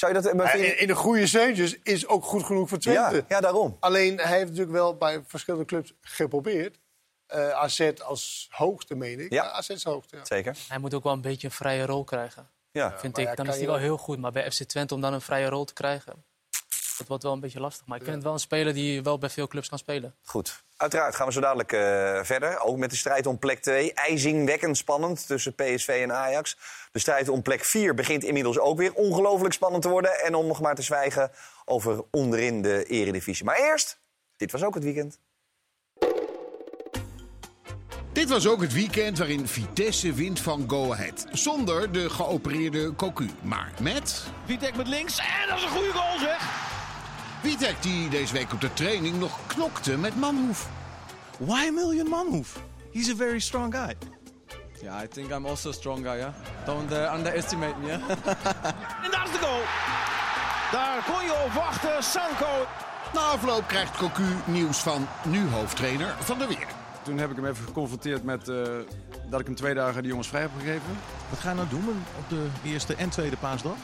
Zou 0.00 0.14
je 0.14 0.20
dat... 0.20 0.34
maar 0.34 0.58
in, 0.58 0.78
in 0.78 0.86
de 0.86 0.94
goede 0.94 1.26
Seuntjes 1.26 1.78
is 1.82 2.06
ook 2.06 2.24
goed 2.24 2.42
genoeg 2.44 2.68
voor 2.68 2.78
Twente. 2.78 3.16
ja, 3.16 3.24
ja, 3.28 3.40
daarom. 3.40 3.76
Alleen, 3.80 4.16
hij 4.18 4.36
heeft 4.36 4.48
natuurlijk 4.48 4.72
wel 4.76 4.96
bij 4.96 5.22
verschillende 5.26 5.66
clubs 5.66 5.94
geprobeerd. 6.00 6.78
Eh 7.26 7.50
AZ 7.50 7.90
als 8.04 8.48
hoogste, 8.50 8.94
meen 8.94 9.20
ik. 9.20 9.32
Ja. 9.32 9.50
AZ 9.50 9.68
is 9.68 9.82
ja. 9.82 10.00
Zeker. 10.22 10.56
Hij 10.68 10.78
moet 10.78 10.94
ook 10.94 11.02
wel 11.02 11.12
een 11.12 11.20
beetje 11.20 11.46
een 11.46 11.52
vrije 11.52 11.86
rol 11.86 12.04
krijgen. 12.04 12.50
Ja. 12.70 12.98
Vind 12.98 13.18
ik. 13.18 13.36
Dan 13.36 13.46
is 13.48 13.56
hij 13.56 13.66
wel- 13.66 13.76
heel 13.76 13.96
goed. 13.96 14.18
Maar 14.18 14.32
bij 14.32 14.50
FC 14.50 14.62
Twente 14.62 14.94
om 14.94 15.00
dan 15.00 15.12
een 15.12 15.20
vrije 15.20 15.48
rol 15.48 15.64
te 15.64 15.72
krijgen... 15.72 16.24
Dat 17.00 17.08
wordt 17.08 17.22
wel 17.24 17.32
een 17.32 17.40
beetje 17.40 17.60
lastig. 17.60 17.86
Maar 17.86 17.96
ik 17.96 18.02
vind 18.02 18.14
het 18.14 18.24
wel 18.24 18.32
een 18.32 18.38
speler 18.38 18.74
die 18.74 19.02
wel 19.02 19.18
bij 19.18 19.30
veel 19.30 19.46
clubs 19.46 19.68
kan 19.68 19.78
spelen. 19.78 20.14
Goed. 20.22 20.62
Uiteraard 20.76 21.14
gaan 21.14 21.26
we 21.26 21.32
zo 21.32 21.40
dadelijk 21.40 21.72
eh, 21.72 21.80
verder. 22.22 22.60
Ook 22.60 22.76
met 22.76 22.90
de 22.90 22.96
strijd 22.96 23.26
om 23.26 23.38
plek 23.38 23.58
2. 23.58 23.92
IJzingwekkend 23.92 24.76
spannend 24.76 25.26
tussen 25.26 25.54
PSV 25.54 25.88
en 26.02 26.12
Ajax. 26.12 26.56
De 26.92 26.98
strijd 26.98 27.28
om 27.28 27.42
plek 27.42 27.64
4 27.64 27.94
begint 27.94 28.24
inmiddels 28.24 28.58
ook 28.58 28.78
weer 28.78 28.94
ongelooflijk 28.94 29.54
spannend 29.54 29.82
te 29.82 29.88
worden. 29.88 30.20
En 30.20 30.34
om 30.34 30.46
nog 30.46 30.60
maar 30.60 30.74
te 30.74 30.82
zwijgen 30.82 31.30
over 31.64 32.04
onderin 32.10 32.62
de 32.62 32.84
eredivisie. 32.84 33.44
Maar 33.44 33.58
eerst, 33.58 34.00
dit 34.36 34.52
was 34.52 34.62
ook 34.62 34.74
het 34.74 34.84
weekend. 34.84 35.18
Dit 38.12 38.28
was 38.28 38.46
ook 38.46 38.60
het 38.60 38.72
weekend 38.72 39.18
waarin 39.18 39.46
Vitesse 39.46 40.12
wint 40.12 40.40
van 40.40 40.64
Go 40.66 40.92
Ahead. 40.92 41.26
Zonder 41.32 41.92
de 41.92 42.10
geopereerde 42.10 42.94
Cocu, 42.94 43.30
maar 43.42 43.72
met... 43.80 44.24
Vitek 44.44 44.76
met 44.76 44.88
links. 44.88 45.18
En 45.18 45.48
dat 45.48 45.56
is 45.56 45.62
een 45.64 45.70
goede 45.70 45.92
goal, 45.92 46.18
zeg. 46.18 46.69
Witek 47.42 47.82
die 47.82 48.08
deze 48.08 48.32
week 48.32 48.52
op 48.52 48.60
de 48.60 48.72
training 48.72 49.18
nog 49.18 49.46
knokte 49.46 49.96
met 49.96 50.16
Manhoef. 50.16 50.68
Why 51.38 51.66
a 51.68 51.70
million 51.70 52.08
Manhoef? 52.08 52.62
He's 52.92 53.10
a 53.10 53.14
very 53.16 53.40
strong 53.40 53.74
guy. 53.74 53.94
Yeah, 54.82 55.04
I 55.04 55.06
think 55.08 55.30
I'm 55.30 55.46
also 55.46 55.68
a 55.68 55.72
strong 55.72 56.04
guy, 56.04 56.16
yeah? 56.16 56.32
Don't 56.64 56.92
uh, 56.92 57.14
underestimate 57.16 57.74
me, 57.80 57.86
yeah? 57.86 58.00
En 59.04 59.10
daar 59.10 59.24
is 59.24 59.32
de 59.32 59.38
goal. 59.40 59.60
Daar 60.72 61.04
kon 61.04 61.24
je 61.24 61.42
op 61.44 61.52
wachten. 61.52 62.02
Sanko. 62.02 62.66
Na 63.14 63.20
afloop 63.20 63.66
krijgt 63.66 63.96
Cocu 63.96 64.22
nieuws 64.44 64.78
van 64.78 65.06
nu 65.22 65.48
hoofdtrainer 65.48 66.14
Van 66.18 66.38
der 66.38 66.48
Weer. 66.48 66.66
Toen 67.02 67.18
heb 67.18 67.30
ik 67.30 67.36
hem 67.36 67.46
even 67.46 67.64
geconfronteerd 67.64 68.24
met 68.24 68.48
eh, 68.48 68.62
dat 69.30 69.40
ik 69.40 69.46
hem 69.46 69.54
twee 69.54 69.74
dagen 69.74 70.02
de 70.02 70.08
jongens 70.08 70.28
vrij 70.28 70.40
heb 70.40 70.50
gegeven. 70.58 70.98
Wat 71.30 71.38
ga 71.38 71.48
je 71.48 71.54
nou 71.54 71.68
doen 71.68 71.88
op 72.18 72.28
de 72.28 72.46
eerste 72.64 72.94
en 72.94 73.08
tweede 73.08 73.36
paasdag? 73.36 73.76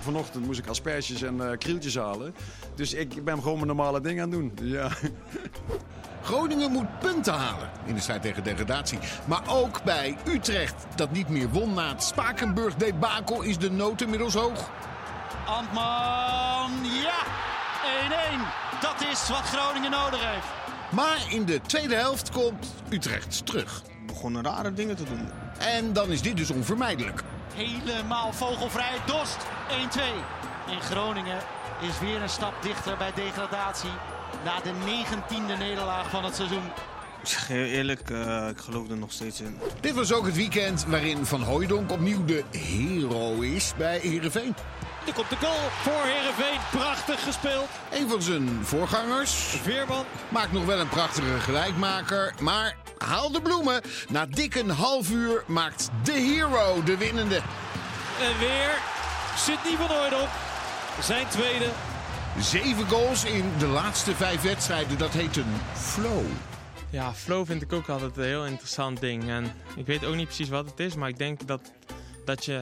Vanochtend 0.00 0.46
moest 0.46 0.58
ik 0.58 0.66
asperges 0.66 1.22
en 1.22 1.50
eh, 1.50 1.58
krieltjes 1.58 1.96
halen. 1.96 2.34
Dus 2.74 2.94
ik 2.94 3.24
ben 3.24 3.36
gewoon 3.42 3.54
mijn 3.54 3.66
normale 3.66 4.00
ding 4.00 4.20
aan 4.20 4.30
het 4.30 4.38
doen. 4.38 4.52
Ja. 4.62 4.88
Groningen 6.22 6.70
moet 6.70 6.98
punten 6.98 7.34
halen 7.34 7.70
in 7.86 7.94
de 7.94 8.00
strijd 8.00 8.22
tegen 8.22 8.44
degradatie. 8.44 8.98
Maar 9.24 9.42
ook 9.48 9.82
bij 9.82 10.16
Utrecht, 10.26 10.86
dat 10.94 11.10
niet 11.12 11.28
meer 11.28 11.48
won 11.48 11.74
na 11.74 11.88
het 11.88 12.02
Spakenburg-debakel, 12.02 13.42
is 13.42 13.58
de 13.58 13.70
nood 13.70 14.00
inmiddels 14.00 14.34
hoog. 14.34 14.70
Antman. 15.46 16.84
Ja. 17.02 17.22
1-1. 18.74 18.80
Dat 18.80 19.08
is 19.10 19.28
wat 19.28 19.42
Groningen 19.42 19.90
nodig 19.90 20.32
heeft. 20.32 20.46
Maar 20.90 21.26
in 21.28 21.44
de 21.44 21.60
tweede 21.60 21.94
helft 21.94 22.30
komt 22.30 22.74
Utrecht 22.90 23.46
terug. 23.46 23.82
Begonnen 24.08 24.42
rare 24.42 24.72
dingen 24.74 24.96
te 24.96 25.04
doen. 25.04 25.28
En 25.58 25.92
dan 25.92 26.10
is 26.10 26.22
dit 26.22 26.36
dus 26.36 26.50
onvermijdelijk. 26.50 27.22
Helemaal 27.54 28.32
vogelvrij. 28.32 28.96
Dost 29.06 29.46
1-2. 29.68 30.00
En 30.70 30.80
Groningen 30.80 31.38
is 31.80 31.98
weer 32.00 32.22
een 32.22 32.28
stap 32.28 32.62
dichter 32.62 32.96
bij 32.96 33.12
degradatie. 33.14 33.90
Na 34.44 34.60
de 34.60 34.72
negentiende 34.86 35.56
nederlaag 35.56 36.10
van 36.10 36.24
het 36.24 36.34
seizoen. 36.34 36.64
Ik 37.22 37.28
zeg 37.28 37.48
je 37.48 37.66
eerlijk, 37.66 38.10
eh, 38.10 38.48
ik 38.48 38.58
geloof 38.58 38.90
er 38.90 38.96
nog 38.96 39.12
steeds 39.12 39.40
in. 39.40 39.58
Dit 39.80 39.94
was 39.94 40.12
ook 40.12 40.26
het 40.26 40.36
weekend 40.36 40.84
waarin 40.84 41.26
Van 41.26 41.42
Hooijdonk 41.42 41.90
opnieuw 41.92 42.24
de 42.24 42.44
hero 42.50 43.40
is 43.40 43.72
bij 43.76 43.98
Heerenveen. 43.98 44.54
Er 45.06 45.14
komt 45.14 45.30
de 45.30 45.36
goal 45.36 45.70
voor 45.82 46.04
Herenveen. 46.04 46.60
Prachtig 46.70 47.22
gespeeld. 47.24 47.68
Een 47.92 48.08
van 48.08 48.22
zijn 48.22 48.48
voorgangers 48.62 49.30
Veerman. 49.32 50.04
maakt 50.28 50.52
nog 50.52 50.64
wel 50.64 50.78
een 50.80 50.88
prachtige 50.88 51.40
gelijkmaker. 51.40 52.34
Maar 52.40 52.76
haal 52.98 53.32
de 53.32 53.40
bloemen. 53.40 53.82
Na 54.08 54.26
dik 54.26 54.54
een 54.54 54.70
half 54.70 55.10
uur 55.10 55.44
maakt 55.46 55.90
de 56.02 56.12
hero 56.12 56.82
de 56.82 56.96
winnende. 56.96 57.36
En 58.20 58.38
weer 58.38 58.70
Sidney 59.36 59.76
van 59.76 59.96
Hooydonk. 59.96 60.28
Zijn 61.02 61.28
tweede. 61.28 61.66
Zeven 62.40 62.88
goals 62.88 63.24
in 63.24 63.52
de 63.58 63.66
laatste 63.66 64.14
vijf 64.14 64.42
wedstrijden. 64.42 64.98
Dat 64.98 65.12
heet 65.12 65.36
een 65.36 65.54
flow. 65.74 66.24
Ja, 66.90 67.14
flow 67.14 67.46
vind 67.46 67.62
ik 67.62 67.72
ook 67.72 67.88
altijd 67.88 68.16
een 68.16 68.24
heel 68.24 68.46
interessant 68.46 69.00
ding. 69.00 69.28
En 69.28 69.52
ik 69.76 69.86
weet 69.86 70.04
ook 70.04 70.14
niet 70.14 70.26
precies 70.26 70.48
wat 70.48 70.70
het 70.70 70.80
is, 70.80 70.94
maar 70.94 71.08
ik 71.08 71.18
denk 71.18 71.46
dat, 71.46 71.72
dat 72.24 72.44
je 72.44 72.60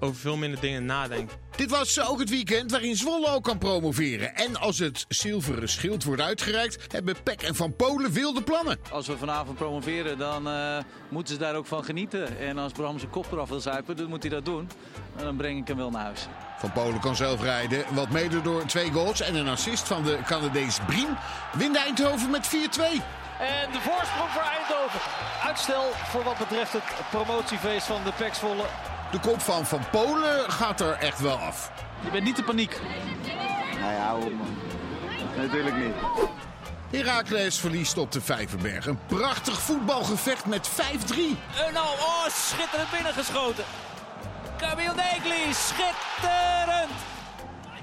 over 0.00 0.16
veel 0.16 0.36
minder 0.36 0.60
dingen 0.60 0.84
nadenkt. 0.84 1.36
Dit 1.56 1.70
was 1.70 2.00
ook 2.00 2.18
het 2.18 2.30
weekend 2.30 2.70
waarin 2.70 2.96
Zwolle 2.96 3.28
ook 3.28 3.44
kan 3.44 3.58
promoveren. 3.58 4.34
En 4.34 4.56
als 4.56 4.78
het 4.78 5.04
zilveren 5.08 5.68
schild 5.68 6.04
wordt 6.04 6.22
uitgereikt, 6.22 6.92
hebben 6.92 7.16
Peck 7.22 7.42
en 7.42 7.54
Van 7.54 7.76
Polen 7.76 8.12
wilde 8.12 8.42
plannen. 8.42 8.78
Als 8.90 9.06
we 9.06 9.16
vanavond 9.16 9.56
promoveren, 9.56 10.18
dan 10.18 10.48
eh, 10.48 10.78
moeten 11.08 11.34
ze 11.34 11.40
daar 11.40 11.54
ook 11.54 11.66
van 11.66 11.84
genieten. 11.84 12.38
En 12.38 12.58
als 12.58 12.72
Bram 12.72 12.98
zijn 12.98 13.10
kop 13.10 13.32
eraf 13.32 13.48
wil 13.48 13.60
zuipen, 13.60 13.96
dan 13.96 14.08
moet 14.08 14.22
hij 14.22 14.30
dat 14.30 14.44
doen. 14.44 14.68
En 15.16 15.24
dan 15.24 15.36
breng 15.36 15.60
ik 15.60 15.68
hem 15.68 15.76
wel 15.76 15.90
naar 15.90 16.04
huis. 16.04 16.26
Van 16.58 16.72
Polen 16.72 17.00
kan 17.00 17.16
zelf 17.16 17.42
rijden, 17.42 17.84
wat 17.94 18.10
mede 18.10 18.42
door 18.42 18.66
twee 18.66 18.90
goals 18.92 19.20
en 19.20 19.34
een 19.34 19.48
assist 19.48 19.86
van 19.86 20.02
de 20.02 20.18
Canadees 20.24 20.78
Brien. 20.86 21.16
Wint 21.52 21.76
Eindhoven 21.76 22.30
met 22.30 22.46
4-2. 22.46 22.50
En 23.40 23.72
de 23.72 23.80
voorsprong 23.80 24.30
voor 24.30 24.42
Eindhoven. 24.42 25.00
Uitstel 25.44 25.84
voor 25.92 26.22
wat 26.22 26.38
betreft 26.38 26.72
het 26.72 26.82
promotiefeest 27.10 27.86
van 27.86 28.04
de 28.04 28.12
PEC 28.12 28.34
Zwolle. 28.34 28.64
De 29.10 29.20
kop 29.20 29.40
van 29.40 29.66
Van 29.66 29.80
Polen 29.90 30.50
gaat 30.50 30.80
er 30.80 30.92
echt 30.92 31.20
wel 31.20 31.36
af. 31.36 31.70
Je 32.04 32.10
bent 32.10 32.24
niet 32.24 32.36
de 32.36 32.42
paniek. 32.42 32.80
Nou 33.80 33.92
ja, 33.92 34.12
hoor, 34.12 34.32
man. 34.32 34.56
Natuurlijk 35.36 35.76
niet. 35.76 35.94
Heracles 36.90 37.58
verliest 37.58 37.98
op 37.98 38.12
de 38.12 38.20
Vijverberg. 38.20 38.86
Een 38.86 38.98
prachtig 39.06 39.60
voetbalgevecht 39.60 40.46
met 40.46 40.70
5-3. 40.70 40.74
En 40.76 41.72
nou, 41.72 41.86
oh, 41.86 42.26
schitterend 42.28 42.90
binnengeschoten. 42.90 43.64
Camille 44.58 44.94
Negli, 44.94 45.52
schitterend. 45.52 46.98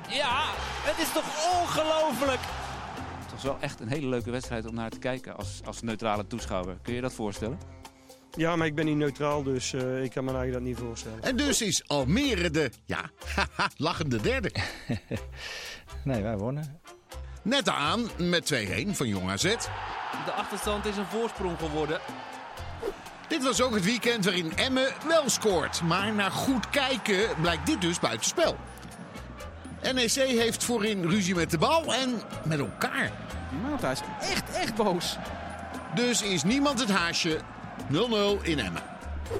Ja, 0.10 0.44
het 0.84 0.98
is 0.98 1.12
toch 1.14 1.26
ongelooflijk. 1.62 2.40
toch 3.30 3.42
wel 3.42 3.58
echt 3.60 3.80
een 3.80 3.88
hele 3.88 4.08
leuke 4.08 4.32
wedstrijd 4.32 4.66
om 4.66 4.74
naar 4.74 4.90
te 4.90 5.00
kijken 5.00 5.38
als, 5.38 5.62
als 5.66 5.82
neutrale 5.82 6.28
toeschouwer. 6.28 6.78
Kun 6.82 6.94
je 6.94 7.02
dat 7.02 7.14
voorstellen? 7.14 7.60
Ja, 8.38 8.56
maar 8.56 8.68
ik 8.68 8.76
ben 8.76 8.86
niet 8.86 8.98
neutraal, 8.98 9.44
dus 9.44 9.74
eh, 9.74 10.04
ik 10.04 10.12
kan 10.12 10.24
me 10.24 10.32
eigenlijk 10.32 10.54
dat 10.54 10.62
niet 10.62 10.78
voorstellen. 10.78 11.24
En 11.24 11.36
dus 11.36 11.62
is 11.62 11.88
Almere 11.88 12.52
de, 12.52 12.72
ja, 12.86 13.02
haha, 13.36 13.70
lachende 13.78 14.22
derde. 14.22 14.52
Nee, 16.04 16.22
wij 16.22 16.38
wonnen. 16.38 16.80
Net 17.42 17.70
aan 17.70 18.10
met 18.18 18.54
2-1 18.54 18.90
van 18.90 19.08
Jong 19.08 19.30
AZ. 19.30 19.42
De 20.26 20.32
achterstand 20.38 20.86
is 20.86 20.98
een 20.98 21.06
voorsprong 21.06 21.58
geworden. 21.60 22.00
Dit 23.28 23.44
was 23.44 23.62
ook 23.62 23.74
het 23.74 23.84
weekend 23.84 24.26
waarin 24.26 24.58
Emmen 24.58 24.94
wel 25.08 25.30
scoort. 25.30 25.82
Maar 25.82 26.14
na 26.14 26.30
goed 26.30 26.70
kijken 26.70 27.28
blijkt 27.42 27.66
dit 27.66 27.82
dus 27.82 28.00
buitenspel. 28.00 28.58
NEC 29.94 30.12
heeft 30.12 30.64
voorin 30.64 31.10
ruzie 31.10 31.36
met 31.36 31.52
de 31.52 31.58
bal 31.58 31.94
en 31.94 32.22
met 32.44 32.60
elkaar. 32.60 33.12
Mata 33.70 33.92
is 33.92 34.02
echt, 34.22 34.56
echt 34.56 34.76
boos. 34.76 35.18
Dus 35.96 36.22
is 36.22 36.44
niemand 36.44 36.80
het 36.80 36.90
haasje. 36.90 37.40
0-0 37.92 38.44
in 38.44 38.60
Emmen. 38.60 38.84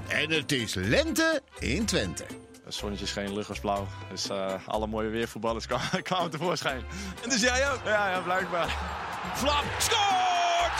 En 0.08 0.32
het 0.32 0.52
is 0.52 0.74
lente 0.74 1.42
in 1.60 1.86
Twente. 1.86 2.26
Het 2.66 2.74
zonnetje 2.76 3.06
scheen, 3.06 3.34
lucht 3.34 3.48
was 3.48 3.60
blauw. 3.60 3.88
Dus 4.10 4.30
eh, 4.30 4.54
alle 4.68 4.88
mooie 4.88 5.10
weervoetballers 5.10 5.66
kwamen, 5.68 6.04
kwamen 6.10 6.30
tevoorschijn. 6.30 6.84
En 7.24 7.30
dus 7.30 7.42
jij 7.42 7.72
ook? 7.72 7.80
Ja, 7.86 8.10
ja 8.10 8.20
blijkbaar. 8.20 8.76
Flap 9.34 9.64
scoort! 9.78 10.78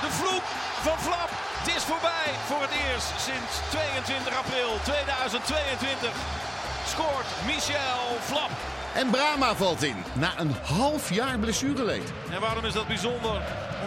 De 0.00 0.10
vloek 0.10 0.42
van 0.82 0.98
Flap. 0.98 1.30
Het 1.62 1.76
is 1.76 1.82
voorbij 1.82 2.30
voor 2.46 2.60
het 2.60 2.70
eerst 2.70 3.08
sinds 3.20 3.52
22 3.70 4.36
april 4.36 4.68
2022. 4.82 6.10
Scoort 6.86 7.26
Michel 7.46 8.16
Flap. 8.20 8.50
En 8.94 9.10
Brama 9.10 9.54
valt 9.54 9.82
in 9.82 9.96
na 10.12 10.38
een 10.38 10.54
half 10.62 11.12
jaar 11.12 11.38
blessureleed. 11.38 12.12
En 12.30 12.40
waarom 12.40 12.64
is 12.64 12.72
dat 12.72 12.86
bijzonder? 12.86 13.42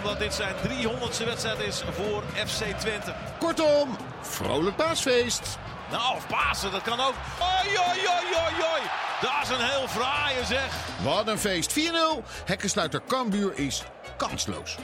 Omdat 0.05 0.19
dit 0.19 0.33
zijn 0.33 0.55
300ste 0.55 1.25
wedstrijd 1.25 1.59
is 1.59 1.83
voor 1.91 2.23
FC 2.23 2.63
Twente. 2.79 3.13
Kortom, 3.39 3.97
vrolijk 4.21 4.75
paasfeest. 4.75 5.57
Nou, 5.91 6.15
of 6.15 6.27
Pasen, 6.27 6.71
dat 6.71 6.81
kan 6.81 6.99
ook. 6.99 7.13
Oi, 7.39 7.77
oi, 7.77 8.07
oi, 8.07 8.35
oi, 8.35 8.63
oi. 8.73 8.81
Dat 9.21 9.31
is 9.43 9.49
een 9.49 9.65
heel 9.65 9.87
fraaie 9.87 10.45
zeg. 10.45 10.87
Wat 11.03 11.27
een 11.27 11.37
feest. 11.37 11.79
4-0. 11.79 11.83
Hekkensluiter 12.45 13.01
Cambuur 13.07 13.57
is 13.59 13.83
kansloos. 14.17 14.77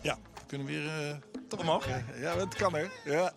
Ja, 0.00 0.16
we 0.34 0.40
kunnen 0.46 0.66
weer 0.66 0.82
uh, 0.82 1.16
toch 1.48 1.60
omhoog. 1.60 1.84
Ja, 2.20 2.34
dat 2.34 2.54
kan 2.54 2.74
hè. 2.74 2.84
Ja. 3.04 3.32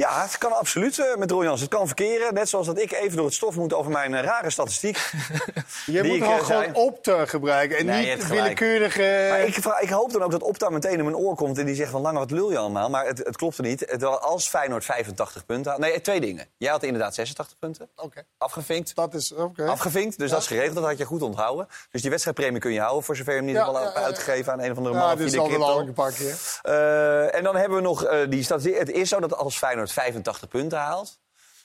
Ja, 0.00 0.22
het 0.22 0.38
kan 0.38 0.52
absoluut 0.52 0.98
eh, 0.98 1.16
met 1.16 1.30
Roy 1.30 1.44
Jans. 1.44 1.60
Het 1.60 1.70
kan 1.70 1.86
verkeren. 1.86 2.34
Net 2.34 2.48
zoals 2.48 2.66
dat 2.66 2.80
ik 2.80 2.92
even 2.92 3.16
door 3.16 3.24
het 3.24 3.34
stof 3.34 3.56
moet 3.56 3.72
over 3.72 3.90
mijn 3.92 4.14
eh, 4.14 4.22
rare 4.22 4.50
statistiek. 4.50 4.96
Je 5.86 6.02
moet 6.02 6.18
wel 6.18 6.28
eh, 6.30 6.44
gewoon 6.44 6.62
zei. 6.62 6.72
Opta 6.72 7.26
gebruiken 7.26 7.78
en 7.78 7.86
Nee, 7.86 8.14
niet 8.14 8.28
willekeurige... 8.28 9.26
Maar 9.30 9.40
ik, 9.40 9.56
ik 9.80 9.88
hoop 9.88 10.12
dan 10.12 10.22
ook 10.22 10.30
dat 10.30 10.42
Opta 10.42 10.68
meteen 10.70 10.98
in 10.98 11.04
mijn 11.04 11.16
oor 11.16 11.34
komt 11.34 11.58
en 11.58 11.66
die 11.66 11.74
zegt 11.74 11.90
van... 11.90 12.00
Lange, 12.00 12.18
wat 12.18 12.30
lul 12.30 12.50
je 12.50 12.58
allemaal? 12.58 12.90
Maar 12.90 13.06
het, 13.06 13.18
het 13.18 13.36
klopte 13.36 13.62
niet. 13.62 13.80
Het, 13.86 14.02
was- 14.02 14.20
als 14.20 14.48
Feyenoord 14.48 14.84
85 14.84 15.46
punten 15.46 15.70
had... 15.72 15.80
Nee, 15.80 16.00
twee 16.00 16.20
dingen. 16.20 16.46
Jij 16.56 16.70
had 16.70 16.82
inderdaad 16.82 17.14
86 17.14 17.58
punten. 17.58 17.88
Oké. 17.96 18.22
Afgevinkt. 18.38 18.94
Dat 18.94 19.14
is 19.14 19.32
oké. 19.32 19.66
Afgevinkt, 19.66 20.18
dus 20.18 20.30
dat 20.30 20.40
is 20.40 20.46
geregeld. 20.46 20.74
Dat 20.74 20.84
had 20.84 20.98
je 20.98 21.04
goed 21.04 21.22
onthouden. 21.22 21.68
Dus 21.90 22.00
die 22.00 22.10
wedstrijdpremie 22.10 22.60
kun 22.60 22.72
je 22.72 22.80
houden... 22.80 23.04
voor 23.04 23.16
zover 23.16 23.32
je 23.32 23.38
hem 23.38 23.46
niet 23.46 23.56
Ja, 23.56 23.62
al 23.62 23.74
ja, 23.74 23.80
hebt 23.80 23.94
ja, 23.94 24.00
ja. 24.00 24.06
uitgegeven 24.06 24.52
aan 24.52 24.60
een 24.60 24.70
of 24.70 24.76
andere 24.76 24.94
Ja, 24.96 25.06
man 25.06 25.16
dit 25.16 25.26
is 25.26 25.32
via 25.32 25.48
de 25.48 25.56
al 25.58 25.80
een 25.80 25.92
pakje. 25.92 26.34
Eh, 26.62 27.34
en 27.34 27.42
dan 27.42 27.56
hebben 27.56 27.76
we 27.76 27.82
nog 27.84 28.04
eh, 28.04 28.18
die 28.28 28.42
statistiek. 28.42 28.78
Het 28.78 28.90
is 28.90 29.08
zo 29.08 29.20
dat 29.20 29.36
als 29.36 29.58
Feyenoord 29.58 29.89
85 29.92 30.48
punten 30.48 30.78
haalt... 30.78 31.18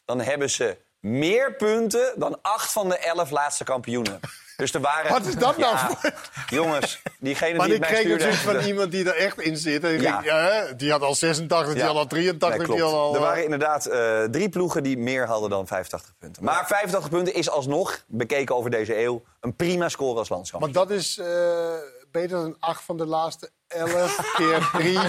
dan 0.05 0.21
hebben 0.21 0.49
ze 0.49 0.77
meer 0.99 1.55
punten 1.55 2.13
dan 2.15 2.41
acht 2.41 2.71
van 2.71 2.89
de 2.89 2.97
elf 2.97 3.29
laatste 3.29 3.63
kampioenen. 3.63 4.19
Dus 4.57 4.73
er 4.73 4.81
waren... 4.81 5.11
Wat 5.11 5.25
is 5.25 5.35
dat 5.35 5.57
nou 5.57 5.75
Ja, 5.77 6.13
Jongens, 6.49 7.01
diegene 7.19 7.57
Maar 7.57 7.65
die 7.65 7.75
ik 7.75 7.81
het 7.81 7.91
mij 7.91 8.01
kreeg 8.01 8.17
natuurlijk 8.17 8.41
van 8.41 8.59
iemand 8.59 8.91
die 8.91 9.09
er 9.09 9.15
echt 9.15 9.39
in 9.39 9.57
zit. 9.57 9.83
En 9.83 9.93
ik 9.93 10.01
Ja. 10.01 10.73
die 10.73 10.91
had 10.91 11.01
al 11.01 11.15
86, 11.15 11.73
die 11.73 11.83
had 11.83 11.95
al 11.95 12.07
83, 12.07 12.57
Nee, 12.57 12.75
die 12.75 12.83
had 12.85 12.93
al... 12.93 13.09
Er 13.09 13.15
eh, 13.15 13.21
waren 13.21 13.43
inderdaad 13.43 13.85
eh, 13.85 14.23
drie 14.23 14.49
ploegen 14.49 14.83
die 14.83 14.97
meer 14.97 15.27
hadden 15.27 15.49
dan 15.49 15.67
85 15.67 16.13
punten. 16.19 16.43
Maar 16.43 16.67
85 16.67 17.09
punten 17.09 17.33
is 17.33 17.49
alsnog, 17.49 18.03
bekeken 18.07 18.55
over 18.55 18.69
deze 18.69 19.01
eeuw... 19.01 19.23
een 19.39 19.55
prima 19.55 19.89
score 19.89 20.19
als 20.19 20.29
landschap. 20.29 20.59
Maar 20.59 20.71
dat 20.71 20.89
is 20.89 21.17
eh, 21.17 21.73
beter 22.11 22.38
dan 22.38 22.55
8 22.59 22.83
van 22.83 22.97
de 22.97 23.05
laatste 23.05 23.49
11 23.75 24.33
keer 24.35 24.69
3. 24.73 24.99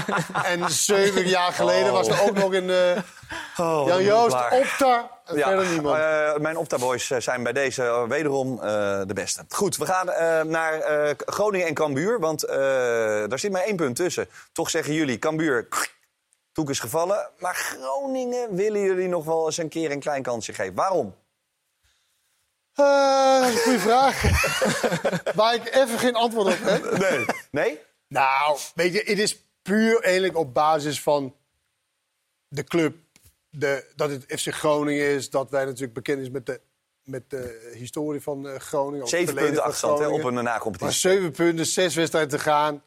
en 0.44 0.70
7 0.70 1.26
jaar 1.28 1.52
geleden 1.52 1.92
was 1.92 2.08
er 2.08 2.22
ook 2.22 2.34
nog 2.34 2.52
een... 2.52 2.70
eh 2.70 3.02
Oh, 3.56 3.86
Jan 3.88 4.02
Joost. 4.02 4.34
Opta 4.50 5.10
en 5.24 5.36
Ja, 5.36 5.46
verder 5.48 5.66
niemand. 5.66 5.96
eh, 5.98 6.36
mijn 6.36 6.56
Opta-boys 6.56 7.10
eh, 7.10 7.20
zijn 7.20 7.42
bij 7.42 7.52
deze 7.52 7.82
eh, 7.82 8.02
wederom 8.02 8.52
eh, 8.62 8.66
de 9.06 9.14
beste. 9.14 9.44
Goed, 9.48 9.76
we 9.76 9.86
gaan 9.86 10.10
eh, 10.10 10.40
naar 10.42 10.72
eh, 10.80 11.14
Groningen 11.26 11.66
en 11.66 11.74
Cambuur. 11.74 12.20
Want 12.20 12.42
eh, 12.44 12.56
daar 13.28 13.38
zit 13.38 13.52
maar 13.52 13.62
één 13.62 13.76
punt 13.76 13.96
tussen. 13.96 14.28
Toch 14.52 14.70
zeggen 14.70 14.94
jullie, 14.94 15.18
Cambuur, 15.18 15.68
toek 16.52 16.70
is 16.70 16.78
gevallen. 16.80 17.28
Maar 17.38 17.54
Groningen 17.54 18.54
willen 18.54 18.80
jullie 18.80 19.08
nog 19.08 19.24
wel 19.24 19.46
eens 19.46 19.56
een 19.58 19.68
keer 19.68 19.90
een 19.90 20.00
klein 20.00 20.22
kansje 20.22 20.52
geven. 20.52 20.74
Waarom? 20.74 21.14
Eh, 22.74 23.42
goede 23.62 23.78
vraag. 23.78 24.22
Waar 25.34 25.54
ik 25.54 25.74
even 25.74 25.98
geen 25.98 26.14
antwoord 26.14 26.46
op 26.46 26.58
heb. 26.64 26.98
Nee. 26.98 27.24
Nee? 27.50 27.80
Nou, 28.08 28.58
weet 28.74 28.92
je, 28.92 29.02
het 29.04 29.18
is 29.18 29.44
puur 29.62 30.02
eigenlijk 30.02 30.36
op 30.36 30.54
basis 30.54 31.02
van 31.02 31.34
de 32.48 32.64
club. 32.64 32.96
De, 33.50 33.92
dat 33.96 34.10
het 34.10 34.24
FC 34.40 34.54
Groningen 34.54 35.06
is, 35.06 35.30
dat 35.30 35.50
wij 35.50 35.64
natuurlijk 35.64 35.92
bekend 35.92 36.20
is 36.20 36.30
met 36.30 36.46
de, 36.46 36.60
met 37.02 37.30
de 37.30 37.72
historie 37.74 38.20
van 38.20 38.48
eh, 38.48 38.58
Groningen. 38.58 39.06
Zeven 39.06 39.34
punten 39.34 39.62
achterstand 39.62 39.98
hè, 39.98 40.06
op 40.06 40.24
een 40.24 40.34
Maar 40.34 40.42
na-competitie. 40.42 40.94
zeven 40.94 41.30
punten, 41.30 41.66
zes 41.66 41.94
wedstrijden 41.94 42.38
te 42.38 42.44
gaan. 42.44 42.82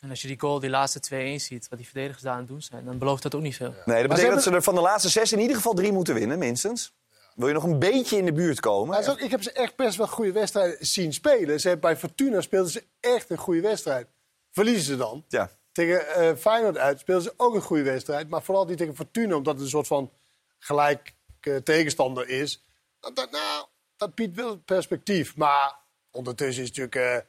En 0.00 0.10
als 0.10 0.22
je 0.22 0.28
die 0.28 0.40
goal, 0.40 0.60
die 0.60 0.70
laatste 0.70 1.00
2-1 1.38 1.42
ziet, 1.42 1.68
wat 1.68 1.78
die 1.78 1.88
verdedigers 1.88 2.22
daar 2.22 2.32
aan 2.32 2.38
het 2.38 2.48
doen 2.48 2.62
zijn, 2.62 2.84
dan 2.84 2.98
belooft 2.98 3.22
dat 3.22 3.34
ook 3.34 3.42
niet 3.42 3.56
veel. 3.56 3.74
Nee, 3.84 4.00
dat 4.00 4.08
betekent 4.08 4.34
dat 4.34 4.42
ze 4.42 4.50
er 4.50 4.62
van 4.62 4.74
de 4.74 4.80
laatste 4.80 5.08
zes 5.08 5.32
in 5.32 5.38
ieder 5.38 5.56
geval 5.56 5.74
drie 5.74 5.92
moeten 5.92 6.14
winnen, 6.14 6.38
minstens. 6.38 6.94
Wil 7.34 7.48
je 7.48 7.54
nog 7.54 7.64
een 7.64 7.78
beetje 7.78 8.16
in 8.16 8.24
de 8.24 8.32
buurt 8.32 8.60
komen? 8.60 9.18
Ik 9.18 9.30
heb 9.30 9.42
ze 9.42 9.52
echt 9.52 9.76
best 9.76 9.96
wel 9.96 10.06
goede 10.06 10.32
wedstrijden 10.32 10.86
zien 10.86 11.12
spelen. 11.12 11.60
Ze 11.60 11.68
hebben, 11.68 11.90
bij 11.90 12.00
Fortuna 12.00 12.40
speelden 12.40 12.70
ze 12.70 12.84
echt 13.00 13.30
een 13.30 13.38
goede 13.38 13.60
wedstrijd. 13.60 14.08
Verliezen 14.50 14.84
ze 14.84 14.96
dan. 14.96 15.24
Ja. 15.28 15.50
Tegen 15.72 16.08
eh, 16.08 16.36
Feyenoord 16.36 16.78
uit 16.78 17.00
speelden 17.00 17.24
ze 17.24 17.34
ook 17.36 17.54
een 17.54 17.62
goede 17.62 17.82
wedstrijd. 17.82 18.28
Maar 18.28 18.42
vooral 18.42 18.66
die 18.66 18.76
tegen 18.76 18.96
Fortuna, 18.96 19.36
omdat 19.36 19.54
het 19.54 19.62
een 19.62 19.68
soort 19.68 19.86
van 19.86 20.12
gelijk 20.58 21.14
eh, 21.40 21.56
tegenstander 21.56 22.28
is. 22.28 22.64
Dat, 23.00 23.16
dat, 23.16 23.30
nou, 23.30 23.66
dat 23.96 24.14
biedt 24.14 24.36
wel 24.36 24.58
perspectief. 24.58 25.36
Maar 25.36 25.76
ondertussen 26.10 26.62
is 26.62 26.68
het 26.68 26.78
natuurlijk 26.78 27.24
eh, 27.24 27.26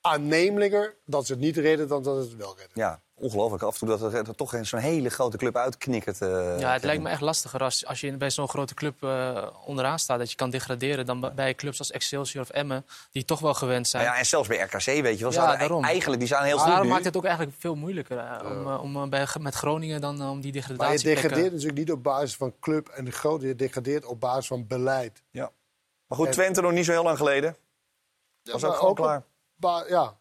aannemelijker 0.00 0.96
dat 1.04 1.26
ze 1.26 1.32
het 1.32 1.40
niet 1.40 1.56
redden 1.56 1.88
dan 1.88 2.02
dat 2.02 2.16
het 2.16 2.36
wel 2.36 2.56
redden. 2.56 2.72
Ja, 2.74 3.02
ongelooflijk. 3.18 3.62
Af 3.62 3.72
en 3.72 3.78
toe 3.86 3.98
dat 3.98 4.12
er, 4.12 4.28
er 4.28 4.34
toch 4.34 4.54
zo'n 4.62 4.80
hele 4.80 5.08
grote 5.08 5.36
club 5.36 5.56
uitknikkert. 5.56 6.20
eh, 6.22 6.58
Ja, 6.58 6.72
het 6.72 6.82
lijkt 6.84 7.02
me 7.02 7.08
echt 7.08 7.20
lastiger 7.20 7.62
als, 7.62 7.86
als 7.86 8.00
je 8.00 8.16
bij 8.16 8.30
zo'n 8.30 8.48
grote 8.48 8.74
club 8.74 9.02
eh, 9.02 9.46
onderaan 9.64 9.98
staat. 9.98 10.18
Dat 10.18 10.30
je 10.30 10.36
kan 10.36 10.50
degraderen 10.50 11.06
dan 11.06 11.32
bij 11.34 11.54
clubs 11.54 11.78
als 11.78 11.90
Excelsior 11.90 12.42
of 12.42 12.50
Emmen. 12.50 12.86
Die 13.10 13.24
toch 13.24 13.40
wel 13.40 13.54
gewend 13.54 13.88
zijn. 13.88 14.02
Nou 14.02 14.14
ja, 14.14 14.20
en 14.20 14.26
zelfs 14.26 14.48
bij 14.48 14.58
RKC, 14.58 14.84
weet 14.84 15.16
je 15.16 15.22
wel. 15.22 15.32
ze 15.32 15.40
Ja, 15.40 15.56
daarom. 15.56 15.84
Eigenlijk, 15.84 16.18
die 16.20 16.28
staan 16.28 16.42
heel 16.44 16.50
Maar 16.50 16.58
goed 16.60 16.68
daarom 16.70 16.86
nu. 16.88 16.92
maakt 16.92 17.04
het 17.04 17.16
ook 17.16 17.24
eigenlijk 17.24 17.56
veel 17.58 17.74
moeilijker 17.74 18.18
eh, 18.18 18.50
om, 18.82 18.96
om 18.96 19.10
bij, 19.10 19.26
met 19.40 19.54
Groningen 19.54 20.00
dan 20.00 20.14
om 20.28 20.40
die 20.40 20.52
Maar 20.52 20.62
je 20.62 20.68
degradatie 20.68 21.04
degradeert 21.14 21.52
natuurlijk 21.52 21.78
niet 21.78 21.90
op 21.92 22.02
basis 22.02 22.36
van 22.36 22.54
club 22.60 22.88
en 22.88 23.04
de 23.04 23.10
grote. 23.12 23.46
Je 23.46 23.54
degradeert 23.56 24.04
op 24.04 24.20
basis 24.20 24.46
van 24.46 24.66
beleid. 24.66 25.22
Ja. 25.30 25.50
Maar 26.06 26.18
goed, 26.18 26.26
En- 26.26 26.32
Twente 26.32 26.60
nog 26.60 26.72
niet 26.72 26.84
zo 26.84 26.92
heel 26.92 27.02
lang 27.02 27.16
geleden. 27.16 27.56
Ja, 28.42 28.52
Was 28.52 28.64
ook 28.64 28.74
gewoon 28.74 28.90
op 28.90 28.96
klaar. 28.96 29.22
ba- 29.54 29.84
ja, 29.88 30.16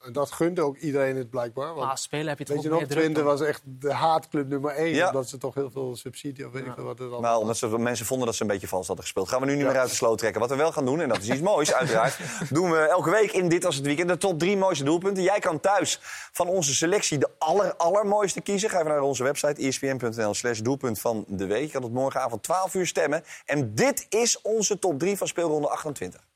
en 0.00 0.12
dat 0.12 0.32
gunde 0.32 0.62
ook 0.62 0.76
iedereen 0.76 1.16
het 1.16 1.30
blijkbaar. 1.30 1.66
Want, 1.66 1.78
Maar 1.78 1.90
als 1.90 2.08
heb 2.10 2.38
je 2.38 2.44
toch 2.44 2.54
weet 2.54 2.64
je 2.64 2.70
nog, 2.70 2.84
Twente 2.84 3.22
was 3.22 3.40
echt 3.40 3.62
de 3.64 3.92
haatclub 3.92 4.48
nummer 4.48 4.70
één. 4.70 4.94
Ja. 4.94 5.06
Omdat 5.06 5.28
ze 5.28 5.38
toch 5.38 5.54
heel 5.54 5.70
veel 5.70 5.96
subsidie 5.96 6.46
of 6.46 6.52
weet 6.52 6.66
ik 6.66 6.72
veel 6.74 6.84
wat 6.84 7.00
er 7.00 7.10
dan... 7.10 7.22
Nou, 7.22 7.40
omdat 7.40 7.56
ze, 7.56 7.78
mensen 7.78 8.06
vonden 8.06 8.26
dat 8.26 8.34
ze 8.34 8.42
een 8.42 8.48
beetje 8.48 8.68
vals 8.68 8.86
hadden 8.86 9.04
gespeeld. 9.04 9.28
Gaan 9.28 9.40
we 9.40 9.46
nu 9.46 9.56
niet 9.56 9.66
meer 9.66 9.78
uit 9.78 9.88
de 9.88 9.94
sloot 9.94 10.18
trekken. 10.18 10.40
Wat 10.40 10.50
we 10.50 10.56
wel 10.56 10.72
gaan 10.72 10.84
doen, 10.84 11.00
en 11.00 11.08
dat 11.08 11.18
is 11.18 11.28
iets 11.28 11.40
moois 11.40 11.72
uiteraard... 11.72 12.18
doen 12.50 12.70
we 12.70 12.78
elke 12.78 13.10
week 13.10 13.32
in 13.32 13.48
Dit 13.48 13.62
Was 13.62 13.76
Het 13.76 13.84
Weekend 13.84 14.08
de 14.08 14.16
top 14.16 14.38
drie 14.38 14.56
mooiste 14.56 14.84
doelpunten. 14.84 15.22
Jij 15.22 15.38
kan 15.38 15.60
thuis 15.60 16.00
van 16.32 16.48
onze 16.48 16.74
selectie 16.74 17.18
de 17.18 17.28
aller, 17.38 17.74
allermooiste 17.76 18.40
kiezen. 18.40 18.70
Ga 18.70 18.78
even 18.78 18.90
naar 18.90 19.00
onze 19.00 19.22
website 19.22 19.62
espn.nl 19.62 20.34
slash 20.34 20.58
doelpunt 20.58 21.00
van 21.00 21.24
de 21.28 21.46
week. 21.46 21.64
Je 21.64 21.72
kan 21.72 21.82
tot 21.82 21.92
morgenavond 21.92 22.42
12 22.42 22.74
uur 22.74 22.86
stemmen. 22.86 23.24
En 23.44 23.74
dit 23.74 24.06
is 24.08 24.40
onze 24.42 24.78
top 24.78 24.98
3 24.98 25.16
van 25.16 25.26
speelronde 25.26 25.68
28. 25.68 26.27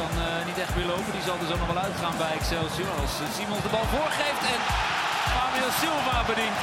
Kan 0.00 0.14
eh, 0.24 0.46
niet 0.48 0.58
echt 0.64 0.74
meer 0.76 0.90
lopen. 0.94 1.12
Die 1.18 1.26
zal 1.28 1.36
er 1.40 1.50
zo 1.52 1.56
nog 1.62 1.70
wel 1.72 1.82
uitgaan 1.86 2.16
bij 2.22 2.32
Excelsior. 2.38 2.92
Als 3.04 3.14
eh, 3.22 3.26
Simons 3.36 3.62
de 3.66 3.72
bal 3.76 3.86
voorgeeft 3.96 4.42
en 4.54 4.60
Manuel 5.36 5.72
Silva 5.82 6.16
bedient. 6.32 6.58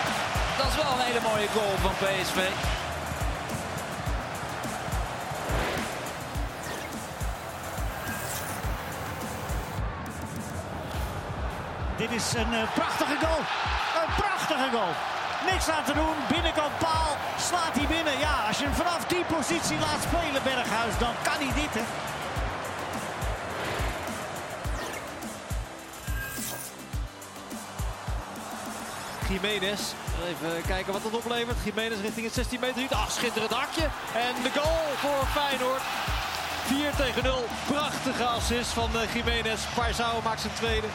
Dat 0.58 0.68
is 0.72 0.78
wel 0.82 0.92
een 0.94 1.06
hele 1.08 1.24
mooie 1.30 1.50
goal 1.56 1.74
van 1.86 1.94
PSV. 2.02 2.40
Dit 12.02 12.12
is 12.20 12.28
een 12.42 12.54
eh, 12.62 12.74
prachtige 12.80 13.18
goal. 13.26 13.42
Een 14.02 14.14
prachtige 14.22 14.36
Prachtige 14.48 14.78
goal. 14.78 14.94
Niks 15.52 15.70
aan 15.70 15.84
te 15.84 15.94
doen. 15.94 16.16
Binnenkant 16.34 16.78
paal. 16.78 17.12
Slaat 17.50 17.74
hij 17.80 17.88
binnen. 17.96 18.20
Ja, 18.20 18.36
als 18.48 18.58
je 18.60 18.64
hem 18.64 18.74
vanaf 18.74 19.02
die 19.06 19.26
positie 19.36 19.80
laat 19.86 20.02
spelen, 20.08 20.44
Berghuis, 20.44 20.96
dan 21.06 21.14
kan 21.28 21.38
hij 21.44 21.54
dit, 21.62 21.74
hè. 21.80 21.86
Jiménez. 29.30 29.82
Even 30.28 30.62
kijken 30.68 30.94
wat 30.94 31.04
dat 31.04 31.14
oplevert. 31.14 31.58
Jiménez 31.66 32.00
richting 32.02 32.26
het 32.26 32.36
16 32.36 32.60
meter. 32.60 32.88
Ach, 32.90 33.12
schitterend 33.12 33.52
hakje. 33.52 33.84
En 34.16 34.44
de 34.44 34.52
goal 34.60 34.88
voor 35.04 35.26
Feyenoord. 35.26 35.82
4 36.68 36.96
tegen 37.06 37.24
0. 37.24 37.44
Prachtige 37.68 38.24
assist 38.24 38.70
van 38.70 38.90
uh, 38.96 39.14
Jiménez. 39.14 39.74
Parzao 39.76 40.22
maakt 40.22 40.42
zijn 40.42 40.54
tweede. 40.54 40.88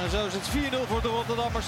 En 0.00 0.10
zo 0.10 0.26
is 0.26 0.32
het 0.34 0.48
4-0 0.84 0.88
voor 0.88 1.02
de 1.02 1.08
Rotterdammers. 1.08 1.66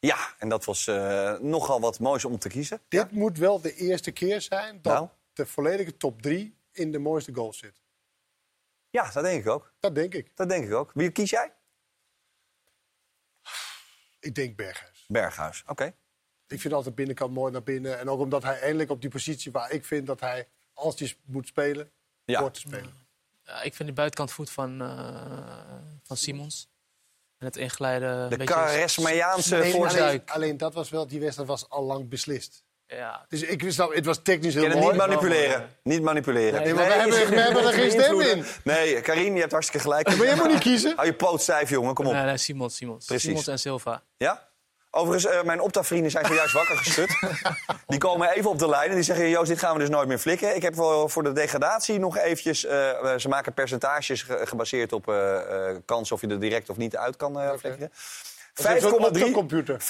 Ja, 0.00 0.16
en 0.38 0.48
dat 0.48 0.64
was 0.64 0.86
eh, 0.86 1.38
nogal 1.38 1.80
wat 1.80 1.98
moois 1.98 2.24
om 2.24 2.38
te 2.38 2.48
kiezen. 2.48 2.80
Dit 2.88 3.10
moet 3.10 3.38
wel 3.38 3.60
de 3.60 3.74
eerste 3.74 4.10
keer 4.10 4.40
zijn 4.40 4.78
dat 4.82 4.92
Nou? 4.92 5.08
de 5.32 5.46
volledige 5.46 5.96
top 5.96 6.22
3 6.22 6.56
in 6.72 6.92
de 6.92 6.98
mooiste 6.98 7.34
goals 7.34 7.58
zit. 7.58 7.82
Ja, 8.90 9.10
dat 9.10 9.24
denk 9.24 9.40
ik 9.44 9.48
ook. 9.50 9.72
Dat 9.80 9.94
denk 9.94 10.14
ik. 10.14 10.30
Dat 10.34 10.48
denk 10.48 10.64
ik 10.64 10.72
ook. 10.72 10.90
Wie 10.94 11.10
kies 11.10 11.30
jij? 11.30 11.52
Ik 14.24 14.34
denk 14.34 14.56
Berghuis. 14.56 15.04
Berghuis, 15.08 15.62
oké. 15.66 15.94
Ik 16.46 16.60
vind 16.60 16.74
altijd 16.74 16.94
binnenkant 16.94 17.32
mooi 17.32 17.52
naar 17.52 17.62
binnen. 17.62 17.98
En 17.98 18.08
ook 18.08 18.20
omdat 18.20 18.42
hij 18.42 18.60
eindelijk 18.60 18.90
op 18.90 19.00
die 19.00 19.10
positie 19.10 19.52
waar 19.52 19.70
ik 19.70 19.84
vind 19.84 20.06
dat 20.06 20.20
hij, 20.20 20.48
als 20.72 20.98
hij 20.98 21.16
moet 21.24 21.46
spelen, 21.46 21.90
Ja. 22.24 22.40
hoort 22.40 22.54
te 22.54 22.60
spelen. 22.60 22.92
Ja, 23.42 23.62
ik 23.62 23.74
vind 23.74 23.88
die 23.88 23.92
buitenkant 23.96 24.32
voet 24.32 24.50
van, 24.50 24.80
eh, 24.82 25.78
van 26.02 26.16
Simons. 26.16 26.68
En 27.38 27.46
het 27.46 27.56
inglijden... 27.56 28.30
De 28.30 28.36
Alleen, 29.56 29.72
voorzet. 29.72 30.00
alleen, 30.00 30.22
alleen 30.26 30.56
dat 30.56 30.74
was 30.74 30.90
wel, 30.90 31.06
die 31.06 31.20
wedstrijd 31.20 31.48
was 31.48 31.68
al 31.68 31.82
lang 31.82 32.08
beslist. 32.08 32.64
Ja. 32.96 33.24
Dus 33.28 33.42
ik 33.42 33.62
wist 33.62 33.78
het 33.78 34.04
was 34.04 34.18
technisch 34.22 34.54
heel 34.54 34.62
Je 34.62 34.68
kan 34.68 34.78
het 34.78 34.86
mooi. 34.86 34.98
niet 34.98 35.06
manipuleren. 35.08 35.68
Niet 35.82 36.02
manipuleren. 36.02 36.62
Nee, 36.62 36.74
we 36.74 36.82
hebben- 36.82 37.28
we 37.30 37.40
hebben 37.40 37.64
er 37.66 37.72
geen 37.72 37.90
stem 37.90 38.20
in. 38.30 38.44
Nee, 38.64 39.00
Karim, 39.00 39.34
je 39.34 39.40
hebt 39.40 39.52
hartstikke 39.52 39.86
gelijk. 39.86 40.16
Maar 40.16 40.26
jij 40.26 40.36
moet 40.36 40.48
niet 40.48 40.58
kiezen. 40.58 40.92
Hou 40.96 41.06
je 41.06 41.14
poot 41.14 41.42
stijf, 41.42 41.70
jongen. 41.70 41.94
Kom 41.94 42.06
op. 42.06 42.12
Nee, 42.12 42.24
nee, 42.24 42.36
Simons, 42.36 42.76
Simons. 42.76 43.06
Precies. 43.06 43.24
Simons 43.28 43.46
en 43.46 43.58
Silva. 43.58 44.02
Ja? 44.16 44.42
Overigens, 44.90 45.32
eh, 45.34 45.42
mijn 45.42 45.60
Opta-vrienden 45.60 46.10
zijn 46.10 46.26
zojuist 46.26 46.52
wakker 46.52 46.76
geschud. 46.76 47.08
Die 47.86 47.98
komen 47.98 48.30
even 48.30 48.50
op 48.50 48.58
de 48.58 48.68
lijn 48.68 48.88
en 48.88 48.94
die 48.94 49.04
zeggen... 49.04 49.28
Joost, 49.28 49.48
dit 49.48 49.58
gaan 49.58 49.72
we 49.74 49.78
dus 49.80 49.88
nooit 49.88 50.08
meer 50.08 50.18
flikken. 50.18 50.56
Ik 50.56 50.62
heb 50.62 50.74
voor, 50.74 51.10
voor 51.10 51.22
de 51.22 51.32
degradatie 51.32 51.98
nog 51.98 52.18
eventjes... 52.18 52.64
eh, 52.64 52.90
eh, 52.90 53.18
ze 53.18 53.28
maken 53.28 53.52
percentages 53.54 54.22
ge- 54.22 54.40
gebaseerd 54.44 54.92
op 54.92 55.08
eh, 55.08 55.36
eh, 55.70 55.76
kans 55.84 56.12
of 56.12 56.20
je 56.20 56.26
er 56.26 56.40
direct 56.40 56.70
of 56.70 56.76
niet 56.76 56.96
uit 56.96 57.16
kan 57.16 57.40
eh 57.40 57.50
flikkeren. 58.54 59.00
Dat 59.00 59.16
is 59.16 59.22
zo'n 59.22 59.30
5,3 59.30 59.34
computer. 59.34 59.80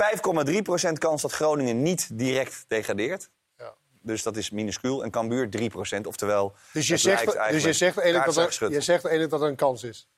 5,3 0.56 0.62
procent 0.62 0.98
kans 0.98 1.22
dat 1.22 1.32
Groningen 1.32 1.82
niet 1.82 2.18
direct 2.18 2.64
degradeert. 2.68 3.30
Ja. 3.58 3.74
Dus 4.00 4.22
dat 4.22 4.36
is 4.36 4.50
minuscuul. 4.50 5.04
En 5.04 5.10
Cambuur 5.10 5.50
3 5.50 5.70
procent. 5.70 6.06
Oftewel, 6.06 6.54
Dus 6.72 6.86
je 6.86 6.96
zegt, 6.96 7.50
dus 7.50 7.62
je 7.62 7.72
zegt 7.72 7.98
eigenlijk 7.98 8.34
dat, 8.34 8.60
er, 8.60 8.70
je 8.70 8.80
zegt 8.80 9.04
eigenlijk 9.04 9.30
dat 9.30 9.40
er 9.40 9.48
een 9.48 9.56
kans 9.56 9.82
is. 9.82 10.08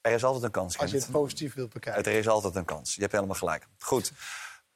Er 0.00 0.12
is 0.12 0.24
altijd 0.24 0.44
een 0.44 0.50
kans, 0.50 0.78
Als 0.78 0.90
je 0.90 0.96
het 0.96 1.10
positief 1.10 1.54
wilt 1.54 1.72
bekijken. 1.72 2.04
Er 2.04 2.18
is 2.18 2.28
altijd 2.28 2.54
een 2.54 2.64
kans. 2.64 2.94
Je 2.94 3.00
hebt 3.00 3.12
helemaal 3.12 3.36
gelijk. 3.36 3.66
Goed. 3.78 4.12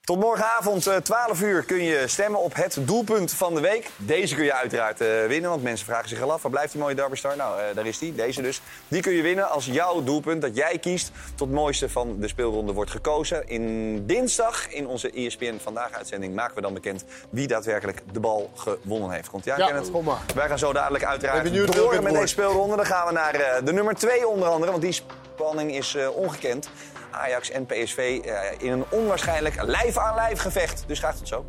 Tot 0.04 0.18
morgenavond, 0.20 0.86
eh, 0.86 0.96
12 0.96 1.42
uur, 1.42 1.64
kun 1.64 1.82
je 1.82 2.08
stemmen 2.08 2.40
op 2.40 2.54
het 2.54 2.78
doelpunt 2.80 3.32
van 3.32 3.54
de 3.54 3.60
week. 3.60 3.90
Deze 3.96 4.34
kun 4.34 4.44
je 4.44 4.54
uiteraard 4.54 5.00
eh, 5.00 5.08
winnen, 5.26 5.50
want 5.50 5.62
mensen 5.62 5.86
vragen 5.86 6.08
zich 6.08 6.22
al 6.22 6.32
af... 6.32 6.42
waar 6.42 6.50
blijft 6.50 6.72
die 6.72 6.80
mooie 6.80 6.94
Derbystar? 6.94 7.36
Nou, 7.36 7.60
eh, 7.60 7.74
daar 7.74 7.86
is 7.86 7.98
die, 7.98 8.14
deze 8.14 8.42
dus. 8.42 8.60
Die 8.88 9.02
kun 9.02 9.12
je 9.12 9.22
winnen 9.22 9.48
als 9.48 9.66
jouw 9.66 10.02
doelpunt 10.02 10.42
dat 10.42 10.56
jij 10.56 10.78
kiest... 10.78 11.10
tot 11.34 11.46
het 11.46 11.56
mooiste 11.56 11.88
van 11.88 12.16
de 12.20 12.28
speelronde 12.28 12.72
wordt 12.72 12.90
gekozen. 12.90 13.48
In 13.48 14.06
dinsdag, 14.06 14.68
in 14.68 14.86
onze 14.86 15.10
ESPN 15.10 15.58
Vandaag-uitzending... 15.62 16.34
maken 16.34 16.54
we 16.54 16.60
dan 16.60 16.74
bekend 16.74 17.04
wie 17.30 17.46
daadwerkelijk 17.46 18.02
de 18.12 18.20
bal 18.20 18.50
gewonnen 18.54 19.10
heeft. 19.10 19.30
Komt 19.30 19.44
ja, 19.44 19.56
Ja, 19.56 19.82
kom 19.92 20.04
maar. 20.04 20.20
Wij 20.34 20.48
gaan 20.48 20.58
zo 20.58 20.72
dadelijk 20.72 21.04
uiteraard 21.04 21.74
door 21.74 22.02
met 22.02 22.12
deze 22.12 22.26
speelronde. 22.26 22.76
Dan 22.76 22.86
gaan 22.86 23.06
we 23.06 23.12
naar 23.12 23.34
eh, 23.34 23.64
de 23.64 23.72
nummer 23.72 23.94
2 23.94 24.28
onder 24.28 24.48
andere, 24.48 24.70
want 24.70 24.82
die 24.82 25.02
spanning 25.34 25.74
is 25.74 25.94
eh, 25.94 26.16
ongekend. 26.16 26.68
Ajax 27.14 27.50
en 27.50 27.66
PSV 27.66 28.20
eh, 28.24 28.36
in 28.58 28.72
een 28.72 28.84
onwaarschijnlijk 28.90 29.62
lijf-aan-lijf 29.62 30.38
gevecht. 30.38 30.84
Dus 30.86 30.98
graag 30.98 31.16
tot 31.16 31.28
zo. 31.28 31.46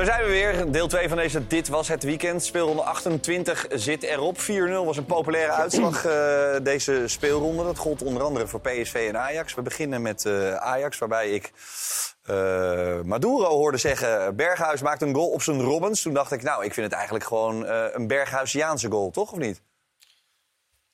Daar 0.00 0.08
zijn 0.08 0.24
we 0.24 0.30
weer. 0.30 0.72
Deel 0.72 0.88
2 0.88 1.08
van 1.08 1.16
deze 1.16 1.46
Dit 1.46 1.68
Was 1.68 1.88
Het 1.88 2.02
Weekend. 2.02 2.44
Speelronde 2.44 2.82
28 2.82 3.66
zit 3.70 4.02
erop. 4.02 4.38
4-0 4.38 4.42
was 4.84 4.96
een 4.96 5.04
populaire 5.04 5.52
uitslag 5.52 6.04
eh, 6.04 6.54
deze 6.62 7.02
speelronde. 7.06 7.64
Dat 7.64 7.78
gold 7.78 8.02
onder 8.02 8.22
andere 8.22 8.46
voor 8.46 8.60
PSV 8.60 9.06
en 9.08 9.18
Ajax. 9.18 9.54
We 9.54 9.62
beginnen 9.62 10.02
met 10.02 10.24
eh, 10.24 10.54
Ajax, 10.54 10.98
waarbij 10.98 11.30
ik 11.30 11.52
eh, 12.22 13.00
Maduro 13.00 13.48
hoorde 13.48 13.78
zeggen... 13.78 14.36
Berghuis 14.36 14.82
maakt 14.82 15.02
een 15.02 15.14
goal 15.14 15.30
op 15.30 15.42
zijn 15.42 15.60
Robbins. 15.60 16.02
Toen 16.02 16.14
dacht 16.14 16.32
ik, 16.32 16.42
nou, 16.42 16.64
ik 16.64 16.74
vind 16.74 16.86
het 16.86 16.94
eigenlijk 16.94 17.24
gewoon 17.24 17.66
eh, 17.66 17.86
een 17.92 18.06
Berghuisiaanse 18.06 18.90
goal, 18.90 19.10
toch? 19.10 19.32
Of 19.32 19.38
niet? 19.38 19.62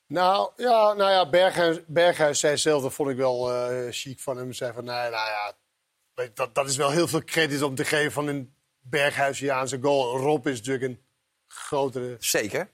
Nou 0.07 0.51
ja, 0.57 0.93
nou 0.93 1.11
ja 1.11 1.29
Berghuis, 1.29 1.81
Berghuis 1.87 2.41
zei 2.41 2.57
zelf, 2.57 2.83
dat 2.83 2.93
vond 2.93 3.11
ik 3.11 3.17
wel 3.17 3.53
eh 3.53 3.87
chic 3.91 4.21
van 4.21 4.37
hem. 4.37 4.53
Zei 4.53 4.73
van, 4.73 4.85
nee, 4.85 4.95
nou 4.95 5.13
ja, 5.13 5.53
weet, 6.15 6.37
dat, 6.37 6.55
dat 6.55 6.69
is 6.69 6.77
wel 6.77 6.91
heel 6.91 7.09
veel 7.09 7.25
credit 7.25 7.63
om 7.63 7.75
te 7.75 7.85
geven 7.85 8.13
van 8.13 8.27
een 8.27 8.55
Berghuisiaanse 8.81 9.79
goal. 9.81 10.19
Rob 10.19 10.47
is 10.47 10.59
natuurlijk 10.59 10.85
een 10.85 11.05
grotere... 11.47 12.17
Zeker. 12.19 12.71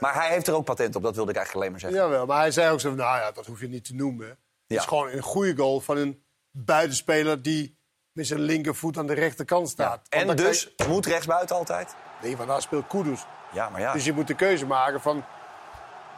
Maar 0.00 0.14
hij 0.14 0.28
heeft 0.30 0.46
er 0.46 0.54
ook 0.54 0.64
patent 0.64 0.96
op, 0.96 1.02
dat 1.02 1.14
wilde 1.14 1.30
ik 1.30 1.36
eigenlijk 1.36 1.66
alleen 1.66 1.80
maar 1.80 1.90
zeggen. 1.90 2.10
Jawel, 2.10 2.26
maar 2.26 2.38
hij 2.38 2.50
zei 2.50 2.72
ook 2.72 2.80
zo 2.80 2.88
van, 2.88 2.98
nou 2.98 3.18
ja, 3.18 3.32
dat 3.32 3.46
hoef 3.46 3.60
je 3.60 3.68
niet 3.68 3.84
te 3.84 3.94
noemen. 3.94 4.28
Het 4.66 4.78
is 4.78 4.84
gewoon 4.84 5.10
een 5.10 5.22
goede 5.22 5.56
goal 5.56 5.80
van 5.80 5.96
een 5.96 6.22
buitenspeler 6.50 7.42
die 7.42 7.78
met 8.12 8.26
zijn 8.26 8.40
linkervoet 8.40 8.98
aan 8.98 9.06
de 9.06 9.14
rechterkant 9.14 9.68
staat. 9.68 10.06
En 10.08 10.36
dus 10.36 10.74
moet 10.88 11.06
rechtsbuiten 11.06 11.56
altijd? 11.56 11.94
Nee, 12.22 12.36
want 12.36 12.48
daar 12.48 12.62
speelt 12.62 12.86
Kudus. 12.86 13.24
Ja, 13.52 13.68
maar 13.68 13.80
ja. 13.80 13.92
Dus 13.92 14.04
je 14.04 14.12
moet 14.12 14.26
de 14.26 14.34
keuze 14.34 14.66
maken 14.66 15.00
van 15.00 15.24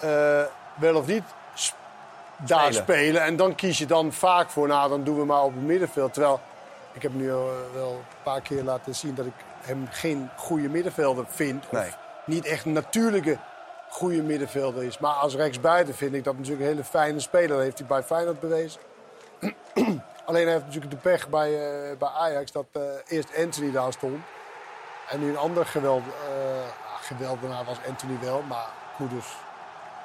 eh, 0.01 0.43
wel 0.79 0.95
of 0.97 1.07
niet 1.07 1.23
daar 2.45 2.73
Spelen. 2.73 3.23
En 3.23 3.37
dan 3.37 3.55
kies 3.55 3.79
je 3.79 3.87
dan 3.87 4.12
vaak 4.12 4.51
voor, 4.51 4.69
nou, 4.69 4.88
dan 4.88 5.05
doen 5.05 5.19
we 5.19 5.25
maar 5.25 5.43
op 5.43 5.55
het 5.55 5.62
middenveld. 5.62 6.12
Terwijl, 6.12 6.40
ik 6.93 7.03
heb 7.03 7.14
nu 7.14 7.29
eh, 7.29 7.37
wel 7.75 7.93
een 7.93 8.23
paar 8.23 8.40
keer 8.40 8.62
laten 8.62 8.95
zien 8.95 9.14
dat 9.14 9.27
ik 9.27 9.33
hem 9.61 9.88
geen 9.90 10.31
goede 10.37 10.69
middenvelder 10.69 11.25
vind. 11.29 11.64
Of 11.64 11.71
Nee. 11.73 11.90
niet 12.27 12.45
echt 12.47 12.64
een 12.64 12.73
natuurlijke 12.73 13.38
goede 13.88 14.23
middenvelder 14.23 14.83
is. 14.83 14.99
Maar 14.99 15.12
als 15.12 15.35
rechtsbuiten 15.35 15.95
vind 15.95 16.14
ik 16.14 16.25
dat 16.25 16.35
natuurlijk 16.35 16.62
een 16.62 16.69
hele 16.69 16.85
fijne 16.85 17.21
speler. 17.21 17.49
Dat 17.49 17.61
heeft 17.61 17.79
hij 17.79 17.87
bij 17.87 18.03
Feyenoord 18.03 18.40
bewezen. 18.40 18.81
Alleen 20.31 20.45
hij 20.45 20.53
heeft 20.53 20.64
natuurlijk 20.64 20.93
de 20.93 20.97
pech 20.99 21.29
bij, 21.29 21.49
eh, 21.90 21.97
bij 21.99 22.09
Ajax 22.09 22.53
dat 22.53 22.66
eh, 22.73 22.83
eerst 23.07 23.37
Anthony 23.37 23.73
daar 23.73 23.93
stond. 23.93 24.25
En 25.09 25.21
nu 25.21 25.29
een 25.29 25.37
ander 25.37 25.66
geweld, 25.66 26.03
eh, 26.07 26.69
geweldenaar 27.01 27.64
was 27.64 27.77
Anthony 27.88 28.19
wel, 28.21 28.43
maar 28.43 28.66
Kudus 28.97 29.27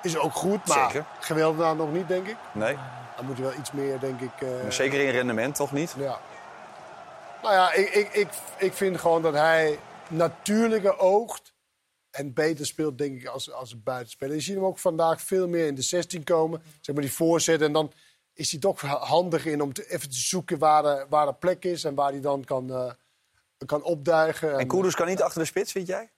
is 0.01 0.17
ook 0.17 0.33
goed. 0.33 0.67
Maar 0.67 0.89
Zeker. 0.91 1.05
geweldenaar 1.19 1.75
nog 1.75 1.91
niet, 1.91 2.07
denk 2.07 2.27
ik. 2.27 2.35
Nee, 2.53 2.77
Dan 3.15 3.25
moet 3.25 3.37
je 3.37 3.43
wel 3.43 3.53
iets 3.53 3.71
meer, 3.71 3.99
denk 3.99 4.21
ik... 4.21 4.41
eh, 4.41 4.69
zeker 4.69 4.99
in 4.99 5.09
rendement, 5.09 5.55
toch 5.55 5.71
niet? 5.71 5.95
Ja. 5.97 6.19
Nou 7.41 7.53
ja, 7.53 7.73
ik, 7.73 7.89
ik, 7.89 8.13
ik, 8.13 8.27
ik 8.57 8.73
vind 8.73 8.99
gewoon 8.99 9.21
dat 9.21 9.33
hij 9.33 9.79
natuurlijker 10.07 10.97
oogt. 10.99 11.53
En 12.11 12.33
beter 12.33 12.65
speelt, 12.65 12.97
denk 12.97 13.21
ik, 13.21 13.27
als, 13.27 13.51
als 13.51 13.71
een 13.71 13.81
buitenspeler. 13.83 14.35
Je 14.35 14.41
ziet 14.41 14.55
hem 14.55 14.65
ook 14.65 14.79
vandaag 14.79 15.21
veel 15.21 15.47
meer 15.47 15.67
in 15.67 15.75
de 15.75 15.81
16 15.81 16.23
komen. 16.23 16.61
Zeg 16.81 16.95
maar 16.95 17.03
die 17.03 17.13
voorzet. 17.13 17.61
En 17.61 17.73
dan 17.73 17.91
is 18.35 18.51
hij 18.51 18.59
toch 18.59 18.81
handig 18.81 19.45
in 19.45 19.61
om 19.61 19.73
te, 19.73 19.89
even 19.89 20.09
te 20.09 20.17
zoeken 20.17 20.57
waar 20.57 20.83
de, 20.83 21.05
waar 21.09 21.25
de 21.25 21.33
plek 21.33 21.65
is. 21.65 21.83
En 21.83 21.95
waar 21.95 22.11
hij 22.11 22.21
dan 22.21 22.43
kan, 22.43 22.71
eh, 22.71 22.91
kan 23.65 23.83
opduiken. 23.83 24.59
En 24.59 24.67
Kudus 24.67 24.95
kan 24.95 25.07
niet 25.07 25.21
achter 25.21 25.41
de 25.41 25.47
spits, 25.47 25.71
vind 25.71 25.87
jij? 25.87 26.09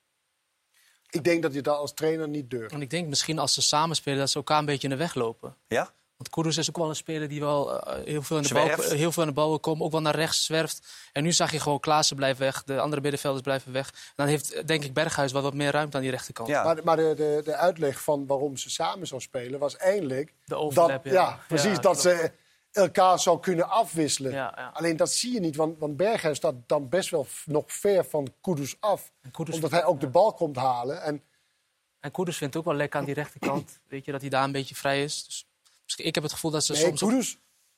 Ik 1.09 1.23
denk 1.23 1.41
dat 1.41 1.53
je 1.53 1.61
dat 1.61 1.77
als 1.77 1.93
trainer 1.93 2.27
niet 2.27 2.49
durft. 2.49 2.73
En 2.73 2.81
ik 2.81 2.89
denk 2.89 3.07
misschien 3.07 3.39
als 3.39 3.53
ze 3.53 3.61
samen 3.61 3.95
spelen 3.95 4.19
dat 4.19 4.29
ze 4.29 4.37
elkaar 4.37 4.59
een 4.59 4.65
beetje 4.65 4.87
in 4.87 4.93
de 4.93 4.99
weg 4.99 5.15
lopen. 5.15 5.55
Ja? 5.67 5.93
Want 6.17 6.29
Kudus 6.29 6.57
is 6.57 6.69
ook 6.69 6.77
wel 6.77 6.89
een 6.89 6.95
speler 6.95 7.27
die 7.27 7.39
wel 7.39 7.81
eh, 7.81 8.05
heel, 8.05 8.21
veel 8.21 8.37
in 8.37 8.43
de 8.43 8.53
bal, 8.53 8.67
heel 8.67 9.11
veel 9.11 9.23
aan 9.23 9.29
de 9.29 9.35
bal 9.35 9.49
wil 9.49 9.59
komen. 9.59 9.85
Ook 9.85 9.91
wel 9.91 10.01
naar 10.01 10.15
rechts 10.15 10.45
zwerft. 10.45 10.87
En 11.11 11.23
nu 11.23 11.31
zag 11.31 11.51
je 11.51 11.59
gewoon 11.59 11.79
Klaassen 11.79 12.15
blijft 12.15 12.39
weg. 12.39 12.63
De 12.63 12.79
andere 12.79 13.01
middenvelders 13.01 13.43
blijven 13.43 13.71
weg. 13.71 13.87
En 13.87 14.13
dan 14.15 14.27
heeft 14.27 14.67
denk 14.67 14.83
ik 14.83 14.93
Berghuis 14.93 15.31
wel 15.31 15.41
wat 15.41 15.53
meer 15.53 15.71
ruimte 15.71 15.95
aan 15.95 16.01
die 16.01 16.11
rechterkant. 16.11 16.47
Ja. 16.47 16.63
Maar, 16.63 16.83
maar 16.83 16.95
de, 16.95 17.13
de, 17.15 17.41
de 17.43 17.55
uitleg 17.55 18.01
van 18.01 18.25
waarom 18.27 18.57
ze 18.57 18.69
samen 18.69 19.07
zou 19.07 19.21
spelen 19.21 19.59
was 19.59 19.77
eindelijk... 19.77 20.33
De 20.45 20.55
overlap, 20.55 21.03
dat, 21.03 21.03
ja. 21.03 21.11
ja. 21.11 21.39
precies, 21.47 21.75
Ja, 21.75 21.81
dat 21.81 22.01
ze 22.01 22.31
elkaar 22.71 23.19
zou 23.19 23.39
kunnen 23.39 23.69
afwisselen. 23.69 24.31
Ja, 24.31 24.53
ja. 24.55 24.71
Alleen 24.73 24.97
dat 24.97 25.11
zie 25.11 25.33
je 25.33 25.39
niet, 25.39 25.55
want, 25.55 25.79
want 25.79 25.97
Berghuis 25.97 26.37
staat 26.37 26.55
dan 26.65 26.89
best 26.89 27.09
wel 27.09 27.27
nog 27.45 27.63
ver 27.67 28.05
van 28.05 28.33
Kudus 28.41 28.75
af. 28.79 29.11
Kudus- 29.31 29.55
omdat 29.55 29.71
hij 29.71 29.85
ook 29.85 29.99
de 29.99 30.07
bal 30.09 30.33
komt 30.33 30.55
halen. 30.55 31.01
En 31.01 31.23
En 31.99 32.11
Kudus 32.11 32.37
vindt 32.37 32.55
ook 32.55 32.65
wel 32.65 32.73
lekker 32.73 32.99
aan 32.99 33.05
die 33.05 33.13
rechterkant. 33.13 33.79
Weet 33.89 34.05
je, 34.05 34.11
dat 34.11 34.21
hij 34.21 34.29
daar 34.29 34.43
een 34.43 34.51
beetje 34.51 34.75
vrij 34.75 35.03
is. 35.03 35.25
Dus 35.25 35.46
ik 35.95 36.15
heb 36.15 36.23
het 36.23 36.33
gevoel 36.33 36.51
dat 36.51 36.63
ze 36.63 36.71
nee, 36.71 36.81
soms... 36.81 36.99
Kudus... 37.01 37.37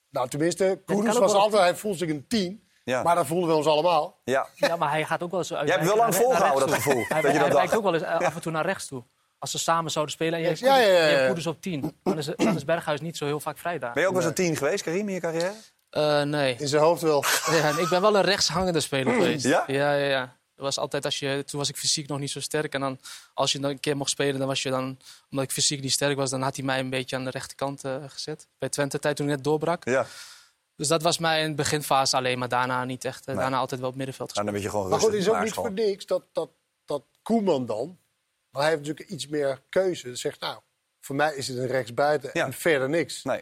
Nou, 0.10 0.30
tenminste, 0.30 0.82
ook 0.86 1.06
was 1.06 1.18
wel- 1.18 1.40
altijd... 1.40 1.62
Hij 1.62 1.76
voelt 1.76 1.98
zich 1.98 2.10
een 2.10 2.28
tien. 2.28 2.68
Ja. 2.84 3.04
Maar 3.04 3.16
dat 3.16 3.26
voelden 3.28 3.50
we 3.50 3.56
ons 3.56 3.66
allemaal. 3.66 4.22
Ja. 4.24 4.48
Ja, 4.56 4.76
maar 4.76 4.90
hij 4.90 5.06
gaat 5.06 5.24
ook 5.24 5.32
wel 5.32 5.40
eens... 5.40 5.50
Jij 5.50 5.60
hebt 5.66 5.86
wel 5.86 5.96
lang 5.96 6.16
volgehouden, 6.16 6.68
dat 6.68 6.76
gevoel, 6.76 7.06
Hij, 7.08 7.22
dat 7.22 7.32
je 7.32 7.38
dat 7.38 7.48
hij 7.48 7.56
wijkt 7.56 7.72
dacht. 7.72 7.76
ook 7.76 7.84
wel 7.84 7.94
eens 7.94 8.04
eh, 8.04 8.20
af 8.28 8.36
en 8.36 8.42
toe 8.42 8.52
naar 8.52 8.66
rechts 8.66 8.88
toe. 8.88 9.04
Als 9.40 9.52
ze 9.52 9.60
samen 9.60 9.92
zouden 9.92 10.14
spelen 10.14 10.34
en 10.34 10.40
je 10.40 10.46
hebt 10.48 10.60
Ja, 10.60 10.78
ja, 10.78 10.88
ja, 10.88 10.94
ja. 10.94 11.06
je 11.08 11.14
hebt 11.14 11.26
Koeders 11.26 11.48
op 11.48 11.62
10, 11.62 11.98
dan 12.04 12.18
is, 12.18 12.26
dan 12.26 12.56
is 12.56 12.66
Berghuis 12.66 13.02
niet 13.02 13.18
zo 13.18 13.26
heel 13.26 13.40
vaak 13.40 13.58
vrij 13.58 13.80
daar. 13.80 13.94
Ben 13.94 14.02
je 14.02 14.08
ook 14.08 14.14
wel 14.16 14.24
eens 14.24 14.32
een 14.38 14.46
tien 14.46 14.56
geweest, 14.56 14.84
Karim, 14.84 15.08
in 15.08 15.14
je 15.14 15.20
carrière? 15.20 15.52
Eh, 15.90 16.22
nee. 16.22 16.56
In 16.60 16.68
zijn 16.68 16.82
hoofd 16.82 17.02
wel. 17.02 17.24
Ja, 17.52 17.68
en 17.70 17.78
ik 17.80 17.90
ben 17.90 18.02
wel 18.02 18.16
een 18.16 18.22
rechtshangende 18.22 18.80
speler 18.80 19.14
geweest. 19.14 19.46
Ja? 19.46 19.64
Ja, 19.68 19.94
ja, 19.94 20.06
ja. 20.08 20.38
Dat 20.60 20.68
was 20.68 20.78
altijd 20.78 21.06
als 21.06 21.20
je, 21.20 21.44
toen 21.46 21.60
was 21.60 21.70
ik 21.70 21.78
fysiek 21.78 22.08
nog 22.08 22.20
niet 22.20 22.32
zo 22.32 22.40
sterk. 22.40 22.74
En 22.74 22.80
dan, 22.80 23.00
als 23.34 23.52
je 23.52 23.60
dan 23.60 23.70
een 23.70 23.80
keer 23.80 23.98
mocht 23.98 24.10
spelen, 24.10 24.40
dan 24.40 24.48
was 24.48 24.64
je 24.64 24.70
dan... 24.70 25.00
Omdat 25.30 25.46
ik 25.46 25.52
fysiek 25.52 25.82
niet 25.82 25.92
sterk 25.92 26.18
was, 26.18 26.30
dan 26.30 26.42
had 26.42 26.56
hij 26.56 26.66
mij 26.66 26.80
een 26.80 26.90
beetje 26.90 27.16
aan 27.16 27.24
de 27.24 27.30
rechterkant 27.30 27.84
eh, 27.84 28.04
gezet. 28.08 28.48
Bij 28.58 28.70
Twente 28.70 29.00
tijd 29.00 29.16
toen 29.16 29.30
ik 29.30 29.36
net 29.36 29.44
doorbrak. 29.44 29.86
Ja. 29.86 30.06
Dus 30.76 30.88
dat 30.88 31.02
was 31.02 31.18
mij 31.18 31.42
in 31.42 31.50
de 31.50 31.56
beginfase 31.56 32.16
alleen, 32.16 32.40
maar 32.40 32.48
daarna 32.48 32.84
niet 32.84 33.06
echt. 33.06 33.28
Eh, 33.28 33.36
Daarna 33.36 33.58
altijd 33.58 33.82
wel 33.82 33.90
op 33.90 33.96
middenveld 33.96 34.34
Nou, 34.34 34.46
dan 34.46 34.54
ben 34.54 34.64
je 34.64 34.70
gewoon 34.70 34.90
Maar 34.90 35.00
goed, 35.00 35.12
het 35.12 35.22
is 35.22 35.30
ook 35.30 35.44
niet 35.44 35.54
voor 35.54 35.72
niks 35.72 36.06
dat, 36.06 36.24
dat, 36.32 36.50
dat 36.86 37.04
Koeman 37.22 37.66
dan... 37.66 38.00
Maar 38.50 38.62
hij 38.62 38.72
heeft 38.72 38.88
natuurlijk 38.88 39.10
iets 39.10 39.28
meer 39.28 39.62
keuze. 39.70 40.16
Zegt, 40.16 40.40
nou, 40.40 40.60
voor 41.00 41.16
mij 41.16 41.36
is 41.36 41.48
het 41.48 41.58
een 41.58 41.68
rechtsbuiten 41.68 42.34
en 42.34 42.54
verder 42.54 42.90
niks. 42.90 43.24
Nee. 43.24 43.42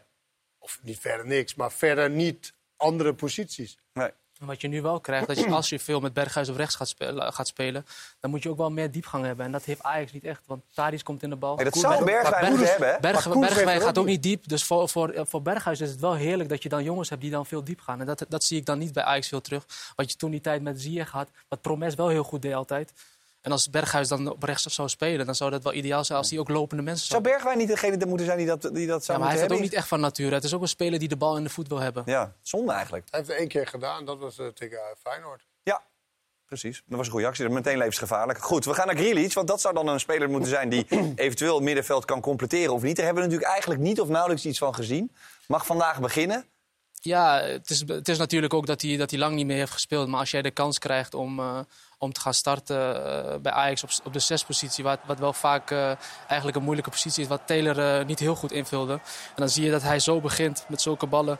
Of 0.57 0.79
niet 0.81 0.99
verder 0.99 1.25
niks, 1.25 1.55
maar 1.55 1.71
verder 1.71 2.09
niet 2.09 2.53
andere 2.75 3.13
posities. 3.13 3.77
Wat 4.39 4.61
je 4.61 4.67
nu 4.67 4.81
wel 4.81 4.99
krijgt, 4.99 5.27
dat 5.27 5.37
je, 5.39 5.49
als 5.49 5.69
je 5.69 5.79
veel 5.79 5.99
met 5.99 6.13
Berghuis 6.13 6.49
op 6.49 6.55
rechts 6.55 6.75
gaat 6.75 6.87
spelen, 6.87 7.33
gaat 7.33 7.47
spelen, 7.47 7.85
dan 8.19 8.29
moet 8.31 8.43
je 8.43 8.49
ook 8.49 8.57
wel 8.57 8.71
meer 8.71 8.91
diepgang 8.91 9.25
hebben. 9.25 9.45
En 9.45 9.51
dat 9.51 9.63
heeft 9.63 9.83
Ajax 9.83 10.11
niet 10.11 10.23
echt, 10.23 10.41
want 10.45 10.63
Tadic 10.73 11.03
komt 11.03 11.23
in 11.23 11.29
de 11.29 11.35
bal. 11.35 11.55
Nee, 11.55 11.63
dat 11.63 11.73
Koen- 11.73 11.81
zou 11.81 11.93
maar 11.95 12.03
Bergwijn 12.03 12.31
Berg- 12.39 12.49
moeten 12.49 12.67
hebben, 12.69 12.87
hè? 12.93 12.99
Berg- 12.99 13.13
Maar 13.13 13.23
Koen 13.23 13.41
heeft 13.43 13.53
Bergwijn 13.53 13.77
er 13.77 13.85
gaat 13.85 13.97
ook 13.97 14.03
ook 14.03 14.09
niet 14.09 14.23
diep. 14.23 14.47
Dus 14.47 14.63
voor, 14.63 14.89
voor, 14.89 15.13
voor 15.27 15.41
Berghuis 15.41 15.81
is 15.81 15.89
het 15.89 15.99
wel 15.99 16.13
heerlijk 16.15 16.49
dat 16.49 16.63
je 16.63 16.69
dan 16.69 16.83
jongens 16.83 17.09
hebt 17.09 17.21
die 17.21 17.31
dan 17.31 17.45
veel 17.45 17.63
diep 17.63 17.79
gaan. 17.81 17.99
En 17.99 18.05
dat, 18.05 18.25
dat 18.29 18.43
zie 18.43 18.57
ik 18.57 18.65
dan 18.65 18.77
niet 18.77 18.93
bij 18.93 19.03
Ajax 19.03 19.27
veel 19.27 19.41
terug. 19.41 19.65
Wat 19.95 20.11
je 20.11 20.17
toen 20.17 20.31
die 20.31 20.41
tijd 20.41 20.61
met 20.61 20.81
Ziyech 20.81 21.11
had, 21.11 21.29
wat 21.47 21.61
Promes 21.61 21.95
wel 21.95 22.07
heel 22.09 22.23
goed 22.23 22.41
deed 22.41 22.53
altijd. 22.53 22.91
En 23.47 23.53
als 23.53 23.69
Berghuis 23.69 24.07
dan 24.07 24.31
op 24.31 24.43
rechts 24.43 24.63
zou 24.63 24.89
spelen, 24.89 25.25
dan 25.25 25.35
zou 25.35 25.51
dat 25.51 25.63
wel 25.63 25.73
ideaal 25.73 26.03
zijn 26.03 26.17
als 26.17 26.29
hij 26.29 26.39
ook 26.39 26.49
lopende 26.49 26.83
mensen 26.83 27.07
Zou 27.07 27.21
zou 27.21 27.33
Bergwijn 27.33 27.57
niet 27.57 27.67
degene 27.67 28.05
moeten 28.05 28.25
zijn 28.25 28.37
die 28.37 28.47
dat, 28.47 28.61
die 28.61 28.87
dat 28.87 29.05
zou 29.05 29.17
ja, 29.17 29.23
maar 29.23 29.33
hij 29.33 29.41
heeft 29.41 29.51
het 29.51 29.59
ook 29.59 29.65
niet 29.65 29.73
echt 29.73 29.87
van 29.87 29.99
nature. 29.99 30.35
Het 30.35 30.43
is 30.43 30.53
ook 30.53 30.61
een 30.61 30.67
speler 30.67 30.99
die 30.99 31.07
de 31.07 31.17
bal 31.17 31.37
in 31.37 31.43
de 31.43 31.49
voet 31.49 31.67
wil 31.67 31.79
hebben. 31.79 32.03
Ja, 32.05 32.33
zonde 32.41 32.71
eigenlijk. 32.71 33.07
Hij 33.09 33.19
heeft 33.19 33.31
het 33.31 33.39
één 33.39 33.47
keer 33.47 33.67
gedaan, 33.67 34.05
dat 34.05 34.19
was 34.19 34.39
eh, 34.39 34.47
tegen 34.47 34.77
eh, 34.77 34.83
Feyenoord. 35.03 35.47
Ja, 35.63 35.81
precies. 36.45 36.83
Dat 36.85 36.97
was 36.97 37.05
een 37.05 37.11
goede 37.11 37.27
actie. 37.27 37.43
Dat 37.43 37.51
is 37.51 37.57
meteen 37.57 37.77
levensgevaarlijk. 37.77 38.39
Goed, 38.39 38.65
we 38.65 38.73
gaan 38.73 38.87
naar 38.87 38.95
Grealish, 38.95 39.33
want 39.33 39.47
dat 39.47 39.61
zou 39.61 39.73
dan 39.73 39.87
een 39.87 39.99
speler 39.99 40.29
moeten 40.29 40.49
zijn... 40.49 40.69
die 40.69 40.85
eventueel 41.15 41.55
het 41.55 41.63
middenveld 41.63 42.05
kan 42.05 42.21
completeren 42.21 42.73
of 42.73 42.81
niet. 42.81 42.95
Daar 42.95 43.05
hebben 43.05 43.23
we 43.23 43.29
natuurlijk 43.29 43.57
eigenlijk 43.59 43.81
niet 43.89 44.01
of 44.01 44.07
nauwelijks 44.07 44.45
iets 44.45 44.57
van 44.57 44.75
gezien. 44.75 45.11
Mag 45.47 45.65
vandaag 45.65 45.99
beginnen. 45.99 46.45
Ja, 47.07 47.41
het 47.41 47.69
is, 47.69 47.83
het 47.87 48.07
is 48.07 48.17
natuurlijk 48.17 48.53
ook 48.53 48.65
dat 48.65 48.81
hij, 48.81 48.97
dat 48.97 49.09
hij 49.09 49.19
lang 49.19 49.35
niet 49.35 49.45
meer 49.45 49.57
heeft 49.57 49.71
gespeeld. 49.71 50.07
Maar 50.07 50.19
als 50.19 50.31
jij 50.31 50.41
de 50.41 50.51
kans 50.51 50.79
krijgt 50.79 51.13
om, 51.13 51.39
eh, 51.39 51.59
om 51.97 52.13
te 52.13 52.19
gaan 52.19 52.33
starten 52.33 53.05
eh, 53.05 53.35
bij 53.39 53.51
Ajax 53.51 53.83
op, 53.83 53.89
op 54.03 54.13
de 54.13 54.19
zespositie... 54.19 54.83
Wat, 54.83 54.99
wat 55.05 55.19
wel 55.19 55.33
vaak 55.33 55.71
eh, 55.71 55.91
eigenlijk 56.27 56.57
een 56.57 56.63
moeilijke 56.63 56.89
positie 56.89 57.23
is... 57.23 57.29
wat 57.29 57.41
Taylor 57.45 58.05
niet 58.05 58.19
heel 58.19 58.35
goed 58.35 58.51
invulde. 58.51 58.93
En 58.93 59.35
dan 59.35 59.49
zie 59.49 59.65
je 59.65 59.71
dat 59.71 59.81
hij 59.81 59.99
zo 59.99 60.21
begint 60.21 60.65
met 60.67 60.81
zulke 60.81 61.05
ballen. 61.05 61.37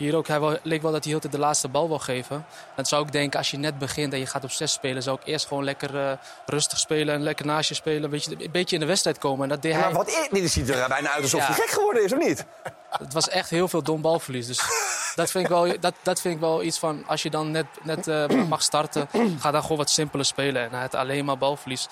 Hier 0.00 0.16
ook, 0.16 0.26
hij 0.28 0.40
wel, 0.40 0.58
leek 0.62 0.82
wel 0.82 0.92
dat 0.92 1.04
hij 1.04 1.12
heel 1.12 1.20
de 1.20 1.28
tijd 1.28 1.40
de 1.40 1.46
laatste 1.46 1.68
bal 1.68 1.88
wil 1.88 1.98
geven. 1.98 2.46
Dan 2.76 2.86
zou 2.86 3.06
ik 3.06 3.12
denken, 3.12 3.38
als 3.38 3.50
je 3.50 3.56
net 3.56 3.78
begint 3.78 4.12
en 4.12 4.18
je 4.18 4.26
gaat 4.26 4.44
op 4.44 4.50
zes 4.50 4.72
spelen... 4.72 5.02
zou 5.02 5.18
ik 5.20 5.26
eerst 5.26 5.46
gewoon 5.46 5.64
lekker 5.64 6.00
eh, 6.00 6.12
rustig 6.46 6.78
spelen 6.78 7.14
en 7.14 7.22
lekker 7.22 7.46
naast 7.46 7.68
je 7.68 7.74
spelen. 7.74 8.02
Een 8.04 8.10
beetje, 8.10 8.44
een 8.44 8.50
beetje 8.50 8.74
in 8.74 8.80
de 8.80 8.86
wedstrijd 8.86 9.18
komen. 9.18 9.42
En 9.42 9.48
dat 9.48 9.62
deed 9.62 9.72
Ja, 9.72 9.78
hij... 9.78 9.86
maar 9.92 10.04
wat 10.04 10.28
is, 10.30 10.52
ziet 10.52 10.68
er 10.68 10.88
bijna 10.88 11.10
uit 11.10 11.22
alsof 11.22 11.40
Ja. 11.40 11.46
hij 11.46 11.54
gek 11.54 11.70
geworden 11.70 12.04
is, 12.04 12.12
of 12.12 12.18
niet? 12.18 12.44
Het 12.90 13.12
was 13.12 13.28
echt 13.28 13.50
heel 13.50 13.68
veel 13.68 13.82
dom 13.82 14.00
balverlies. 14.00 14.46
Dus 14.46 14.60
dat 15.14 15.30
vind 15.30 15.44
ik 15.44 15.50
wel, 15.50 15.80
dat, 15.80 15.94
dat 16.02 16.20
vind 16.20 16.34
ik 16.34 16.40
wel 16.40 16.62
iets 16.62 16.78
van... 16.78 17.04
als 17.06 17.22
je 17.22 17.30
dan 17.30 17.50
net, 17.50 17.66
net 17.82 18.08
eh, 18.08 18.28
mag 18.48 18.62
starten, 18.62 19.08
ga 19.40 19.50
dan 19.50 19.62
gewoon 19.62 19.78
wat 19.78 19.90
simpeler 19.90 20.26
spelen. 20.26 20.62
En 20.62 20.70
hij 20.70 20.80
had 20.80 20.94
alleen 20.94 21.24
maar 21.24 21.38
balverlies. 21.38 21.86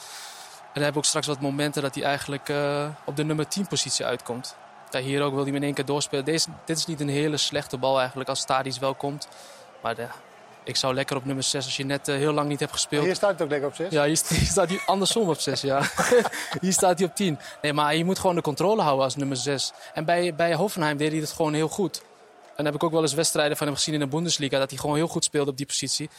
En 0.59 0.75
dan 0.75 0.83
heb 0.83 0.93
ik 0.93 0.99
ook 0.99 1.05
straks 1.05 1.27
wat 1.27 1.41
momenten 1.41 1.83
dat 1.83 1.95
hij 1.95 2.05
eigenlijk 2.05 2.49
eh, 2.49 2.87
op 3.05 3.17
de 3.17 3.25
nummer 3.25 3.49
10 3.49 3.67
positie 3.67 4.05
uitkomt. 4.05 4.57
Ja, 4.91 5.01
hier 5.01 5.23
ook 5.23 5.29
wil 5.35 5.37
hij 5.43 5.47
hem 5.47 5.55
in 5.57 5.63
één 5.63 5.75
keer 5.75 5.85
doorspelen. 5.85 6.25
Deze, 6.25 6.49
dit 6.65 6.79
is 6.79 6.87
niet 6.87 7.01
een 7.01 7.09
hele 7.09 7.37
slechte 7.37 7.77
bal 7.79 7.99
eigenlijk 7.99 8.29
als 8.29 8.41
Stadis 8.41 8.79
wel 8.79 8.95
komt. 8.95 9.29
Maar 9.83 10.01
ja, 10.01 10.11
ik 10.65 10.77
zou 10.77 10.95
lekker 10.95 11.17
op 11.17 11.25
nummer 11.25 11.45
6 11.45 11.65
als 11.65 11.77
je 11.77 11.85
net 11.85 12.09
eh, 12.09 12.15
heel 12.17 12.33
lang 12.33 12.49
niet 12.49 12.61
hebt 12.61 12.73
gespeeld. 12.73 13.05
Hier 13.05 13.15
staat 13.15 13.31
het 13.31 13.43
ook 13.43 13.49
lekker 13.51 13.69
op 13.69 13.75
zes. 13.75 13.93
Ja, 13.93 14.05
hier, 14.05 14.17
st- 14.17 14.29
hier 14.39 14.47
staat 14.47 14.69
hij 14.69 14.81
andersom 14.87 15.29
op 15.29 15.41
6, 15.41 15.61
ja. 15.61 15.81
hier 16.61 16.73
staat 16.73 16.99
hij 16.99 17.09
op 17.09 17.15
10. 17.15 17.39
Nee, 17.63 17.73
maar 17.73 17.95
je 17.97 18.05
moet 18.05 18.19
gewoon 18.19 18.35
de 18.37 18.43
controle 18.43 18.83
houden 18.83 19.05
als 19.05 19.17
nummer 19.17 19.37
6. 19.37 19.73
En 19.95 20.05
bij, 20.05 20.35
bij 20.35 20.55
Hoffenheim 20.55 20.97
deed 20.97 21.11
hij 21.13 21.21
het 21.21 21.33
gewoon 21.33 21.55
heel 21.55 21.69
goed. 21.69 21.97
En 22.47 22.65
dan 22.65 22.65
heb 22.65 22.75
ik 22.75 22.83
ook 22.83 22.93
wel 22.93 23.03
eens 23.03 23.15
wedstrijden 23.15 23.57
van 23.57 23.67
hem 23.67 23.77
gezien 23.77 23.95
in 23.95 24.01
de 24.01 24.07
Bundesliga... 24.07 24.59
dat 24.59 24.71
hij 24.71 24.79
gewoon 24.79 24.97
heel 24.97 25.09
goed 25.09 25.25
speelde 25.25 25.51
op 25.51 25.57
die 25.57 25.67
positie. 25.67 26.11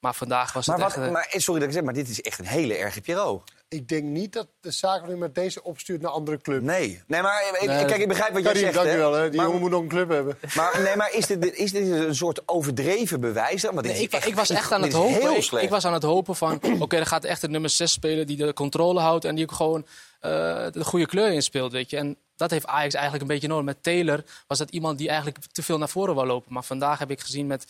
Maar 0.00 0.14
vandaag 0.14 0.52
was 0.52 0.66
Maar, 0.66 0.76
het 0.76 0.84
wat, 0.86 0.96
echt... 0.96 1.06
eh, 1.06 1.12
maar 1.12 1.26
sorry 1.36 1.60
dat 1.60 1.68
ik 1.68 1.74
zeg, 1.74 1.84
maar 1.84 1.94
dit 1.94 2.08
is 2.08 2.20
echt 2.22 2.38
een 2.38 2.46
hele 2.46 2.74
erge 2.76 3.00
Pierrot. 3.00 3.42
Ik 3.68 3.88
denk 3.88 4.02
niet 4.04 4.32
dat 4.32 4.48
de 4.60 4.70
zaak 4.70 5.06
nu 5.08 5.16
met 5.16 5.34
deze 5.34 5.62
opstuurt 5.62 6.00
naar 6.00 6.10
andere 6.10 6.40
clubs. 6.40 6.64
Nee. 6.64 7.02
Nee, 7.06 7.22
maar 7.22 7.42
ik, 7.60 7.66
Nee. 7.68 7.84
kijk, 7.84 8.00
ik 8.00 8.08
begrijp 8.08 8.32
wat 8.32 8.42
jij 8.42 8.52
Karim, 8.52 8.66
zegt. 8.72 8.74
dank 8.84 8.88
je 8.90 8.96
wel. 8.96 9.12
Hè. 9.12 9.28
Die 9.28 9.36
Maar- 9.36 9.46
jongen 9.46 9.60
moet 9.60 9.70
nog 9.70 9.80
een 9.82 9.88
club 9.88 10.08
hebben. 10.08 10.38
Maar, 10.54 10.80
nee, 10.82 10.96
maar 10.96 11.12
is 11.14 11.26
dit, 11.26 11.54
is 11.64 11.72
dit 11.72 11.90
een 11.90 12.14
soort 12.14 12.48
overdreven 12.48 13.20
bewijs? 13.20 13.62
dan? 13.62 13.74
Want 13.74 13.86
Nee, 13.86 14.02
ik, 14.02 14.14
ik 14.24 14.34
was 14.34 14.50
echt 14.50 14.72
aan 14.72 14.82
het 14.82 14.92
is 14.92 14.98
hopen. 14.98 15.14
Heel 15.20 15.34
Ik, 15.36 15.42
slecht. 15.42 15.64
ik 15.64 15.70
was 15.70 15.84
aan 15.84 15.92
het 15.92 16.02
hopen 16.02 16.36
van... 16.36 16.60
Oké, 16.82 16.96
er 16.96 17.06
gaat 17.06 17.24
echt 17.24 17.42
een 17.42 17.50
nummer 17.50 17.70
6 17.70 17.92
spelen 17.92 18.26
die 18.26 18.36
de 18.36 18.52
controle 18.52 19.00
houdt... 19.00 19.24
en 19.24 19.34
die 19.34 19.44
ook 19.44 19.52
gewoon 19.52 19.86
eh, 20.20 20.30
de 20.70 20.84
goede 20.84 21.06
kleur 21.06 21.32
inspeelt, 21.32 21.72
weet 21.72 21.90
je. 21.90 21.96
En 21.96 22.16
dat 22.36 22.50
heeft 22.50 22.66
Ajax 22.66 22.94
eigenlijk 22.94 23.22
een 23.22 23.28
beetje 23.34 23.48
nodig. 23.48 23.64
Met 23.64 23.82
Taylor 23.82 24.24
was 24.46 24.58
dat 24.58 24.70
iemand 24.70 24.98
die 24.98 25.08
eigenlijk 25.08 25.38
te 25.52 25.62
veel 25.62 25.78
naar 25.78 25.88
voren 25.88 26.14
wou 26.14 26.26
lopen. 26.26 26.52
Maar 26.52 26.64
vandaag 26.64 26.98
heb 26.98 27.10
ik 27.10 27.20
gezien 27.20 27.46
met, 27.46 27.64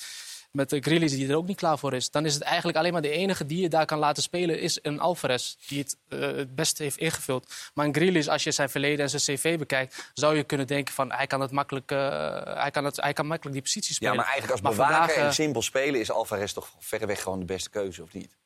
met 0.50 0.70
de 0.70 0.80
Grealish 0.80 1.10
die 1.12 1.28
er 1.28 1.36
ook 1.36 1.46
niet 1.46 1.56
klaar 1.56 1.78
voor 1.78 1.94
is. 1.94 2.10
Dan 2.10 2.24
is 2.24 2.34
het 2.34 2.42
eigenlijk 2.42 2.78
alleen 2.78 2.92
maar 2.92 3.02
de 3.02 3.10
enige 3.10 3.46
die 3.46 3.60
je 3.60 3.68
daar 3.68 3.86
kan 3.86 3.98
laten 3.98 4.22
spelen... 4.22 4.60
is 4.60 4.78
een 4.82 5.00
Alvarez, 5.00 5.54
die 5.68 5.78
het 5.78 5.96
eh, 6.08 6.20
het 6.20 6.54
beste 6.54 6.82
heeft 6.82 6.96
ingevuld. 6.96 7.54
Maar 7.74 7.86
een 7.86 7.94
Grealish, 7.94 8.26
als 8.26 8.44
je 8.44 8.50
zijn 8.52 8.70
verleden 8.70 8.98
en 9.10 9.20
zijn 9.20 9.38
cv 9.38 9.58
bekijkt... 9.58 10.10
zou 10.14 10.36
je 10.36 10.44
kunnen 10.44 10.66
denken 10.66 10.94
van 10.94 11.12
hij 11.12 11.26
kan, 11.26 11.40
het 11.40 11.50
makkelijk, 11.50 11.90
eh, 11.90 11.98
hij 12.42 12.70
kan, 12.70 12.84
het, 12.84 12.96
hij 12.96 13.12
kan 13.12 13.26
makkelijk 13.26 13.54
die 13.54 13.64
positie 13.64 13.90
Ja, 13.90 13.94
spelen. 13.96 14.16
maar 14.16 14.24
eigenlijk 14.24 14.52
als 14.52 14.60
Maar 14.62 14.72
bewaker 14.72 14.96
vandaag, 14.96 15.16
en 15.16 15.26
eh, 15.26 15.32
simpel 15.32 15.62
spelen... 15.62 16.00
is 16.00 16.10
Alvarez 16.10 16.52
toch 16.52 16.70
verreweg 16.78 17.22
gewoon 17.22 17.38
de 17.38 17.44
beste 17.44 17.70
keuze, 17.70 18.02
of 18.02 18.12
niet? 18.12 18.36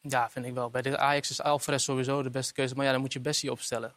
Ja, 0.00 0.30
vind 0.30 0.46
ik 0.46 0.54
wel. 0.54 0.70
Bij 0.70 0.82
de 0.82 0.98
Ajax 0.98 1.30
is 1.30 1.42
Alvarez 1.42 1.84
sowieso 1.84 2.22
de 2.22 2.30
beste 2.30 2.52
keuze. 2.52 2.74
Maar 2.74 2.84
ja, 2.84 2.92
dan 2.92 3.00
moet 3.00 3.12
je 3.12 3.20
Bessie 3.20 3.50
opstellen. 3.50 3.94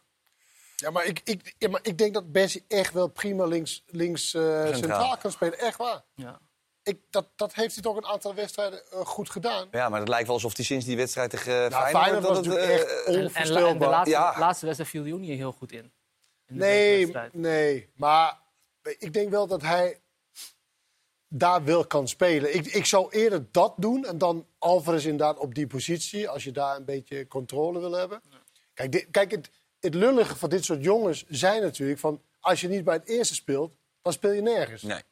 Ja, 0.76 0.90
maar 0.90 1.04
ik, 1.04 1.20
ik, 1.24 1.54
ja, 1.58 1.68
maar 1.68 1.80
ik 1.82 1.98
denk 1.98 2.14
dat 2.14 2.32
Bessie 2.32 2.64
echt 2.68 2.92
wel 2.92 3.08
prima 3.08 3.44
links, 3.44 3.82
links 3.86 4.34
eh, 4.34 4.74
centraal. 4.74 5.16
kan 5.16 5.32
spelen. 5.32 5.58
Echt 5.58 5.78
waar. 5.78 6.02
Ja. 6.14 6.40
Ik, 6.86 7.00
dat, 7.10 7.28
dat 7.36 7.54
heeft 7.54 7.74
hij 7.74 7.82
toch 7.82 7.96
een 7.96 8.06
aantal 8.06 8.34
wedstrijden 8.34 8.90
eh, 8.90 9.00
goed 9.00 9.30
gedaan. 9.30 9.68
Ja, 9.70 9.88
maar 9.88 10.00
het 10.00 10.08
lijkt 10.08 10.26
wel 10.26 10.34
alsof 10.34 10.56
hij 10.56 10.64
sinds 10.64 10.84
die 10.84 10.96
wedstrijd 10.96 11.30
tegen 11.30 11.52
uh, 11.52 11.58
Nou, 11.58 11.70
Feyenoord... 11.70 12.02
Feyenoord 12.04 12.24
was 12.26 12.36
dat 12.36 12.44
het, 12.44 12.54
natuurlijk 12.54 12.78
eh, 12.78 13.40
echt 13.40 13.50
En, 13.50 13.66
en, 13.66 13.78
de 13.78 13.86
laatste, 13.86 14.10
Ja. 14.10 14.38
laatste 14.38 14.64
wedstrijd 14.64 14.90
viel 14.90 15.02
hij 15.02 15.12
ook 15.12 15.18
niet 15.18 15.38
heel 15.38 15.52
goed 15.52 15.72
in. 15.72 15.92
Nee, 16.46 17.12
nee. 17.32 17.90
Maar 17.94 18.38
ik 18.98 19.12
denk 19.12 19.30
wel 19.30 19.46
dat 19.46 19.62
hij 19.62 20.00
daar 21.28 21.64
wel 21.64 21.86
kan 21.86 22.08
spelen. 22.08 22.54
Ik, 22.54 22.66
ik 22.66 22.84
zou 22.84 23.10
eerder 23.10 23.46
dat 23.50 23.74
doen 23.76 24.04
en 24.04 24.18
dan 24.18 24.46
Alvarez 24.58 25.04
inderdaad 25.04 25.38
op 25.38 25.54
die 25.54 25.66
positie. 25.66 26.28
Als 26.28 26.44
je 26.44 26.52
daar 26.52 26.76
een 26.76 26.84
beetje 26.84 27.26
controle 27.28 27.80
wil 27.80 27.92
hebben. 27.92 28.22
Kijk, 28.74 28.92
dit- 28.92 29.06
kijk 29.10 29.30
het, 29.30 29.50
het 29.80 29.94
lullige 29.94 30.36
van 30.36 30.48
dit 30.48 30.64
soort 30.64 30.82
jongens 30.84 31.24
zijn 31.28 31.62
natuurlijk 31.62 32.00
van... 32.00 32.22
als 32.40 32.60
je 32.60 32.68
niet 32.68 32.84
bij 32.84 32.94
het 32.94 33.08
eerste 33.08 33.34
speelt, 33.34 33.76
dan 34.02 34.12
speel 34.12 34.32
je 34.32 34.42
nergens. 34.42 34.82
Nee. 34.82 35.02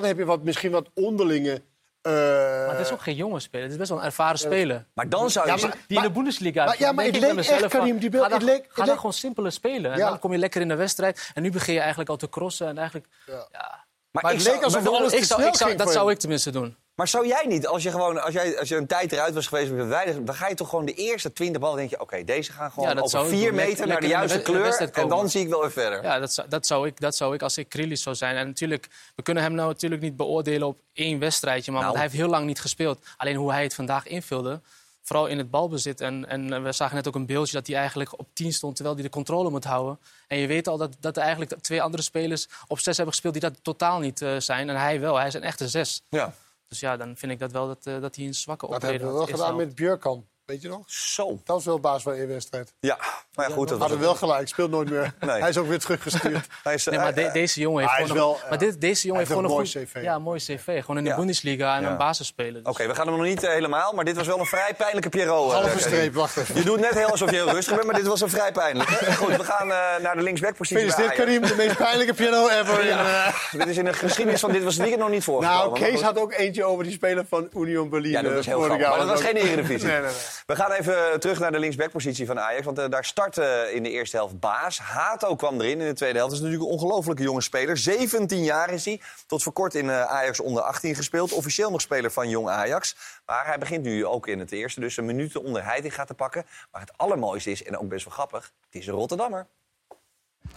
Dan 0.00 0.08
heb 0.08 0.18
je 0.18 0.24
wat, 0.24 0.42
misschien 0.42 0.70
wat 0.70 0.88
onderlinge... 0.94 1.62
eh, 2.02 2.12
Maar 2.12 2.70
het 2.76 2.86
is 2.86 2.92
ook 2.92 3.00
geen 3.02 3.14
jonge 3.14 3.40
speler. 3.40 3.62
Het 3.62 3.72
is 3.72 3.78
best 3.78 3.90
wel 3.90 3.98
een 3.98 4.04
ervaren 4.04 4.38
speler. 4.38 4.84
Maar 4.94 5.08
dan 5.08 5.30
zou 5.30 5.46
je... 5.46 5.52
Ja, 5.52 5.58
zeggen- 5.58 5.78
maar- 5.78 5.88
Die 5.88 5.96
in 5.96 6.02
de 6.02 6.10
Bundesliga. 6.10 6.64
maar- 6.64 6.78
ja, 6.78 6.92
maar 6.92 7.04
het 7.04 7.14
ik 7.14 7.20
leek 7.20 7.36
echt, 7.38 7.58
van, 7.60 7.68
Karim, 7.68 7.98
die 7.98 8.10
beeld- 8.10 8.22
Ga 8.24 8.28
dan, 8.28 8.44
leek- 8.44 8.62
ga 8.62 8.66
het 8.66 8.76
dan 8.76 8.86
leek- 8.86 8.96
gewoon 8.96 9.12
simpeler 9.12 9.52
spelen. 9.52 9.92
En 9.92 9.98
Ja. 9.98 10.08
dan 10.08 10.18
kom 10.18 10.32
je 10.32 10.38
lekker 10.38 10.60
in 10.60 10.68
de 10.68 10.74
wedstrijd. 10.74 11.30
En 11.34 11.42
nu 11.42 11.50
begin 11.50 11.72
je 11.74 11.78
eigenlijk 11.80 12.10
al 12.10 12.16
te 12.16 12.28
crossen. 12.28 12.66
En 12.68 12.76
eigenlijk, 12.78 13.06
ja. 13.26 13.84
Maar, 14.16 14.24
Maar 14.24 14.32
ik 14.32 14.38
het 14.46 14.54
leek 14.54 14.62
alsof 14.64 14.82
maar- 14.82 14.92
alles 14.92 15.12
ik 15.12 15.18
te 15.20 15.24
zou, 15.26 15.40
snel 15.40 15.50
ik 15.52 15.56
zou, 15.56 15.70
ging 15.70 15.82
dat 15.82 15.92
zou 15.92 16.10
ik 16.10 16.18
tenminste 16.18 16.50
doen. 16.50 16.76
Maar 16.94 17.08
zou 17.08 17.26
jij 17.26 17.44
niet, 17.46 17.66
als 17.66 17.82
je, 17.82 17.90
gewoon, 17.90 18.22
als, 18.22 18.34
jij, 18.34 18.58
als 18.58 18.68
je 18.68 18.76
een 18.76 18.86
tijd 18.86 19.12
eruit 19.12 19.34
was 19.34 19.46
geweest 19.46 19.70
met 19.72 19.86
weinig, 19.86 20.16
dan 20.22 20.34
ga 20.34 20.48
je 20.48 20.54
toch 20.54 20.68
gewoon 20.68 20.84
de 20.84 20.92
eerste 20.92 21.32
20 21.32 21.60
ballen 21.60 21.76
denk 21.76 21.90
je, 21.90 22.00
oké, 22.00 22.24
deze 22.24 22.52
gaan 22.52 22.70
gewoon 22.70 22.88
Ja, 22.88 22.94
dat 22.94 23.04
over 23.04 23.18
zou 23.18 23.24
ik 23.32 23.38
vier 23.38 23.46
doen. 23.48 23.54
Lekker- 23.56 23.72
meter 23.72 23.86
naar 23.86 24.00
de 24.00 24.06
juiste 24.06 24.36
de 24.36 24.42
kleur 24.42 24.90
en 24.92 25.08
dan 25.08 25.30
zie 25.30 25.40
ik 25.40 25.48
wel 25.48 25.60
weer 25.60 25.72
verder. 25.72 26.02
Ja, 26.02 26.18
dat 26.18 26.32
zou, 26.32 26.48
dat, 26.48 26.66
zou 26.66 26.86
ik, 26.86 27.00
dat 27.00 27.16
zou 27.16 27.34
ik 27.34 27.42
als 27.42 27.58
ik 27.58 27.66
Grealish 27.68 28.02
zou 28.02 28.16
zijn. 28.16 28.36
En 28.36 28.46
natuurlijk, 28.46 28.86
we 29.16 29.22
kunnen 29.22 29.42
hem 29.42 29.52
nou 29.54 29.68
natuurlijk 29.68 30.02
niet 30.02 30.16
beoordelen 30.16 30.68
op 30.68 30.78
één 30.92 31.18
wedstrijdje. 31.18 31.70
Maar 31.72 31.80
Nou. 31.80 31.92
want 31.92 32.02
hij 32.04 32.10
heeft 32.12 32.22
heel 32.22 32.32
lang 32.34 32.46
niet 32.46 32.60
gespeeld. 32.60 32.98
Alleen 33.16 33.36
hoe 33.36 33.52
hij 33.52 33.62
het 33.62 33.74
vandaag 33.74 34.06
invulde, 34.06 34.60
vooral 35.06 35.26
in 35.26 35.38
het 35.38 35.50
balbezit. 35.50 36.00
En, 36.00 36.28
en 36.28 36.62
we 36.62 36.72
zagen 36.72 36.96
net 36.96 37.08
ook 37.08 37.14
een 37.14 37.26
beeldje 37.26 37.52
dat 37.52 37.66
hij 37.66 37.76
eigenlijk 37.76 38.18
op 38.18 38.28
10 38.32 38.52
stond... 38.52 38.74
terwijl 38.74 38.96
hij 38.96 39.04
de 39.04 39.10
controle 39.10 39.50
moet 39.50 39.64
houden. 39.64 39.98
En 40.26 40.38
je 40.38 40.46
weet 40.46 40.68
al 40.68 40.76
dat, 40.76 40.96
dat 41.00 41.16
er 41.16 41.22
eigenlijk 41.22 41.60
twee 41.60 41.82
andere 41.82 42.02
spelers 42.02 42.48
op 42.66 42.78
6 42.78 42.96
hebben 42.96 43.14
gespeeld... 43.14 43.32
die 43.32 43.50
dat 43.50 43.58
totaal 43.62 43.98
niet 43.98 44.22
eh, 44.22 44.36
zijn. 44.38 44.68
En 44.68 44.76
hij 44.76 45.00
wel. 45.00 45.16
Hij 45.16 45.26
is 45.26 45.34
een 45.34 45.42
echte 45.42 45.68
6. 45.68 46.02
Ja. 46.08 46.34
Dus 46.68 46.80
ja, 46.80 46.96
dan 46.96 47.16
vind 47.16 47.32
ik 47.32 47.38
dat 47.38 47.52
wel 47.52 47.66
dat, 47.66 47.86
eh, 47.86 48.00
dat 48.00 48.16
hij 48.16 48.24
een 48.24 48.34
zwakke 48.34 48.66
Dat 48.66 48.74
optreden 48.74 49.00
hebben 49.00 49.20
we 49.20 49.26
wel 49.26 49.36
gedaan 49.36 49.56
met 49.56 49.74
Björkan. 49.74 50.26
Weet 50.46 50.62
je 50.62 50.68
nog? 50.68 50.82
Zo. 50.86 51.26
Dat 51.28 51.40
was 51.56 51.64
wel 51.64 51.80
baas 51.80 52.02
van 52.02 52.12
één 52.12 52.28
wedstrijd. 52.28 52.72
Ja, 52.80 52.98
Maar 53.34 53.48
ja, 53.48 53.54
goed, 53.54 53.68
dat 53.68 53.78
Had 53.78 53.88
was 53.88 53.90
hem 53.90 54.06
wel 54.06 54.14
gelijk, 54.14 54.48
speelt 54.48 54.70
nooit 54.70 54.90
meer. 54.90 55.14
Nee. 55.20 55.40
Hij 55.40 55.48
is 55.48 55.58
ook 55.58 55.66
weer 55.68 55.78
teruggestuurd. 55.78 56.46
Hij 56.62 56.74
is, 56.74 56.84
Nee, 56.84 56.98
maar 56.98 57.14
de- 57.14 57.30
deze 57.32 57.60
jongen 57.60 57.80
heeft 57.80 57.92
Hij 57.94 58.02
is 58.04 58.10
gewoon 58.10 58.26
een, 58.26 58.38
wel, 58.40 58.48
maar 58.48 58.58
dit, 58.58 58.80
deze 58.80 59.02
jongen 59.06 59.18
heeft 59.18 59.30
gewoon 59.32 59.44
een 59.50 59.56
goed, 59.56 59.74
mooi 59.74 59.86
cv. 59.86 60.02
Ja, 60.02 60.14
een 60.14 60.22
mooi 60.22 60.38
cv. 60.40 60.80
Gewoon 60.80 60.96
in 60.98 61.04
de 61.04 61.10
Ja. 61.10 61.16
Bundesliga 61.16 61.76
en 61.76 61.82
Ja. 61.82 61.90
een 61.90 61.96
basisspeler. 61.96 62.62
Dus. 62.62 62.72
Oké, 62.72 62.86
we 62.86 62.94
gaan 62.94 63.06
hem 63.06 63.16
nog 63.16 63.26
niet 63.26 63.42
eh, 63.42 63.50
helemaal, 63.50 63.92
maar 63.92 64.04
dit 64.04 64.16
was 64.16 64.26
wel 64.26 64.38
een 64.38 64.46
vrij 64.46 64.74
pijnlijke 64.76 65.08
Pierrot. 65.08 65.52
eh, 65.52 65.58
Halve 65.58 65.78
streep, 65.78 66.14
wacht 66.14 66.36
even. 66.36 66.54
Je 66.56 66.62
doet 66.64 66.80
net 66.80 66.94
heel 66.94 67.08
alsof 67.10 67.30
je 67.30 67.36
heel 67.36 67.50
rustig 67.50 67.74
bent, 67.74 67.86
maar 67.86 67.94
dit 67.94 68.06
was 68.06 68.20
een 68.20 68.30
vrij 68.30 68.52
pijnlijk. 68.52 68.88
Goed, 68.90 69.36
we 69.36 69.44
gaan 69.44 69.70
eh, 69.72 70.02
naar 70.02 70.16
de 70.16 70.22
linksback-positie 70.22 70.94
Ajax. 70.94 71.16
Karim, 71.16 71.42
de 71.42 71.54
meest 71.54 71.76
pijnlijke 71.76 72.14
piano 72.14 72.48
ever. 72.48 72.84
In, 72.84 72.98
eh, 72.98 73.34
dit 73.52 73.66
is 73.66 73.76
in 73.76 73.84
de 73.84 73.92
geschiedenis 73.92 74.40
van 74.40 74.52
dit 74.52 74.62
was 74.64 74.72
het 74.72 74.82
weekend 74.82 75.02
nog 75.02 75.10
niet 75.10 75.24
voorgekomen. 75.24 75.64
nou, 75.80 75.80
Kees 75.90 76.00
had 76.02 76.18
ook 76.18 76.32
eentje 76.32 76.64
over 76.64 76.84
die 76.84 76.92
speler 76.92 77.24
van 77.28 77.48
Union 77.56 77.88
Berlin. 77.88 78.10
Ja, 78.10 78.22
dat 78.22 78.32
was 78.32 78.40
eh, 78.40 78.46
heel 78.46 78.54
vorig 78.62 78.66
grappig. 78.66 78.86
jaar. 78.88 78.96
Maar 78.98 79.06
dat 79.06 79.16
was 79.22 79.26
geen 79.26 79.36
eredivisie. 79.50 79.86
Nee, 79.88 79.96
nee, 80.00 80.04
nee. 80.10 80.35
We 80.46 80.56
gaan 80.56 80.70
even 80.70 81.20
terug 81.20 81.38
naar 81.38 81.52
de 81.52 81.58
linksbackpositie 81.58 82.26
van 82.26 82.40
Ajax. 82.40 82.64
Want 82.64 82.78
eh, 82.78 82.88
daar 82.88 83.04
startte 83.04 83.70
in 83.74 83.82
de 83.82 83.90
eerste 83.90 84.16
helft 84.16 84.40
Baas. 84.40 84.78
Hato 84.78 85.36
kwam 85.36 85.60
erin 85.60 85.80
in 85.80 85.86
de 85.86 85.92
tweede 85.92 86.18
helft. 86.18 86.32
Dat 86.34 86.42
is 86.42 86.46
natuurlijk 86.46 86.72
een 86.72 86.78
ongelofelijke 86.78 87.22
jonge 87.22 87.40
speler. 87.40 87.76
17 87.76 88.44
jaar 88.44 88.70
is 88.70 88.84
hij. 88.84 89.00
Tot 89.26 89.42
voor 89.42 89.52
kort 89.52 89.74
in 89.74 89.90
eh, 89.90 90.02
Ajax 90.02 90.40
onder 90.40 90.62
18 90.62 90.94
gespeeld. 90.94 91.32
Officieel 91.32 91.70
nog 91.70 91.80
speler 91.80 92.10
van 92.10 92.28
Jong 92.28 92.48
Ajax. 92.48 92.96
Maar 93.26 93.46
hij 93.46 93.58
begint 93.58 93.82
nu 93.82 94.06
ook 94.06 94.26
in 94.26 94.38
het 94.38 94.52
eerste. 94.52 94.80
Dus 94.80 94.96
een 94.96 95.06
minuten 95.06 95.42
onder 95.42 95.64
Heiting 95.64 95.94
gaat 95.94 96.06
te 96.06 96.14
pakken. 96.14 96.46
Maar 96.70 96.80
het 96.80 96.92
allermooiste 96.96 97.50
is, 97.50 97.62
en 97.62 97.78
ook 97.78 97.88
best 97.88 98.04
wel 98.04 98.14
grappig... 98.14 98.52
het 98.64 98.80
is 98.80 98.86
een 98.86 98.94
Rotterdammer. 98.94 99.46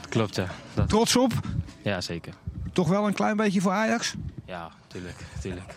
Klopt, 0.09 0.36
ja. 0.36 0.47
Dat... 0.73 0.89
Trots 0.89 1.15
op? 1.15 1.32
Ja, 1.82 2.01
zeker. 2.01 2.34
Toch 2.73 2.88
wel 2.88 3.07
een 3.07 3.13
klein 3.13 3.38
beetje 3.38 3.61
voor 3.61 3.71
Ajax? 3.71 4.13
Ja, 4.45 4.69
tuurlijk, 4.88 5.15
tuurlijk. 5.41 5.73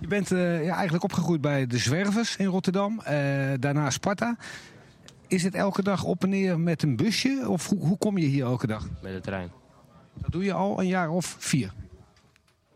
Je 0.00 0.06
bent 0.06 0.32
eh, 0.32 0.64
ja, 0.64 0.74
eigenlijk 0.74 1.04
opgegroeid 1.04 1.40
bij 1.40 1.66
de 1.66 1.78
Zwervers 1.78 2.36
in 2.36 2.46
Rotterdam. 2.46 3.00
eh, 3.00 3.14
daarna 3.60 3.90
Sparta. 3.90 4.36
Is 5.26 5.42
het 5.42 5.54
elke 5.54 5.82
dag 5.82 6.04
op 6.04 6.22
en 6.22 6.28
neer 6.28 6.60
met 6.60 6.82
een 6.82 6.96
busje? 6.96 7.44
Of 7.48 7.68
hoe, 7.68 7.78
hoe 7.78 7.98
kom 7.98 8.18
je 8.18 8.26
hier 8.26 8.44
elke 8.44 8.66
dag? 8.66 8.88
Met 9.02 9.12
de 9.12 9.20
trein. 9.20 9.50
Dat 10.14 10.32
doe 10.32 10.44
je 10.44 10.52
al 10.52 10.80
een 10.80 10.86
jaar 10.86 11.10
of 11.10 11.36
vier. 11.38 11.72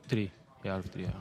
Drie. 0.06 0.30
jaar 0.62 0.78
of 0.78 0.84
drie 0.90 1.04
jaar. 1.04 1.14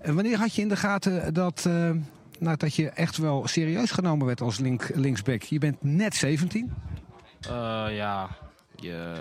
En 0.00 0.14
wanneer 0.14 0.38
had 0.38 0.54
je 0.54 0.62
in 0.62 0.68
de 0.68 0.76
gaten 0.76 1.34
dat, 1.34 1.64
eh, 1.66 1.90
nou, 2.38 2.56
dat 2.56 2.74
je 2.74 2.88
echt 2.88 3.16
wel 3.16 3.46
serieus 3.46 3.90
genomen 3.90 4.26
werd 4.26 4.40
als 4.40 4.58
link, 4.58 4.90
linksback? 4.94 5.42
Je 5.42 5.58
bent 5.58 5.82
net 5.82 6.14
17. 6.14 6.74
Eh, 7.40 7.86
ja, 7.90 8.28
je, 8.76 9.14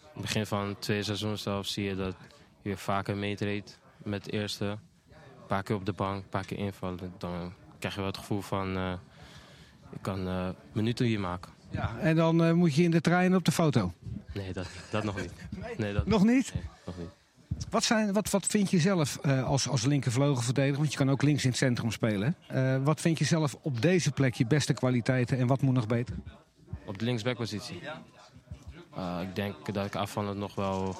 in 0.00 0.12
het 0.12 0.22
begin 0.22 0.46
van 0.46 0.68
het 0.68 0.80
tweede 0.80 1.04
seizoen 1.04 1.38
zelf 1.38 1.66
zie 1.66 1.84
je 1.84 1.94
dat 1.94 2.16
je 2.62 2.76
vaker 2.76 3.16
meetreedt 3.16 3.78
met 4.02 4.24
het 4.24 4.34
eerste. 4.34 4.78
Een 5.46 5.54
paar 5.54 5.62
keer 5.62 5.76
op 5.76 5.86
de 5.86 5.92
bank, 5.92 6.22
een 6.22 6.28
paar 6.28 6.44
keer 6.44 6.58
invallen. 6.58 7.12
Dan 7.18 7.52
krijg 7.78 7.94
je 7.94 8.00
wel 8.00 8.10
het 8.10 8.18
gevoel 8.18 8.40
van, 8.40 8.76
eh 8.76 8.92
ik 9.90 9.98
kan 10.00 10.28
eh, 10.28 10.48
minuten 10.72 11.06
hier 11.06 11.20
maken. 11.20 11.52
Ja, 11.70 11.98
en 11.98 12.16
dan 12.16 12.44
eh, 12.44 12.52
moet 12.52 12.74
je 12.74 12.82
in 12.82 12.90
de 12.90 13.00
trein 13.00 13.34
op 13.34 13.44
de 13.44 13.52
foto. 13.52 13.92
Nee, 14.34 14.52
dat, 14.52 14.66
dat 14.90 15.04
nog 15.04 15.20
niet. 15.20 15.32
Nee, 15.76 15.92
dat, 15.92 16.06
Nog 16.06 16.24
niet? 16.24 16.52
Nee, 16.54 16.62
nog 16.86 16.98
niet. 16.98 17.14
Wat, 17.70 17.84
zijn, 17.84 18.12
wat, 18.12 18.30
wat 18.30 18.46
vind 18.46 18.70
je 18.70 18.80
zelf 18.80 19.18
als, 19.26 19.68
als 19.68 19.84
linkervleugelverdediger? 19.84 20.78
Want 20.78 20.92
je 20.92 20.98
kan 20.98 21.10
ook 21.10 21.22
links 21.22 21.42
in 21.42 21.48
het 21.48 21.58
centrum 21.58 21.90
spelen. 21.90 22.36
wat 22.84 23.00
vind 23.00 23.18
je 23.18 23.24
zelf 23.24 23.56
op 23.60 23.82
deze 23.82 24.10
plek 24.10 24.34
je 24.34 24.46
beste 24.46 24.72
kwaliteiten 24.72 25.38
en 25.38 25.46
wat 25.46 25.62
moet 25.62 25.74
nog 25.74 25.86
beter? 25.86 26.16
Op 26.86 26.98
de 26.98 27.04
linksbackpositie? 27.04 27.80
Ik 29.22 29.34
denk 29.34 29.74
dat 29.74 29.86
ik 29.86 29.94
afvallend 29.94 30.38
nog 30.38 30.54
wel 30.54 30.96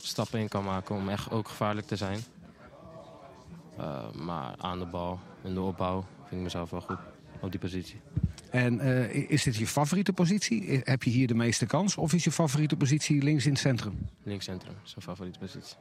stappen 0.00 0.40
in 0.40 0.48
kan 0.48 0.64
maken 0.64 0.94
om 0.94 1.08
echt 1.08 1.30
ook 1.30 1.48
gevaarlijk 1.48 1.86
te 1.86 1.96
zijn. 1.96 2.20
Eh, 3.78 4.10
maar 4.12 4.54
aan 4.58 4.78
de 4.78 4.84
bal, 4.86 5.20
in 5.44 5.54
de 5.54 5.60
opbouw, 5.60 6.06
vind 6.20 6.32
ik 6.32 6.38
mezelf 6.40 6.70
wel 6.70 6.80
goed 6.80 6.98
op 7.40 7.50
die 7.50 7.60
positie. 7.60 8.00
En 8.50 8.80
eh, 8.80 9.30
is 9.30 9.42
dit 9.42 9.56
je 9.56 9.66
favoriete 9.66 10.12
positie? 10.12 10.72
I- 10.72 10.80
Heb 10.84 11.02
je 11.02 11.10
hier 11.10 11.26
de 11.26 11.34
meeste 11.34 11.66
kans? 11.66 11.96
Of 11.96 12.12
is 12.12 12.24
je 12.24 12.32
favoriete 12.32 12.76
positie 12.76 13.22
links 13.22 13.44
in 13.46 13.50
het 13.52 13.60
centrum? 13.60 13.98
Linkscentrum 14.22 14.74
is 14.84 14.94
mijn 14.94 15.06
favoriete 15.06 15.38
positie. 15.38 15.76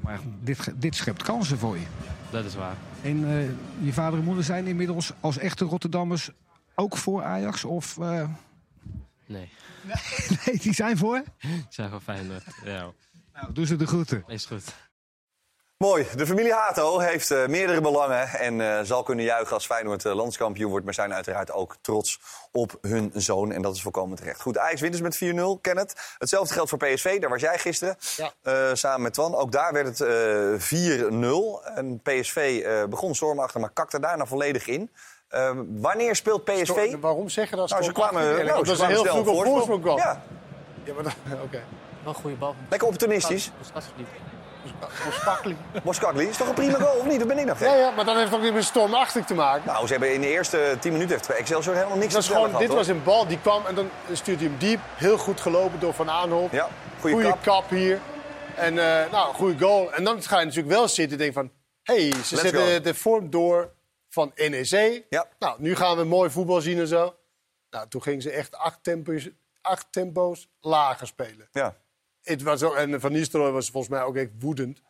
Maar 0.00 0.20
dit, 0.42 0.72
dit 0.76 0.94
schept 0.94 1.22
kansen 1.22 1.58
voor 1.58 1.76
je. 1.78 1.86
Dat 2.30 2.44
is 2.44 2.54
waar. 2.54 2.76
En 3.02 3.24
eh, 3.38 3.46
je 3.86 3.92
vader 3.92 4.18
en 4.18 4.24
moeder 4.24 4.44
zijn 4.44 4.66
inmiddels 4.66 5.12
als 5.20 5.38
echte 5.38 5.64
Rotterdammers 5.64 6.30
ook 6.74 6.96
voor 6.96 7.22
Ajax? 7.22 7.64
Of 7.64 7.98
eh, 7.98 8.28
Nee, 9.26 9.48
nee, 10.46 10.58
die 10.58 10.72
zijn 10.74 10.96
voor? 10.96 11.22
ik 11.38 11.64
zeg 11.68 11.90
wel 11.90 12.00
Feyenoord. 12.00 12.44
Ja, 12.64 12.90
Nou, 13.34 13.52
doen 13.52 13.66
ze 13.66 13.76
de 13.76 13.86
groeten. 13.86 14.24
is 14.26 14.46
goed. 14.46 14.74
Mooi. 15.78 16.06
De 16.16 16.26
familie 16.26 16.52
Hato 16.52 16.98
heeft 16.98 17.30
eh, 17.30 17.46
meerdere 17.46 17.80
belangen 17.80 18.28
en 18.28 18.60
eh, 18.60 18.80
zal 18.82 19.02
kunnen 19.02 19.24
juichen 19.24 19.54
als 19.54 19.66
Feyenoord 19.66 20.04
eh, 20.04 20.14
landskampioen 20.14 20.70
wordt. 20.70 20.84
Maar 20.84 20.94
zijn 20.94 21.14
uiteraard 21.14 21.52
ook 21.52 21.76
trots 21.80 22.20
op 22.52 22.78
hun 22.80 23.10
zoon. 23.14 23.52
En 23.52 23.62
dat 23.62 23.74
is 23.74 23.82
volkomen 23.82 24.16
terecht. 24.16 24.40
Goed, 24.40 24.58
Ajax 24.58 24.80
wint 24.80 24.92
dus 24.92 25.02
met 25.02 25.34
4-0, 25.34 25.60
Kenneth. 25.60 26.14
Hetzelfde 26.18 26.54
geldt 26.54 26.68
voor 26.70 26.78
PSV. 26.78 27.20
Daar 27.20 27.30
was 27.30 27.40
jij 27.40 27.58
gisteren 27.58 27.96
Ja. 28.16 28.32
eh, 28.42 28.70
samen 28.72 29.02
met 29.02 29.12
Twan. 29.12 29.34
Ook 29.34 29.52
daar 29.52 29.72
werd 29.72 29.86
het 29.86 30.00
eh 30.00 30.60
4-0. 30.60 31.64
En 31.74 32.00
PSV 32.02 32.62
eh, 32.66 32.84
begon 32.84 33.14
stormachtig, 33.14 33.60
maar 33.60 33.70
kakte 33.70 34.00
daarna 34.00 34.26
volledig 34.26 34.66
in. 34.66 34.90
Eh, 35.28 35.50
wanneer 35.68 36.16
speelt 36.16 36.44
PSV? 36.44 36.64
Sto- 36.88 36.98
Waarom 37.00 37.28
zeg 37.28 37.50
je 37.50 37.56
dat? 37.56 37.70
Nou, 37.70 37.82
ze 37.82 37.92
kwamen, 37.92 38.44
nou, 38.46 38.66
ze 38.66 38.76
ze 38.76 38.86
heel 38.86 39.02
kwamen 39.02 39.24
vroeg 39.24 39.38
op 39.38 39.46
voorsprong. 39.46 39.98
Ja, 39.98 40.22
Ja, 40.84 40.94
maar 40.94 41.02
dat- 41.02 41.12
Oké. 41.46 41.62
Wel 42.04 42.12
een 42.14 42.20
goede 42.20 42.36
bal. 42.36 42.54
lekker 42.70 42.88
opportunistisch. 42.88 43.50
Boskakli. 45.04 45.56
Boskakli 45.82 46.28
is 46.28 46.36
toch 46.36 46.48
een 46.48 46.54
prima 46.54 46.78
goal, 46.78 46.98
of 46.98 47.06
niet? 47.06 47.18
Dat 47.18 47.28
ben 47.28 47.38
ik 47.38 47.44
nog 47.44 47.58
gek. 47.58 47.68
Ja, 47.68 47.74
ja, 47.74 47.90
maar 47.90 48.04
dat 48.04 48.16
heeft 48.16 48.34
ook 48.34 48.42
niet 48.42 48.54
met 48.54 48.64
stormachtig 48.64 49.24
te 49.24 49.34
maken. 49.34 49.66
Nou, 49.66 49.86
ze 49.86 49.92
hebben 49.92 50.14
in 50.14 50.20
de 50.20 50.26
eerste 50.26 50.76
10 50.80 50.92
minuten 50.92 51.16
heeft 51.16 51.30
Excelsior 51.30 51.74
helemaal 51.74 51.96
niks 51.96 52.14
Het 52.14 52.26
was 52.26 52.26
te 52.26 52.32
gewoon, 52.32 52.60
dit 52.60 52.68
was 52.68 52.88
een 52.88 53.02
bal 53.02 53.26
die 53.26 53.38
kwam 53.40 53.66
en 53.66 53.74
dan 53.74 53.90
stuurt 54.12 54.40
hij 54.40 54.48
hem 54.48 54.58
diep. 54.58 54.80
Heel 54.94 55.18
goed 55.18 55.40
gelopen 55.40 55.80
door 55.80 55.94
Van 55.94 56.10
Aanholt. 56.10 56.52
Ja, 56.52 56.68
goede 57.00 57.22
kap. 57.22 57.42
kap. 57.42 57.70
hier. 57.70 58.00
En 58.56 58.78
eh 58.78 59.10
nou, 59.12 59.34
goede 59.34 59.64
goal. 59.64 59.92
En 59.92 60.04
dan 60.04 60.22
ga 60.22 60.38
je 60.38 60.44
natuurlijk 60.44 60.74
wel 60.74 60.88
zitten 60.88 61.18
en 61.18 61.24
denken 61.24 61.34
van... 61.34 61.50
hé, 61.82 62.02
hey, 62.02 62.10
ze 62.10 62.16
Let's 62.16 62.28
zetten 62.28 62.74
go. 62.74 62.80
de 62.80 62.94
vorm 62.94 63.30
door 63.30 63.72
van 64.08 64.32
NEC. 64.34 65.04
Ja. 65.08 65.26
Nou, 65.38 65.56
nu 65.58 65.76
gaan 65.76 65.96
we 65.96 66.04
mooi 66.04 66.30
voetbal 66.30 66.60
zien 66.60 66.78
en 66.78 66.86
zo. 66.86 67.14
Nou, 67.70 67.88
toen 67.88 68.02
gingen 68.02 68.22
ze 68.22 68.30
echt 68.30 68.56
acht 68.56 68.78
tempo's, 68.82 69.28
acht 69.60 69.86
tempo's 69.90 70.48
lager 70.60 71.06
spelen. 71.06 71.48
Ja. 71.52 71.74
Het 72.24 72.42
was 72.42 72.62
ook, 72.62 72.74
en 72.74 73.00
Van 73.00 73.12
Nistelrooy 73.12 73.50
was 73.50 73.70
volgens 73.70 73.92
mij 73.92 74.02
ook 74.02 74.16
echt 74.16 74.28
woedend 74.40 74.80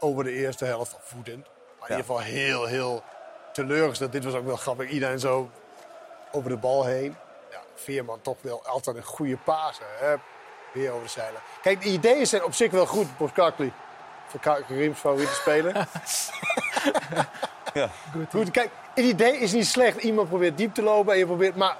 over 0.00 0.24
de 0.24 0.32
eerste 0.32 0.64
helft. 0.64 0.94
Of 0.94 1.12
woedend. 1.14 1.46
Maar 1.80 1.90
in 1.90 1.96
ieder 1.96 2.14
geval 2.14 2.18
heel, 2.20 2.64
heel 2.66 3.02
teleurgesteld. 3.52 4.12
Dit 4.12 4.24
was 4.24 4.34
ook 4.34 4.46
wel 4.46 4.56
grappig. 4.56 4.88
Iedereen 4.90 5.18
zo 5.18 5.50
over 6.32 6.50
de 6.50 6.56
bal 6.56 6.84
heen. 6.84 7.16
Ja, 7.50 7.58
Veerman 7.74 8.20
toch 8.20 8.36
wel 8.40 8.66
altijd 8.66 8.96
een 8.96 9.02
goede. 9.04 9.38
Hè? 10.00 10.14
Weer 10.72 10.90
over 10.90 11.02
de 11.04 11.08
zeilen. 11.10 11.40
Kijk, 11.62 11.82
de 11.82 11.88
ideeën 11.88 12.26
zijn 12.26 12.44
op 12.44 12.54
zich 12.54 12.70
wel 12.70 12.86
goed, 12.86 13.16
Boskakli. 13.16 13.72
Voor 14.26 14.40
Ka- 14.40 14.60
Karim's 14.60 14.98
favoriete 14.98 15.34
speler. 15.34 15.74
Ja. 17.74 17.88
Goed, 18.30 18.50
kijk, 18.50 18.70
het 18.94 19.04
idee 19.04 19.38
is 19.38 19.52
niet 19.52 19.66
slecht. 19.66 19.96
Iemand 20.02 20.28
probeert 20.28 20.56
diep 20.56 20.74
te 20.74 20.82
lopen 20.82 21.12
en 21.12 21.18
je 21.18 21.26
probeert... 21.26 21.56
Maar 21.56 21.76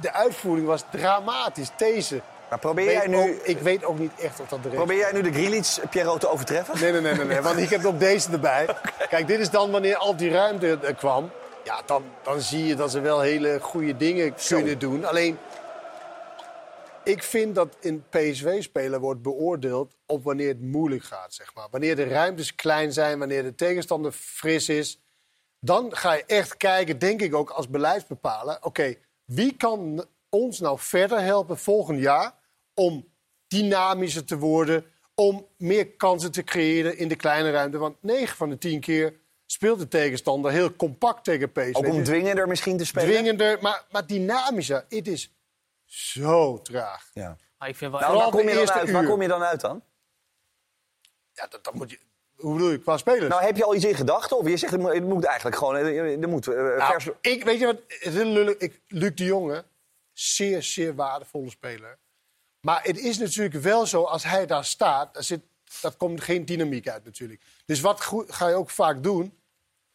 de 0.00 0.12
uitvoering 0.12 0.66
was 0.66 0.84
dramatisch. 0.90 1.70
Deze. 1.76 2.20
Maar 2.50 2.58
probeer 2.58 2.86
Weet 2.86 2.94
jij 2.94 3.06
nu, 3.06 3.16
ook- 3.16 3.42
ik 3.42 3.58
weet 3.58 3.84
ook 3.84 3.98
niet 3.98 4.12
echt 4.20 4.40
of 4.40 4.48
dat 4.48 4.62
de 4.62 4.68
probeer 4.68 4.96
jij 4.98 5.12
nu 5.12 5.22
de 5.22 5.32
Grealish 5.32 5.78
Pierrot 5.90 6.20
te 6.20 6.28
overtreffen? 6.28 6.80
Nee, 6.80 6.92
nee, 6.92 7.00
nee, 7.00 7.14
nee, 7.14 7.24
nee, 7.26 7.40
want 7.40 7.58
ik 7.58 7.70
heb 7.70 7.84
ook 7.84 7.98
deze 7.98 8.32
erbij. 8.32 8.66
Kijk, 9.08 9.26
dit 9.26 9.40
is 9.40 9.50
dan 9.50 9.70
wanneer 9.70 9.96
al 9.96 10.16
die 10.16 10.30
ruimte 10.30 10.78
er 10.82 10.94
kwam. 10.94 11.30
Ja, 11.64 11.82
dan, 11.86 12.04
dan 12.22 12.40
zie 12.40 12.64
je 12.66 12.74
dat 12.74 12.90
ze 12.90 13.00
wel 13.00 13.20
hele 13.20 13.58
goede 13.60 13.96
dingen 13.96 14.34
kunnen 14.48 14.78
doen. 14.78 15.04
Alleen, 15.04 15.38
ik 17.04 17.22
vind 17.22 17.54
dat 17.54 17.76
in 17.80 18.04
PSV-spelen 18.10 19.00
wordt 19.00 19.22
beoordeeld 19.22 19.94
op 20.06 20.24
wanneer 20.24 20.48
het 20.48 20.60
moeilijk 20.62 21.04
gaat, 21.04 21.34
zeg 21.34 21.54
maar. 21.54 21.66
Wanneer 21.70 21.96
de 21.96 22.04
ruimtes 22.08 22.54
klein 22.54 22.92
zijn, 22.92 23.18
wanneer 23.18 23.42
de 23.42 23.54
tegenstander 23.54 24.12
fris 24.12 24.68
is. 24.68 25.00
Dan 25.60 25.96
ga 25.96 26.12
je 26.12 26.24
echt 26.26 26.56
kijken, 26.56 26.98
denk 26.98 27.20
ik 27.22 27.34
ook 27.34 27.50
als 27.50 27.68
beleidsbepaler... 27.68 28.58
oké, 28.60 28.94
wie 29.24 29.56
kan 29.56 30.04
ons 30.28 30.60
nou 30.60 30.78
verder 30.78 31.20
helpen 31.20 31.58
volgend 31.58 32.00
jaar... 32.00 32.32
om 32.76 33.08
dynamischer 33.48 34.24
te 34.24 34.36
worden, 34.38 34.84
om 35.14 35.46
meer 35.56 35.86
kansen 35.90 36.32
te 36.32 36.42
creëren 36.44 36.96
in 36.98 37.08
de 37.08 37.16
kleine 37.16 37.50
ruimte. 37.50 37.78
Want 37.78 37.96
9 38.02 38.36
van 38.36 38.48
de 38.50 38.58
10 38.58 38.80
keer 38.80 39.14
speelt 39.46 39.78
de 39.78 39.88
tegenstander 39.88 40.50
heel 40.50 40.76
compact 40.76 41.24
tegen 41.24 41.52
PSV. 41.52 41.74
Ook 41.74 41.86
om 41.86 41.96
Dus 41.96 42.06
dwingender 42.06 42.48
misschien 42.48 42.76
te 42.76 42.84
spelen? 42.84 43.08
Dwingender, 43.08 43.58
maar, 43.60 43.84
maar 43.90 44.06
dynamischer. 44.06 44.84
Het 44.88 45.08
is 45.08 45.32
zo 45.84 46.62
traag. 46.62 47.10
Ja. 47.14 47.36
Maar 47.58 47.68
ik 47.68 47.76
vind 47.76 47.90
wel... 47.90 48.00
Nou, 48.00 48.14
waar, 48.16 48.30
kom 48.30 48.48
je 48.48 48.54
dan 48.54 48.70
uit? 48.70 48.90
waar 48.90 49.06
kom 49.06 49.22
je 49.22 49.28
dan 49.28 49.42
uit 49.42 49.60
dan? 49.60 49.82
Ja, 51.32 51.46
dat, 51.46 51.64
dat 51.64 51.74
moet 51.74 51.90
je... 51.90 51.98
Hoe 52.36 52.52
bedoel 52.52 52.70
je, 52.70 52.78
qua 52.78 52.96
spelers? 52.96 53.28
Nou, 53.28 53.42
heb 53.44 53.56
je 53.56 53.64
al 53.64 53.74
iets 53.74 53.84
in 53.84 53.94
gedachten? 53.94 54.36
Of 54.36 54.48
je 54.48 54.56
zegt, 54.56 54.72
het 54.72 55.04
moet- 55.04 55.24
eigenlijk 55.24 55.56
gewoon... 55.56 55.76
eh, 55.76 56.22
Er 56.22 56.28
moet, 56.28 56.46
eh, 56.48 56.54
Nou, 56.56 56.78
vers... 56.92 57.08
ik, 57.20 57.44
weet 57.44 57.58
je 57.58 57.66
wat, 57.66 57.76
het 57.88 58.02
is 58.06 58.14
heel 58.14 58.24
lullig. 58.26 58.56
Ik, 58.56 58.80
Luc 58.88 59.14
de 59.14 59.24
Jonge, 59.24 59.64
zeer, 60.12 60.62
zeer 60.62 60.94
waardevolle 60.94 61.50
speler. 61.50 61.98
Maar 62.66 62.80
het 62.82 62.98
is 62.98 63.18
natuurlijk 63.18 63.54
wel 63.54 63.86
zo, 63.86 64.02
als 64.02 64.24
hij 64.24 64.46
daar 64.46 64.64
staat, 64.64 65.14
daar 65.14 65.22
zit, 65.22 65.40
dat 65.80 65.96
komt 65.96 66.20
geen 66.20 66.44
dynamiek 66.44 66.88
uit 66.88 67.04
natuurlijk. 67.04 67.42
Dus 67.64 67.80
wat 67.80 68.00
ga 68.28 68.48
je 68.48 68.54
ook 68.54 68.70
vaak 68.70 69.02
doen? 69.02 69.38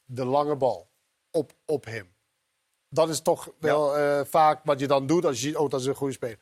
De 0.06 0.26
lange 0.26 0.56
bal 0.56 0.90
op, 1.32 1.54
op 1.66 1.86
hem. 1.86 2.14
Dat 2.90 3.10
is 3.10 3.22
toch 3.22 3.52
wel 3.60 3.98
eh, 3.98 4.22
vaak 4.26 4.60
wat 4.64 4.80
je 4.80 4.88
dan 4.88 5.08
doet 5.08 5.26
als 5.26 5.36
je 5.42 5.48
ziet, 5.48 5.56
oh, 5.56 5.70
dat 5.70 5.80
is 5.80 5.86
een 5.86 5.96
goede 5.96 6.14
speler. 6.14 6.38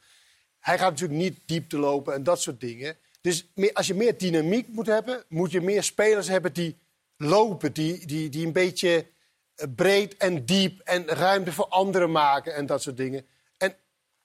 Hij 0.59 0.77
gaat 0.77 0.89
natuurlijk 0.89 1.19
niet 1.19 1.39
diep 1.45 1.69
te 1.69 1.77
lopen 1.77 2.13
en 2.13 2.23
dat 2.23 2.41
soort 2.41 2.59
dingen. 2.59 2.97
Dus 3.21 3.47
meer, 3.55 3.73
als 3.73 3.87
je 3.87 3.93
meer 3.93 4.17
dynamiek 4.17 4.67
moet 4.67 4.87
hebben, 4.87 5.23
moet 5.27 5.51
je 5.51 5.61
meer 5.61 5.83
spelers 5.83 6.27
hebben 6.27 6.53
die 6.53 6.77
lopen, 7.17 7.73
die, 7.73 8.05
die, 8.05 8.29
die 8.29 8.45
een 8.45 8.53
beetje 8.53 9.07
eh, 9.55 9.67
breed 9.75 10.17
en 10.17 10.45
diep 10.45 10.79
en 10.79 11.05
ruimte 11.05 11.51
voor 11.51 11.67
anderen 11.67 12.11
maken 12.11 12.55
en 12.55 12.65
dat 12.65 12.81
soort 12.81 12.97
dingen. 12.97 13.25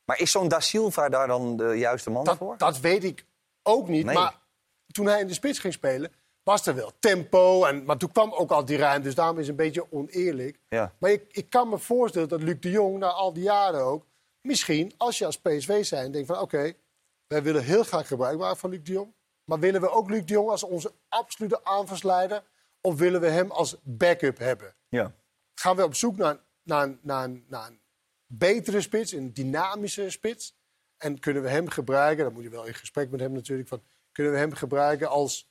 Maar 0.04 0.20
is 0.20 0.30
zo'n 0.30 0.48
Da 0.48 0.60
Silva 0.60 1.08
daar 1.08 1.26
dan 1.26 1.56
de 1.56 1.78
juiste 1.78 2.10
man 2.10 2.24
dat, 2.24 2.36
voor? 2.36 2.58
dat 2.58 2.80
weet 2.80 3.04
ik 3.04 3.26
ook 3.62 3.88
niet. 3.88 4.04
Nee. 4.04 4.14
Maar 4.14 4.40
toen 4.86 5.06
hij 5.06 5.20
in 5.20 5.26
de 5.26 5.32
spits 5.32 5.58
ging 5.58 5.72
spelen, 5.72 6.12
was 6.42 6.66
er 6.66 6.74
wel 6.74 6.92
tempo. 6.98 7.64
En, 7.64 7.84
maar 7.84 7.96
toen 7.96 8.12
kwam 8.12 8.32
ook 8.32 8.50
al 8.50 8.64
die 8.64 8.76
ruimte, 8.76 9.02
dus 9.02 9.14
daarom 9.14 9.38
is 9.38 9.46
het 9.46 9.58
een 9.58 9.64
beetje 9.64 9.92
oneerlijk. 9.92 10.58
Ja. 10.68 10.94
Maar 10.98 11.10
ik, 11.10 11.24
ik 11.30 11.50
kan 11.50 11.68
me 11.68 11.78
voorstellen 11.78 12.28
dat 12.28 12.42
Luc 12.42 12.60
de 12.60 12.70
Jong, 12.70 12.98
na 12.98 13.08
al 13.08 13.32
die 13.32 13.42
jaren 13.42 13.80
ook... 13.80 14.06
misschien, 14.40 14.92
als 14.96 15.18
je 15.18 15.26
als 15.26 15.40
PSV 15.40 15.84
zijn, 15.84 16.12
denkt 16.12 16.26
van... 16.26 16.38
oké, 16.38 16.72
wij 17.26 17.42
willen 17.42 17.62
heel 17.62 17.84
graag 17.84 18.06
gebruik 18.06 18.38
maken 18.38 18.56
van 18.56 18.70
Luc 18.70 18.80
de 18.82 18.92
Jong. 18.92 19.14
Maar 19.44 19.58
willen 19.58 19.80
we 19.80 19.90
ook 19.90 20.10
Luc 20.10 20.24
de 20.24 20.32
Jong 20.32 20.50
als 20.50 20.62
onze 20.62 20.92
absolute 21.08 21.64
aanvalsleider? 21.64 22.42
Of 22.80 22.98
willen 22.98 23.20
we 23.20 23.28
hem 23.28 23.50
als 23.50 23.76
backup 23.82 24.38
hebben? 24.38 24.74
Ja. 24.88 25.14
Gaan 25.54 25.76
we 25.76 25.84
op 25.84 25.94
zoek 25.94 26.16
naar, 26.16 26.38
naar, 26.62 26.98
naar, 27.02 27.30
naar 27.48 27.66
een 27.66 27.80
betere 28.26 28.80
spits, 28.80 29.12
een 29.12 29.32
dynamische 29.32 30.10
spits? 30.10 30.56
En 30.96 31.18
kunnen 31.18 31.42
we 31.42 31.48
hem 31.48 31.68
gebruiken, 31.68 32.24
dan 32.24 32.32
moet 32.32 32.42
je 32.42 32.50
wel 32.50 32.66
in 32.66 32.74
gesprek 32.74 33.10
met 33.10 33.20
hem 33.20 33.32
natuurlijk... 33.32 33.68
Van, 33.68 33.82
kunnen 34.12 34.32
we 34.32 34.38
hem 34.38 34.52
gebruiken 34.52 35.08
als, 35.08 35.50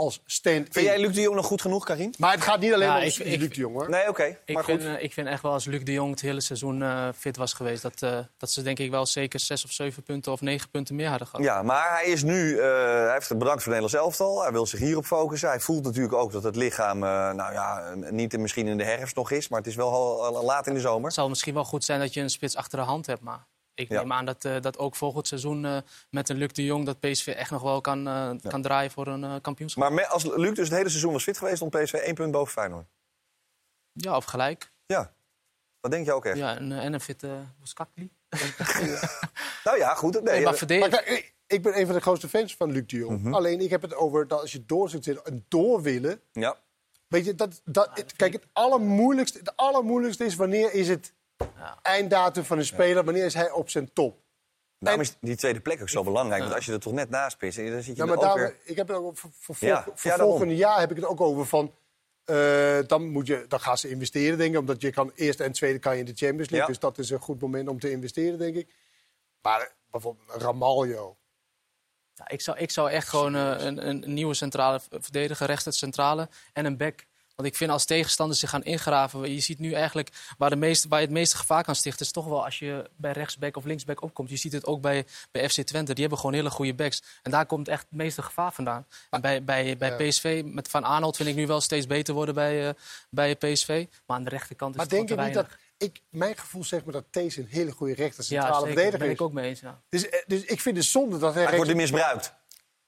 als 0.00 0.20
stand-in? 0.26 0.66
Vind 0.70 0.86
jij 0.86 0.98
Luc 0.98 1.14
de 1.14 1.20
Jong 1.20 1.36
nog 1.36 1.46
goed 1.46 1.60
genoeg, 1.60 1.84
Karin? 1.84 2.14
Maar 2.18 2.32
het 2.32 2.40
gaat 2.42 2.60
niet 2.60 2.72
alleen 2.72 2.88
Ja, 2.88 2.96
om 2.96 3.02
ik- 3.02 3.16
Luc 3.18 3.26
ik- 3.32 3.54
de 3.54 3.60
Jong, 3.60 3.74
hoor. 3.74 3.90
Nee, 3.90 4.08
oké. 4.08 4.38
Ik 4.44 4.54
Maar 4.54 4.64
vind, 4.64 4.82
goed. 4.82 4.96
eh, 4.96 5.02
ik 5.02 5.12
vind 5.12 5.26
echt 5.26 5.42
wel 5.42 5.52
als 5.52 5.64
Luc 5.64 5.84
de 5.84 5.92
Jong 5.92 6.10
het 6.10 6.20
hele 6.20 6.40
seizoen 6.40 6.82
eh, 6.82 7.08
fit 7.16 7.36
was 7.36 7.52
geweest... 7.52 7.82
Dat, 7.82 8.02
eh, 8.02 8.18
dat 8.36 8.50
ze 8.50 8.62
denk 8.62 8.78
ik 8.78 8.90
wel 8.90 9.06
zeker 9.06 9.40
zes 9.40 9.64
of 9.64 9.72
zeven 9.72 10.02
punten 10.02 10.32
of 10.32 10.40
negen 10.40 10.70
punten 10.70 10.94
meer 10.94 11.08
hadden 11.08 11.26
gehad. 11.28 11.44
Ja, 11.44 11.62
maar 11.62 11.90
hij 11.98 12.04
is 12.06 12.22
nu, 12.22 12.58
eh, 12.58 12.64
hij 12.64 13.12
heeft 13.12 13.28
het 13.28 13.38
bedankt 13.38 13.62
voor 13.62 13.72
het 13.72 13.80
Nederlands 13.82 13.94
elftal. 14.18 14.42
Hij 14.42 14.52
wil 14.52 14.66
zich 14.66 14.80
hierop 14.80 15.04
focussen. 15.04 15.48
Hij 15.48 15.60
voelt 15.60 15.84
natuurlijk 15.84 16.14
ook 16.14 16.32
dat 16.32 16.42
het 16.42 16.56
lichaam, 16.56 17.02
eh, 17.04 17.10
nou 17.32 17.52
ja, 17.52 17.94
niet 18.10 18.32
in- 18.34 18.40
misschien 18.40 18.66
in 18.66 18.76
de 18.78 18.84
herfst 18.84 19.16
nog 19.16 19.30
is, 19.30 19.48
maar 19.48 19.58
het 19.58 19.68
is 19.68 19.74
wel 19.76 19.92
al, 19.92 20.24
al 20.36 20.44
laat 20.44 20.66
in 20.66 20.74
de 20.74 20.80
zomer. 20.80 21.04
Het 21.04 21.14
zal 21.14 21.28
misschien 21.28 21.54
wel 21.54 21.64
goed 21.64 21.84
zijn 21.84 22.00
dat 22.00 22.14
je 22.14 22.20
een 22.20 22.30
spits 22.30 22.56
achter 22.56 22.78
de 22.78 22.84
hand 22.84 23.06
hebt, 23.06 23.20
maar... 23.22 23.46
Ik 23.78 23.88
Ja. 23.88 24.00
neem 24.00 24.12
aan 24.12 24.24
dat, 24.24 24.44
eh, 24.44 24.60
dat 24.60 24.78
ook 24.78 24.96
volgend 24.96 25.26
seizoen 25.28 25.64
eh, 25.64 25.76
met 26.10 26.28
een 26.28 26.36
Luc 26.36 26.52
de 26.52 26.64
Jong... 26.64 26.86
dat 26.86 27.00
PSV 27.00 27.26
echt 27.26 27.50
nog 27.50 27.62
wel 27.62 27.80
kan, 27.80 28.06
eh, 28.08 28.30
kan 28.48 28.62
draaien 28.62 28.90
voor 28.90 29.06
een 29.06 29.24
eh, 29.24 29.34
kampioenschap. 29.42 29.82
Maar 29.82 29.92
me- 29.92 30.06
als 30.06 30.24
Luc 30.24 30.54
dus 30.54 30.68
het 30.68 30.76
hele 30.76 30.88
seizoen 30.88 31.12
was 31.12 31.22
fit 31.22 31.38
geweest, 31.38 31.56
stond 31.56 31.70
PSV 31.82 31.92
één 31.94 32.14
punt 32.14 32.32
boven 32.32 32.52
Feyenoord. 32.52 32.86
Ja, 33.92 34.16
of 34.16 34.24
gelijk. 34.24 34.72
Ja, 34.86 35.12
dat 35.80 35.90
denk 35.90 36.06
je 36.06 36.12
ook 36.12 36.24
echt. 36.24 36.36
Ja, 36.36 36.56
en, 36.56 36.72
en 36.72 36.92
een 36.92 37.00
fitte 37.00 37.38
Boskakli. 37.58 38.10
Nou 39.64 39.78
ja, 39.78 39.94
goed. 39.94 40.12
Nee, 40.22 40.22
Nee, 40.22 40.78
maar 40.88 41.08
ik- 41.46 41.62
ben 41.62 41.78
een 41.78 41.86
van 41.86 41.94
de 41.94 42.00
grootste 42.00 42.28
fans 42.28 42.56
van 42.56 42.72
Luc 42.72 42.86
de 42.86 42.96
Jong. 42.96 43.20
Mhm. 43.22 43.34
Alleen 43.34 43.60
ik 43.60 43.70
heb 43.70 43.82
het 43.82 43.94
over 43.94 44.28
dat 44.28 44.40
als 44.40 44.52
je 44.52 44.64
door 44.66 44.88
zit 44.90 45.22
en 45.22 45.44
door 45.48 45.82
willen. 45.82 46.20
ja. 46.32 46.56
Weet 47.08 47.24
je, 47.24 47.34
dat, 47.34 47.60
dat, 47.64 47.90
het- 47.94 48.16
kijk, 48.16 48.32
het 48.32 48.46
allermoeilijkste, 48.52 49.38
het 49.38 49.56
allermoeilijkste 49.56 50.24
is 50.24 50.34
wanneer 50.34 50.72
is 50.72 50.88
het 50.88 51.12
einddatum 51.82 52.44
van 52.44 52.58
een 52.58 52.64
speler, 52.64 53.04
wanneer 53.04 53.24
is 53.24 53.34
hij 53.34 53.50
op 53.50 53.70
zijn 53.70 53.92
top. 53.92 54.18
Daarom 54.78 55.02
is 55.02 55.16
die 55.20 55.36
tweede 55.36 55.60
plek 55.60 55.80
ook 55.80 55.88
zo 55.88 56.02
belangrijk. 56.04 56.42
Want 56.42 56.54
als 56.54 56.64
je 56.66 56.72
er 56.72 56.80
toch 56.80 56.92
net 56.92 57.10
naast 57.10 57.38
pist, 57.38 57.56
dan 57.56 57.66
zit 57.66 57.84
je 57.84 57.94
Ja, 57.94 58.02
er 58.02 58.08
maar 58.08 58.18
daar, 58.18 58.36
weer... 58.36 58.56
ik 58.64 58.76
heb 58.76 58.88
het 58.88 58.96
ook 58.96 59.18
voor, 59.18 59.30
voor, 59.38 59.56
Ja, 59.60 59.82
voor, 59.82 59.92
ja, 59.96 60.02
daarom. 60.02 60.28
volgende 60.28 60.56
jaar 60.56 60.78
heb 60.80 60.90
ik 60.90 60.96
het 60.96 61.04
ook 61.04 61.20
over 61.20 61.46
van. 61.46 61.74
eh, 62.24 62.78
dan, 62.86 63.08
moet 63.08 63.26
je, 63.26 63.44
dan 63.48 63.60
gaan 63.60 63.78
ze 63.78 63.88
investeren, 63.88 64.38
denk 64.38 64.52
ik. 64.54 64.58
Omdat 64.60 64.80
je 64.80 64.90
kan 64.90 65.12
eerste 65.14 65.44
en 65.44 65.52
tweede 65.52 65.78
kan 65.78 65.92
je 65.92 65.98
in 65.98 66.04
de 66.04 66.14
Champions 66.14 66.50
League. 66.50 66.58
Ja. 66.58 66.66
Dus 66.66 66.78
dat 66.78 66.98
is 66.98 67.10
een 67.10 67.18
goed 67.20 67.40
moment 67.40 67.68
om 67.68 67.80
te 67.80 67.90
investeren, 67.90 68.38
denk 68.38 68.56
ik. 68.56 68.74
Maar 69.42 69.60
eh, 69.60 69.66
bijvoorbeeld 69.90 70.42
Ramaljo. 70.42 71.16
Ja, 72.14 72.28
ik, 72.28 72.40
zou, 72.40 72.58
ik 72.58 72.70
zou 72.70 72.90
echt 72.90 73.08
gewoon 73.08 73.34
eh, 73.36 73.54
een, 73.64 73.88
een 73.88 74.04
nieuwe 74.14 74.34
centrale 74.34 74.80
verdediger, 74.90 75.46
rechts 75.46 75.64
het 75.64 75.74
centrale 75.74 76.28
en 76.52 76.64
een 76.64 76.76
back. 76.76 77.06
Want 77.38 77.50
ik 77.50 77.56
vind 77.56 77.70
als 77.70 77.84
tegenstanders 77.84 78.40
zich 78.40 78.50
gaan 78.50 78.62
ingraven, 78.64 79.34
je 79.34 79.40
ziet 79.40 79.58
nu 79.58 79.72
eigenlijk 79.72 80.10
waar, 80.38 80.50
de 80.50 80.56
meeste, 80.56 80.88
waar 80.88 80.98
je 80.98 81.04
het 81.04 81.14
meeste 81.14 81.36
gevaar 81.36 81.64
kan 81.64 81.74
stichten, 81.74 82.06
is 82.06 82.12
toch 82.12 82.26
wel 82.26 82.44
als 82.44 82.58
je 82.58 82.90
bij 82.96 83.12
rechtsback 83.12 83.56
of 83.56 83.64
linksback 83.64 84.02
opkomt. 84.02 84.30
Je 84.30 84.36
ziet 84.36 84.52
het 84.52 84.66
ook 84.66 84.80
bij, 84.80 85.06
bij 85.30 85.48
FC 85.48 85.60
Twente, 85.60 85.92
die 85.92 86.00
hebben 86.00 86.18
gewoon 86.18 86.34
hele 86.34 86.50
goede 86.50 86.74
backs. 86.74 87.02
En 87.22 87.30
daar 87.30 87.46
komt 87.46 87.68
echt 87.68 87.86
het 87.88 87.98
meeste 87.98 88.22
gevaar 88.22 88.52
vandaan. 88.52 88.86
En 89.10 89.20
bij, 89.20 89.44
bij, 89.44 89.76
bij 89.76 89.88
Ja. 89.88 90.08
PSV, 90.08 90.42
met 90.44 90.68
Van 90.68 90.84
Arnold 90.84 91.16
vind 91.16 91.28
ik 91.28 91.34
nu 91.34 91.46
wel 91.46 91.60
steeds 91.60 91.86
beter 91.86 92.14
worden 92.14 92.34
bij, 92.34 92.68
eh, 92.68 92.74
bij 93.10 93.36
PSV. 93.36 93.86
Maar 94.06 94.16
aan 94.16 94.24
de 94.24 94.30
rechterkant 94.30 94.70
is 94.70 94.76
Maar 94.76 94.86
het 94.86 94.94
denk 94.94 95.08
je 95.08 95.24
niet 95.24 95.34
dat. 95.34 95.46
Ik, 95.76 96.00
mijn 96.08 96.36
gevoel 96.36 96.64
zegt 96.64 96.84
me 96.84 96.92
dat 96.92 97.04
Thees 97.10 97.36
een 97.36 97.48
hele 97.50 97.70
goede 97.70 97.94
rechter 97.94 98.24
Ja, 98.28 98.40
centrale 98.40 98.66
zeker, 98.66 98.90
daar 98.90 99.00
ben 99.00 99.10
ik 99.10 99.20
ook 99.20 99.32
mee 99.32 99.48
eens. 99.48 99.60
Ja. 99.60 99.80
Dus, 99.88 100.08
eh, 100.08 100.20
dus 100.26 100.44
ik 100.44 100.60
vind 100.60 100.76
het 100.76 100.86
zonde 100.86 101.18
dat 101.18 101.34
hij. 101.34 101.44
Hij 101.44 101.56
wordt 101.56 101.70
er 101.70 101.76
misbruikt. 101.76 102.34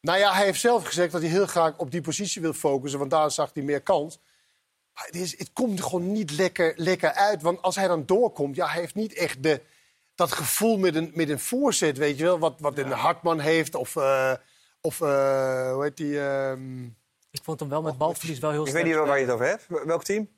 Nou 0.01 0.19
ja, 0.19 0.33
hij 0.33 0.45
heeft 0.45 0.61
zelf 0.61 0.87
gezegd 0.87 1.13
dat 1.13 1.21
hij 1.21 1.31
heel 1.31 1.47
graag 1.47 1.77
op 1.77 1.91
die 1.91 2.01
positie 2.01 2.43
wil 2.43 2.53
focussen, 2.53 2.99
want 2.99 3.11
daar 3.11 3.31
zag 3.31 3.51
hij 3.55 3.63
meer 3.63 3.81
kans. 3.81 4.19
Het, 5.07 5.17
is, 5.17 5.39
het 5.39 5.51
komt 5.53 5.79
er 5.79 5.85
gewoon 5.85 6.13
niet 6.13 6.31
lekker, 6.31 6.73
lekker 6.77 7.13
uit. 7.13 7.43
Want 7.43 7.63
als 7.63 7.77
hij 7.77 7.89
dan 7.89 8.07
doorkomt, 8.07 8.57
ja, 8.57 8.67
hij 8.67 8.81
heeft 8.81 8.95
niet 8.95 9.15
echt 9.15 9.43
de, 9.43 9.61
dat 10.15 10.33
gevoel 10.33 10.79
met 10.79 10.95
een, 10.95 11.11
met 11.15 11.29
een 11.29 11.41
voorzet, 11.41 11.99
weet 11.99 12.19
je 12.19 12.25
wel, 12.25 12.39
wat, 12.39 12.55
wat 12.59 12.79
een 12.79 12.91
Hartman 12.91 13.39
heeft. 13.41 13.75
Of, 13.75 13.97
eh, 13.97 14.33
of 14.81 15.01
eh, 15.01 15.73
hoe 15.73 15.83
heet 15.83 15.97
die? 15.97 16.21
ehm, 16.21 16.85
Ik 17.31 17.41
vond 17.43 17.61
hem 17.61 17.69
wel 17.69 17.83
met 17.83 17.99
balverlies 17.99 18.39
wel 18.39 18.51
heel 18.51 18.63
Ik 18.63 18.69
sterk 18.69 18.85
weet 18.85 18.95
niet 18.97 19.07
waar 19.07 19.19
je 19.19 19.25
het 19.25 19.35
over 19.35 19.47
hebt. 19.47 19.67
Welk 19.85 20.05
team? 20.05 20.29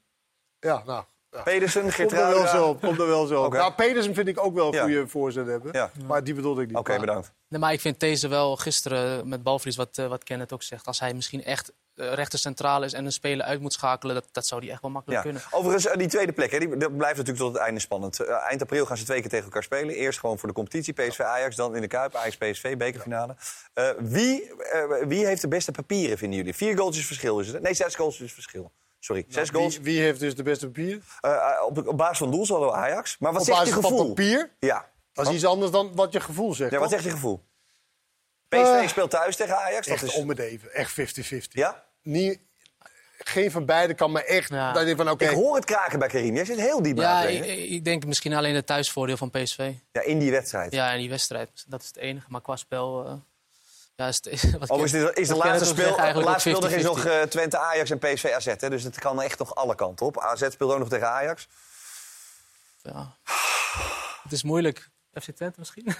Ja, 0.61 0.83
nou. 0.87 1.05
Ja. 1.31 1.43
Pedersen, 1.43 1.83
Komt 1.83 2.13
er 2.13 2.29
wel 2.29 2.47
zo 2.47 2.69
op. 2.69 2.81
Komt 2.81 2.99
er 3.01 3.07
wel 3.07 3.27
zo 3.27 3.45
op. 3.45 3.53
Nou, 3.53 3.73
Pedersen 3.73 4.15
vind 4.15 4.29
ik 4.29 4.45
ook 4.45 4.55
wel 4.55 4.67
een 4.69 4.75
Ja. 4.75 4.83
goede 4.83 5.09
voorzet 5.09 5.47
hebben. 5.47 5.73
Ja. 5.73 5.91
Maar 6.07 6.25
die 6.25 6.35
bedoelde 6.35 6.63
ik 6.63 6.69
niet. 6.69 6.77
Oké, 6.77 6.99
bedankt. 6.99 7.33
Nee, 7.49 7.61
maar 7.61 7.73
ik 7.73 7.81
vind 7.81 8.01
deze 8.01 8.29
wel 8.29 8.57
gisteren 8.57 9.29
met 9.29 9.43
balverlies, 9.43 9.77
wat, 9.77 9.99
eh, 9.99 10.07
wat 10.07 10.25
Kenneth 10.25 10.53
ook 10.53 10.63
zegt. 10.63 10.87
Als 10.87 11.01
hij 11.01 11.15
misschien 11.15 11.45
echt 11.45 11.69
uh, 11.71 11.75
rechter 12.14 12.38
centraal 12.38 12.82
is 12.82 12.92
en 12.92 13.05
een 13.05 13.12
speler 13.12 13.46
uit 13.46 13.61
moet 13.61 13.72
schakelen, 13.72 14.14
dat, 14.14 14.24
dat 14.32 14.46
zou 14.46 14.61
hij 14.62 14.70
echt 14.72 14.82
wel 14.82 14.90
makkelijk 14.90 15.24
Ja. 15.24 15.30
kunnen. 15.30 15.48
Overigens, 15.50 15.86
eh, 15.86 15.96
die 15.96 16.09
tweede 16.09 16.32
plek, 16.32 16.50
hè, 16.50 16.59
die, 16.59 16.76
dat 16.76 16.96
blijft 16.96 17.16
natuurlijk 17.16 17.44
tot 17.44 17.53
het 17.55 17.62
einde 17.62 17.80
spannend. 17.80 18.20
Eh, 18.20 18.34
eind 18.48 18.62
april 18.62 18.86
gaan 18.86 18.96
ze 18.96 19.05
twee 19.05 19.20
keer 19.20 19.30
tegen 19.30 19.44
elkaar 19.44 19.62
spelen. 19.62 19.94
Eerst 19.94 20.18
gewoon 20.20 20.38
voor 20.38 20.48
de 20.48 20.55
competitie, 20.55 20.92
PSV 20.92 21.20
Ajax, 21.20 21.57
dan 21.57 21.74
in 21.74 21.80
de 21.80 21.86
Kuip, 21.88 22.14
Ajax 22.14 22.36
PSV, 22.36 22.76
bekerfinale. 22.76 23.36
Eh, 23.74 23.88
wie, 23.98 24.55
eh, 24.62 24.82
wie 25.07 25.26
heeft 25.26 25.40
de 25.40 25.48
beste 25.48 25.70
papieren, 25.72 26.18
vinden 26.18 26.38
jullie? 26.38 26.55
Vier 26.55 26.76
goaltjes 26.78 27.07
verschil 27.07 27.38
is 27.40 27.48
het? 27.48 27.62
Nee, 27.62 27.74
zes 27.74 27.94
goaltjes 27.94 28.32
verschil. 28.32 28.72
Sorry, 28.98 29.24
zes 29.28 29.50
Nou, 29.50 29.59
goals. 29.62 29.76
Wie, 29.76 29.84
wie 29.84 30.00
heeft 30.03 30.20
dus 30.20 30.34
de 30.34 30.42
beste 30.42 30.66
papier? 30.66 31.00
Eh, 31.20 31.50
op, 31.66 31.86
op 31.86 31.96
basis 31.96 32.18
van 32.18 32.30
doelsaldo 32.30 32.70
Ajax. 32.72 33.16
Maar 33.18 33.32
wat 33.32 33.40
Op 33.40 33.46
zegt 33.46 33.59
je 33.59 33.64
basis 33.64 33.80
van 33.82 33.90
gevoel? 33.90 34.09
papier? 34.14 34.50
Ja. 34.59 34.90
Dat 35.12 35.26
is 35.28 35.34
iets 35.34 35.44
anders 35.44 35.70
dan 35.70 35.94
wat 35.94 36.12
je 36.12 36.20
gevoel 36.20 36.55
zegt. 36.55 36.70
Ja, 36.70 36.78
wat 36.78 36.90
zegt 36.90 37.05
je 37.05 37.11
gevoel? 37.11 37.42
PSV 38.48 38.61
Eh, 38.82 38.88
speelt 38.88 39.11
thuis 39.11 39.36
tegen 39.36 39.57
Ajax. 39.59 39.86
Dat 39.86 39.94
Echt 39.94 40.05
is... 40.05 40.14
om 40.14 40.28
het 40.28 40.38
even. 40.38 40.72
Echt 40.74 40.90
50-50. 41.00 41.53
Ja? 41.53 41.84
Niet, 42.03 42.40
geen 43.18 43.50
van 43.50 43.64
beiden 43.66 43.96
kan 43.96 44.12
me 44.12 44.24
echt... 44.24 44.50
Dat 44.50 44.86
je 44.88 44.96
van, 44.96 45.11
oké, 45.11 45.24
Ik 45.24 45.30
hoor 45.36 45.55
het 45.55 45.64
kraken 45.64 45.98
bij 45.98 46.09
Karim. 46.09 46.34
Jij 46.34 46.44
zit 46.44 46.59
heel 46.61 46.82
diep 46.82 46.96
Ja, 46.98 47.22
ik, 47.22 47.44
ik 47.70 47.84
denk 47.84 48.07
misschien 48.07 48.34
alleen 48.34 48.55
het 48.55 48.66
thuisvoordeel 48.66 49.16
van 49.16 49.30
PSV. 49.30 49.72
Ja, 49.92 50.00
in 50.00 50.18
die 50.18 50.30
wedstrijd. 50.30 50.72
Ja, 50.72 50.90
in 50.92 50.98
die 50.98 51.09
wedstrijd. 51.11 51.64
Dat 51.66 51.80
is 51.80 51.86
het 51.86 51.96
enige. 51.96 52.26
Maar 52.28 52.40
qua 52.40 52.57
spel... 52.57 53.05
eh, 53.07 53.12
ja, 53.96 54.07
is 54.07 54.20
het, 54.22 54.50
wat 54.59 54.70
Oh, 54.70 54.84
is, 54.84 54.90
Ken- 54.90 55.00
dit, 55.07 55.18
is 55.18 55.28
de 55.28 55.34
laatste 55.36 55.64
speel, 55.64 55.96
laatste 55.96 56.48
speeldag 56.48 56.70
is 56.70 56.82
nog 56.82 57.05
50-50. 57.07 57.09
eh, 57.11 57.22
Twente, 57.22 57.59
Ajax 57.59 57.90
en 57.90 57.98
PSV 57.98 58.24
AZ. 58.34 58.46
Hè? 58.59 58.70
Dus 58.70 58.82
het 58.82 58.98
kan 58.98 59.22
echt 59.22 59.38
nog 59.38 59.55
alle 59.55 59.74
kanten 59.74 60.07
op. 60.07 60.18
AZ 60.18 60.48
speelt 60.50 60.72
ook 60.72 60.78
nog 60.78 60.88
tegen 60.88 61.09
Ajax. 61.11 61.48
Ja. 62.82 63.16
Het 64.22 64.32
is 64.32 64.42
moeilijk. 64.42 64.90
FC 65.21 65.31
Twente 65.31 65.59
misschien? 65.59 65.87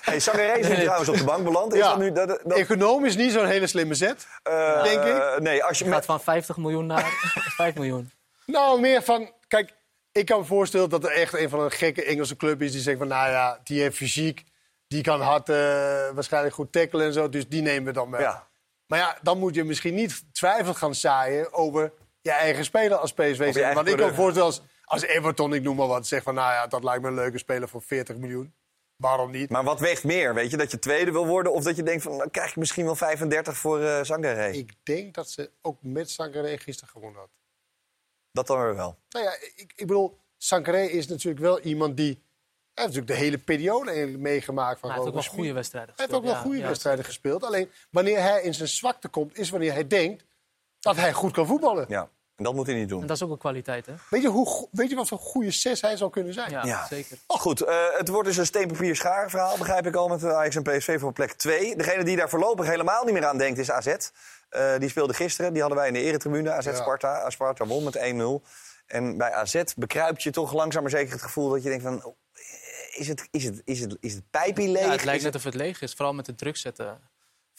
Hey, 0.00 0.18
Sangaré 0.20 0.52
is 0.58 0.68
nu 0.68 0.72
Nee. 0.74 0.82
trouwens 0.82 1.08
op 1.08 1.16
de 1.16 1.24
bank 1.24 1.44
beland. 1.44 1.72
Is 1.72 1.78
Ja. 1.78 1.88
dat 1.88 1.98
nu, 1.98 2.12
dat, 2.12 2.28
dat- 2.28 2.52
economisch 2.58 3.16
niet 3.16 3.32
zo'n 3.32 3.46
hele 3.46 3.66
slimme 3.66 3.94
zet, 3.94 4.26
eh, 4.42 4.82
denk 4.82 5.02
ik. 5.04 5.40
Nee, 5.40 5.64
als 5.64 5.78
je 5.78 5.84
gaat 5.84 5.94
met, 5.94 6.04
van 6.04 6.20
50 6.20 6.56
miljoen 6.56 6.86
naar 6.86 7.04
5 7.56 7.74
miljoen. 7.74 8.10
Nou, 8.46 8.80
meer 8.80 9.02
van... 9.02 9.32
Kijk, 9.48 9.72
ik 10.12 10.26
kan 10.26 10.38
me 10.38 10.44
voorstellen 10.44 10.88
dat 10.88 11.04
er 11.04 11.10
echt 11.12 11.34
een 11.34 11.48
van 11.48 11.64
de 11.64 11.70
gekke 11.70 12.04
Engelse 12.04 12.36
club 12.36 12.62
is... 12.62 12.72
die 12.72 12.80
zegt 12.80 12.98
van, 12.98 13.08
nou 13.08 13.30
ja, 13.30 13.60
die 13.64 13.80
heeft 13.80 13.96
fysiek... 13.96 14.44
die 14.86 15.02
kan 15.02 15.20
hard, 15.20 15.48
eh, 15.48 15.56
waarschijnlijk 16.14 16.54
goed 16.54 16.72
tackelen 16.72 17.06
en 17.06 17.12
zo... 17.12 17.28
dus 17.28 17.48
die 17.48 17.62
nemen 17.62 17.84
we 17.84 17.92
dan 17.92 18.10
mee. 18.10 18.20
Ja. 18.20 18.48
Maar 18.86 18.98
ja, 18.98 19.18
dan 19.22 19.38
moet 19.38 19.54
je 19.54 19.64
misschien 19.64 19.94
niet 19.94 20.22
twijfel 20.34 20.74
gaan 20.74 20.94
zaaien... 20.94 21.52
over 21.52 21.92
je 22.20 22.30
eigen 22.30 22.64
speler 22.64 22.96
als 22.98 23.12
PSV. 23.12 23.74
Want 23.74 23.88
ik 23.88 23.96
kan 23.96 24.14
voorstellen 24.14 24.46
als, 24.48 24.62
als 24.90 25.02
Everton, 25.02 25.54
ik 25.54 25.62
noem 25.62 25.76
maar 25.76 25.86
wat... 25.86 26.06
zegt 26.06 26.24
van, 26.24 26.34
nou 26.34 26.52
ja, 26.52 26.66
dat 26.66 26.84
lijkt 26.84 27.02
me 27.02 27.08
een 27.08 27.14
leuke 27.14 27.38
speler 27.38 27.68
voor 27.68 27.82
40 27.82 28.16
miljoen. 28.16 28.54
Waarom 28.96 29.30
niet? 29.30 29.50
Maar 29.50 29.64
wat 29.64 29.80
weegt 29.80 30.04
meer? 30.04 30.34
Weet 30.34 30.50
je, 30.50 30.56
dat 30.56 30.70
je 30.70 30.78
tweede 30.78 31.12
wil 31.12 31.26
worden 31.26 31.52
of 31.52 31.62
dat 31.64 31.76
je 31.76 31.82
denkt 31.82 32.02
van 32.02 32.18
dan 32.18 32.30
krijg 32.30 32.50
ik 32.50 32.56
misschien 32.56 32.84
wel 32.84 32.96
35 32.96 33.56
voor 33.56 33.80
eh 33.80 34.02
Sangaré? 34.02 34.50
Ik 34.50 34.72
denk 34.82 35.14
dat 35.14 35.30
ze 35.30 35.50
ook 35.60 35.76
met 35.80 36.10
Sangaré 36.10 36.58
gisteren 36.58 36.90
gewonnen 36.92 37.20
had. 37.20 37.30
Dat 38.32 38.46
dan 38.46 38.60
weer 38.60 38.74
wel. 38.74 38.98
Nou 39.10 39.24
ja, 39.24 39.32
ik, 39.40 39.72
ik 39.76 39.86
bedoel, 39.86 40.18
Sankaré 40.36 40.82
is 40.82 41.06
natuurlijk 41.06 41.42
wel 41.42 41.60
iemand 41.60 41.96
die... 41.96 42.22
Hij 42.74 42.84
heeft 42.84 42.96
natuurlijk 42.96 43.20
de 43.20 43.26
hele 43.26 43.38
periode 43.38 43.90
eigenlijk 43.90 44.22
meegemaakt. 44.22 44.80
Van 44.80 44.88
hij 44.88 44.98
heeft 44.98 45.16
ook 45.16 45.22
wel 45.22 45.32
goede 45.32 45.52
wedstrijden 45.52 45.94
Hij 45.96 46.04
heeft 46.04 46.18
ook 46.18 46.24
wel 46.24 46.32
gespeeld, 46.32 46.46
goede 46.46 46.58
ja, 46.58 46.64
ja, 46.64 46.70
wedstrijden 46.70 47.04
gespeeld. 47.04 47.44
Alleen 47.44 47.70
wanneer 47.90 48.20
hij 48.20 48.42
in 48.42 48.54
zijn 48.54 48.68
zwakte 48.68 49.08
komt, 49.08 49.38
is 49.38 49.50
wanneer 49.50 49.72
hij 49.72 49.86
denkt 49.86 50.24
dat 50.78 50.96
hij 50.96 51.12
goed 51.12 51.32
kan 51.32 51.46
voetballen. 51.46 51.84
Ja. 51.88 52.10
Dat 52.42 52.54
moet 52.54 52.66
hij 52.66 52.74
niet 52.74 52.88
doen. 52.88 53.00
En 53.00 53.06
dat 53.06 53.16
is 53.16 53.22
ook 53.22 53.30
een 53.30 53.38
kwaliteit, 53.38 53.86
hè? 53.86 53.92
Weet 54.10 54.22
je, 54.22 54.28
hoe, 54.28 54.68
weet 54.70 54.90
je 54.90 54.96
wat 54.96 55.08
voor 55.08 55.18
goede 55.18 55.50
zes 55.50 55.80
hij 55.80 55.96
zou 55.96 56.10
kunnen 56.10 56.32
zijn? 56.32 56.50
Ja, 56.50 56.86
zeker. 56.86 57.18
Goed, 57.26 57.60
eh, 57.60 57.76
het 57.96 58.08
wordt 58.08 58.28
dus 58.28 58.36
een 58.36 58.46
steenpapier 58.46 58.96
schaar 58.96 59.30
verhaal, 59.30 59.58
begrijp 59.58 59.86
ik 59.86 59.94
al, 59.94 60.08
met 60.08 60.24
eh, 60.24 60.36
Ajax 60.36 60.56
en 60.56 60.62
PSV 60.62 61.00
voor 61.00 61.12
plek 61.12 61.32
2. 61.32 61.76
Degene 61.76 62.04
die 62.04 62.16
daar 62.16 62.28
voorlopig 62.28 62.66
helemaal 62.66 63.04
niet 63.04 63.12
meer 63.12 63.26
aan 63.26 63.38
denkt 63.38 63.58
is 63.58 63.70
AZ. 63.70 63.86
Eh, 64.48 64.78
die 64.78 64.88
speelde 64.88 65.14
gisteren, 65.14 65.52
die 65.52 65.60
hadden 65.60 65.78
wij 65.78 65.88
in 65.88 65.94
de 65.94 66.00
eretribune, 66.00 66.50
AZ 66.50 66.66
Ja. 66.66 66.74
Sparta. 66.74 67.30
Sparta 67.30 67.66
won 67.66 67.84
met 67.84 67.96
1-0. 67.96 68.42
En 68.86 69.16
bij 69.16 69.32
AZ 69.32 69.62
bekruipt 69.76 70.22
je 70.22 70.30
toch 70.30 70.52
langzaam 70.52 70.82
maar 70.82 70.90
zeker 70.90 71.12
het 71.12 71.22
gevoel 71.22 71.48
dat 71.48 71.62
je 71.62 71.68
denkt 71.68 71.84
van... 71.84 72.04
oh, 72.04 72.16
is 72.90 73.08
het, 73.08 73.28
is 73.30 73.44
het, 73.44 73.62
is 73.64 73.80
het, 73.80 73.96
is 74.00 74.14
het 74.14 74.30
pijpje 74.30 74.68
leeg? 74.68 74.84
Ja, 74.84 74.90
het 74.90 75.04
lijkt 75.04 75.22
net 75.22 75.34
of 75.34 75.44
het 75.44 75.54
leeg 75.54 75.82
is. 75.82 75.92
Vooral 75.92 76.14
met 76.14 76.26
de 76.26 76.34
druk 76.34 76.56
zetten. 76.56 77.00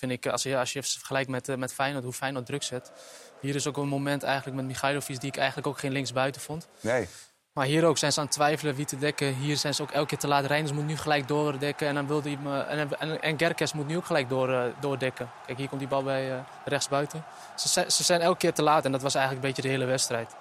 Vind 0.02 0.12
ik, 0.14 0.28
als 0.28 0.44
je, 0.44 0.58
als 0.58 0.74
je 0.74 0.84
vergelijkt 0.84 1.30
met, 1.30 1.50
eh, 1.50 1.56
met 1.56 1.74
Feyenoord, 1.74 2.04
hoe 2.04 2.14
Feyenoord 2.14 2.46
druk 2.46 2.64
zet. 2.64 2.92
Hier 3.40 3.56
is 3.56 3.68
ook 3.68 3.78
een 3.78 3.88
moment 3.88 4.24
eigenlijk 4.24 4.56
met 4.56 4.66
Michailovic 4.66 5.20
die 5.20 5.30
ik 5.30 5.38
eigenlijk 5.38 5.68
ook 5.68 5.80
geen 5.80 5.92
linksbuiten 5.92 6.42
vond. 6.42 6.68
Nee. 6.80 7.08
Maar 7.54 7.66
hier 7.66 7.86
ook 7.86 7.98
zijn 7.98 8.12
ze 8.12 8.20
aan 8.20 8.26
het 8.26 8.34
twijfelen 8.34 8.76
wie 8.76 8.86
te 8.86 8.98
dekken. 8.98 9.34
Hier 9.36 9.58
zijn 9.58 9.74
ze 9.74 9.82
ook 9.82 9.92
elke 9.92 10.08
keer 10.08 10.18
te 10.18 10.28
laat. 10.28 10.46
Reinders 10.46 10.78
moet 10.78 10.86
nu 10.86 10.98
gelijk 10.98 11.28
doordekken. 11.28 11.88
En, 11.88 11.96
dan 11.96 12.08
wilde 12.08 12.30
hij 12.30 12.38
me, 12.44 12.60
en, 12.62 13.00
en, 13.00 13.22
en 13.22 13.38
Gerkes 13.38 13.74
moet 13.74 13.88
nu 13.88 13.98
ook 13.98 14.06
gelijk 14.06 14.30
door, 14.30 14.54
eh, 14.54 14.64
doordekken. 14.80 15.30
Kijk, 15.46 15.58
hier 15.58 15.68
komt 15.68 15.80
die 15.80 15.90
bal 15.90 16.04
bij 16.04 16.32
eh, 16.32 16.40
rechtsbuiten. 16.66 17.24
Ze, 17.56 17.68
zijn- 17.68 17.92
ze 17.92 18.04
zijn 18.04 18.22
elke 18.22 18.38
keer 18.38 18.54
te 18.54 18.64
laat 18.64 18.86
en 18.86 18.92
dat 18.92 19.02
was 19.02 19.16
eigenlijk 19.16 19.46
een 19.46 19.52
beetje 19.54 19.68
de 19.70 19.74
hele 19.76 19.86
wedstrijd. 19.92 20.36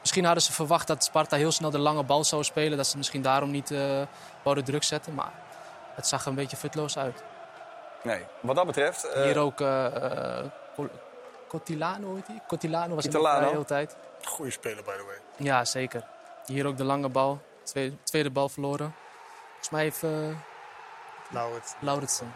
Misschien 0.00 0.24
hadden 0.24 0.42
ze 0.42 0.52
verwacht 0.52 0.86
dat 0.86 1.04
Sparta 1.04 1.36
heel 1.36 1.52
snel 1.52 1.70
de 1.70 1.78
lange 1.78 2.02
bal 2.02 2.24
zou 2.24 2.44
spelen. 2.44 2.76
Dat 2.76 2.86
ze 2.86 2.96
misschien 2.96 3.22
daarom 3.22 3.50
niet 3.50 3.70
eh 3.70 4.02
wouden 4.42 4.64
druk 4.64 4.82
zetten. 4.84 5.14
Maar 5.14 5.32
het 5.94 6.06
zag 6.06 6.22
er 6.22 6.28
een 6.28 6.34
beetje 6.34 6.56
futloos 6.56 6.98
uit. 6.98 7.22
Nee, 8.02 8.24
wat 8.40 8.56
dat 8.56 8.66
betreft... 8.66 9.04
eh, 9.04 9.22
Hier 9.22 9.38
ook 9.38 9.56
Col- 10.74 10.88
Cotilano, 11.48 12.14
heet 12.14 12.26
hij? 12.26 12.42
Cotilano 12.46 12.94
was 12.94 13.08
bij 13.08 13.20
de 13.20 13.46
hele 13.46 13.64
tijd. 13.64 13.96
Goeie 14.24 14.50
speler, 14.52 14.84
by 14.84 14.90
the 14.96 15.04
way. 15.04 15.16
Ja, 15.36 15.64
zeker. 15.64 16.04
Hier 16.46 16.66
ook 16.66 16.76
de 16.76 16.84
lange 16.84 17.08
bal. 17.08 17.40
Tweede, 17.62 17.96
tweede 18.02 18.30
bal 18.30 18.48
verloren. 18.48 18.94
Volgens 19.48 19.70
mij 19.70 19.82
heeft 19.82 20.02
uh. 20.02 20.36
Lauritsen. 21.80 22.34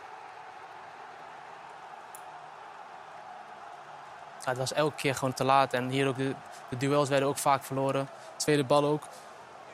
Ja, 4.45 4.49
het 4.49 4.59
was 4.59 4.73
elke 4.73 4.97
keer 4.97 5.15
gewoon 5.15 5.35
te 5.35 5.45
laat. 5.45 5.73
En 5.73 5.89
hier 5.89 6.09
ook 6.09 6.17
de, 6.17 6.35
de 6.69 6.77
duels 6.77 7.09
werden 7.09 7.29
ook 7.29 7.39
vaak 7.39 7.65
verloren. 7.65 8.09
Tweede 8.37 8.65
bal 8.65 8.85
ook. 8.85 9.03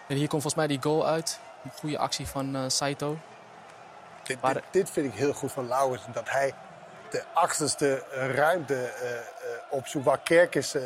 En 0.07 0.17
hier 0.17 0.29
komt 0.29 0.43
volgens 0.43 0.55
mij 0.55 0.67
die 0.67 0.83
goal 0.83 1.07
uit. 1.07 1.41
Een 1.65 1.71
goede 1.79 1.99
actie 1.99 2.27
van 2.29 2.71
Saito. 2.71 3.17
Dit, 4.29 4.41
Maar- 4.41 4.55
dit, 4.55 4.63
dit 4.71 4.91
vind 4.91 5.07
ik 5.13 5.19
heel 5.19 5.33
goed 5.33 5.53
van 5.53 5.67
Lauwers. 5.69 6.03
Dat 6.13 6.31
hij 6.31 6.55
de 7.11 7.25
achterste 7.35 8.03
eh, 8.05 8.35
ruimte 8.35 8.75
eh, 8.75 9.19
eh, 9.19 9.23
opzoekt 9.71 10.05
waar 10.05 10.21
Kerkers 10.23 10.73
Ja, 10.73 10.81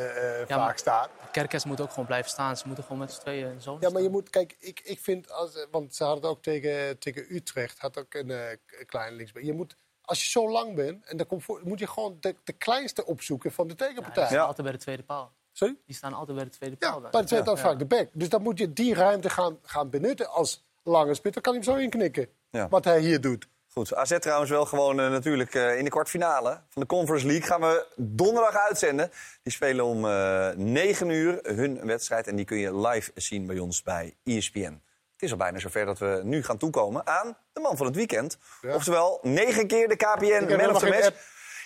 vaak 0.46 0.58
maar- 0.58 0.78
staat. 0.78 1.08
Kerkers 1.32 1.64
moet 1.64 1.80
ook 1.80 1.90
gewoon 1.90 2.06
blijven 2.06 2.30
staan. 2.30 2.56
Ze 2.56 2.66
moeten 2.66 2.84
gewoon 2.84 2.98
met 2.98 3.12
z'n 3.12 3.20
tweeën 3.20 3.60
zo. 3.60 3.76
Ja, 3.80 3.90
maar 3.90 4.02
je 4.02 4.08
moet, 4.10 4.30
kijk, 4.30 4.56
ik, 4.58 4.80
ik 4.84 4.98
vind, 5.00 5.30
als, 5.32 5.66
want 5.70 5.94
ze 5.94 6.04
hadden 6.04 6.22
het 6.22 6.32
ook 6.32 6.42
tegen, 6.42 6.98
tegen 6.98 7.34
Utrecht, 7.34 7.78
had 7.78 7.98
ook 7.98 8.14
een 8.14 8.58
kleine 8.86 9.16
linksback. 9.16 9.42
Je 9.42 9.52
moet, 9.52 9.76
als 10.02 10.22
je 10.24 10.30
zo 10.30 10.50
lang 10.50 10.74
bent, 10.74 11.04
en 11.06 11.16
dan 11.16 11.26
komt 11.26 11.42
voor, 11.44 11.60
moet 11.64 11.78
je 11.78 11.86
gewoon 11.86 12.16
de, 12.20 12.36
de 12.44 12.52
kleinste 12.52 13.04
opzoeken 13.06 13.52
van 13.52 13.68
de 13.68 13.74
tegenpartij. 13.74 14.22
Die 14.22 14.32
staan 14.32 14.46
altijd 14.46 14.62
bij 14.66 14.72
de 14.76 14.82
tweede 14.82 15.02
paal. 15.02 15.32
Sorry? 15.52 15.76
Die 15.86 15.96
staan 15.96 16.12
altijd 16.12 16.36
bij 16.36 16.44
de 16.46 16.50
tweede 16.52 16.76
paal. 16.76 17.00
Bij 17.00 17.10
de 17.20 17.26
tweede 17.26 17.36
Ja. 17.50 17.52
paal 17.54 17.62
vaak 17.64 17.78
de 17.78 17.86
back. 17.86 18.08
Dus 18.12 18.28
dan 18.28 18.42
moet 18.42 18.58
je 18.58 18.72
die 18.72 18.94
ruimte 18.94 19.30
gaan, 19.30 19.58
gaan 19.62 19.90
benutten 19.90 20.28
als 20.30 20.64
lange 20.82 21.14
spit. 21.14 21.32
Dan 21.34 21.42
kan 21.42 21.54
hij 21.54 21.62
hem 21.64 21.72
zo 21.74 21.78
inknikken, 21.82 22.28
Ja. 22.52 22.68
wat 22.68 22.84
hij 22.84 23.00
hier 23.00 23.20
doet. 23.20 23.48
Goed, 23.68 23.94
AZ 23.94 24.18
trouwens 24.18 24.50
wel 24.50 24.66
gewoon 24.66 25.00
eh, 25.00 25.10
natuurlijk 25.10 25.54
eh, 25.54 25.78
in 25.78 25.84
de 25.84 25.90
kwartfinale 25.90 26.60
van 26.68 26.82
de 26.82 26.88
Conference 26.88 27.26
League. 27.26 27.46
Gaan 27.46 27.60
we 27.60 27.86
donderdag 27.96 28.56
uitzenden. 28.56 29.10
Die 29.42 29.52
spelen 29.52 29.84
om 29.84 30.06
eh 30.06 30.50
9 30.54 31.08
uur 31.08 31.38
hun 31.42 31.86
wedstrijd. 31.86 32.26
En 32.26 32.36
die 32.36 32.44
kun 32.44 32.58
je 32.58 32.78
live 32.78 33.10
zien 33.14 33.46
bij 33.46 33.58
ons 33.58 33.82
bij 33.82 34.14
ESPN. 34.24 34.80
Het 35.12 35.22
is 35.22 35.30
al 35.30 35.36
bijna 35.36 35.58
zover 35.58 35.84
dat 35.84 35.98
we 35.98 36.20
nu 36.24 36.42
gaan 36.42 36.58
toekomen 36.58 37.06
aan 37.06 37.36
de 37.52 37.60
man 37.60 37.76
van 37.76 37.86
het 37.86 37.96
weekend. 37.96 38.38
Oftewel, 38.68 39.18
negen 39.22 39.66
keer 39.66 39.88
de 39.88 39.96
KPN 39.96 40.56
Man 40.56 40.70
of 40.70 40.78
the 40.78 40.88
Match. 40.88 41.10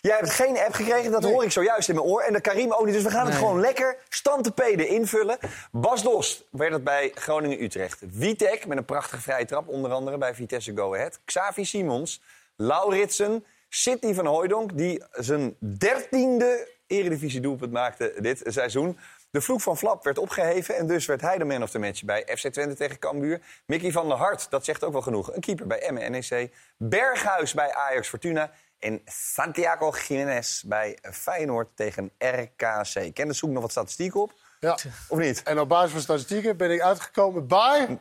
Jij 0.07 0.17
hebt 0.17 0.31
geen 0.31 0.59
app 0.59 0.75
gekregen, 0.75 1.11
dat 1.11 1.25
hoor 1.25 1.45
ik 1.45 1.51
zojuist 1.51 1.89
in 1.89 1.95
mijn 1.95 2.07
oor. 2.07 2.21
En 2.21 2.33
de 2.33 2.41
Karim 2.41 2.73
ook 2.73 2.85
niet. 2.85 2.95
Dus 2.95 3.03
we 3.03 3.11
gaan 3.11 3.27
het 3.27 3.35
gewoon 3.35 3.61
lekker 3.61 3.97
stand 4.09 4.45
te 4.45 4.53
peden 4.53 4.89
invullen. 4.89 5.39
Bas 5.73 6.03
Dost 6.03 6.45
werd 6.51 6.73
het 6.73 6.85
bij 6.85 7.11
Groningen-Utrecht. 7.15 8.03
Witek 8.13 8.67
met 8.67 8.79
een 8.79 8.85
prachtige 8.85 9.23
vrije 9.23 9.45
trap, 9.45 9.69
onder 9.69 9.91
andere 9.91 10.19
bij 10.19 10.35
Vitesse 10.35 10.73
Go 10.77 10.95
Ahead. 10.95 11.19
Xavi 11.25 11.65
Simons, 11.65 12.23
Lauritsen, 12.57 13.45
Sidney 13.69 14.15
van 14.15 14.27
Hooijdonk... 14.27 14.79
die 14.79 15.03
zijn 15.13 15.57
dertiende 15.59 16.69
eredivisie-doelpunt 16.87 17.73
maakte 17.73 18.15
dit 18.21 18.43
seizoen. 18.45 18.99
De 19.31 19.41
vloek 19.41 19.61
van 19.61 19.77
Flap 19.77 20.05
werd 20.05 20.19
opgeheven 20.19 20.77
en 20.77 20.87
dus 20.87 21.07
werd 21.07 21.21
hij 21.21 21.39
de 21.39 21.45
man 21.45 21.63
of 21.63 21.71
the 21.71 21.79
match 21.79 22.05
bij 22.05 22.27
FC 22.37 22.49
Twente 22.49 22.75
tegen 22.75 22.99
Cambuur. 22.99 23.41
Mickey 23.67 23.93
van 23.93 24.09
der 24.09 24.17
Hart, 24.17 24.51
dat 24.51 24.65
zegt 24.65 24.85
ook 24.85 24.93
wel 24.93 25.03
genoeg. 25.03 25.35
Een 25.35 25.41
keeper 25.41 25.67
bij 25.67 25.79
Emmen 25.79 26.11
NEC. 26.11 26.51
Berghuis 26.77 27.55
bij 27.55 27.75
Ajax 27.75 28.09
Fortuna. 28.09 28.51
En 28.79 29.01
Santiago 29.05 29.93
Jiménez 30.09 30.63
bij 30.63 30.99
Feyenoord 31.13 31.69
tegen 31.77 32.11
RKC. 32.19 33.15
Ken 33.15 33.29
de 33.29 33.33
zoek 33.35 33.51
nog 33.51 33.63
wat 33.63 33.71
statistiek 33.71 34.15
op? 34.15 34.33
Ja. 34.61 34.79
Of 35.09 35.19
niet? 35.19 35.43
En 35.43 35.61
op 35.61 35.69
basis 35.69 35.93
van 35.93 36.01
statistieken 36.01 36.57
ben 36.57 36.71
ik 36.71 36.81
uitgekomen 36.81 37.47
bij... 37.47 37.87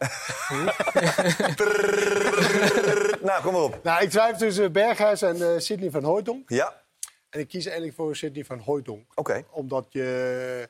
nou, 3.21 3.41
kom 3.41 3.53
maar 3.53 3.61
op. 3.61 3.79
Nou, 3.83 4.03
ik 4.03 4.09
twijfel 4.09 4.37
tussen 4.37 4.71
Berghuis 4.71 5.21
en 5.21 5.41
eh 5.41 5.59
Sidney 5.59 5.91
van 5.91 6.03
Hooijdonk. 6.03 6.49
Ja, 6.49 6.81
En 7.29 7.39
ik 7.39 7.47
kies 7.47 7.65
eigenlijk 7.65 7.95
voor 7.95 8.15
Sidney 8.15 8.45
van 8.45 8.59
Hooijdonk. 8.59 9.11
oké. 9.15 9.43
Omdat 9.49 9.85
je 9.89 10.69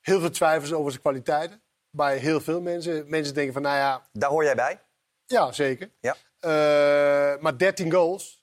heel 0.00 0.20
veel 0.20 0.30
twijfels 0.30 0.72
over 0.72 0.90
zijn 0.90 1.02
kwaliteiten. 1.02 1.62
Bij 1.90 2.16
heel 2.16 2.40
veel 2.40 2.60
mensen. 2.60 3.04
Mensen 3.08 3.34
denken 3.34 3.52
van, 3.52 3.62
nou 3.62 3.76
ja, 3.76 4.02
Daar 4.12 4.30
hoor 4.30 4.44
jij 4.44 4.54
bij? 4.54 4.80
ja, 5.26 5.52
zeker. 5.52 5.90
Ja. 6.00 6.16
Eh, 6.40 7.40
maar 7.42 7.58
13 7.58 7.92
goals 7.92 8.39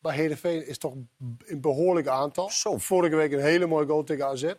bij 0.00 0.14
Heerenveen 0.14 0.66
is 0.66 0.78
toch 0.78 0.92
een 0.92 1.60
behoorlijk 1.60 2.06
aantal. 2.06 2.50
Zo. 2.50 2.78
Vorige 2.78 3.16
week 3.16 3.32
een 3.32 3.40
hele 3.40 3.66
mooie 3.66 3.86
goal 3.86 4.04
tegen 4.04 4.26
AZ. 4.26 4.52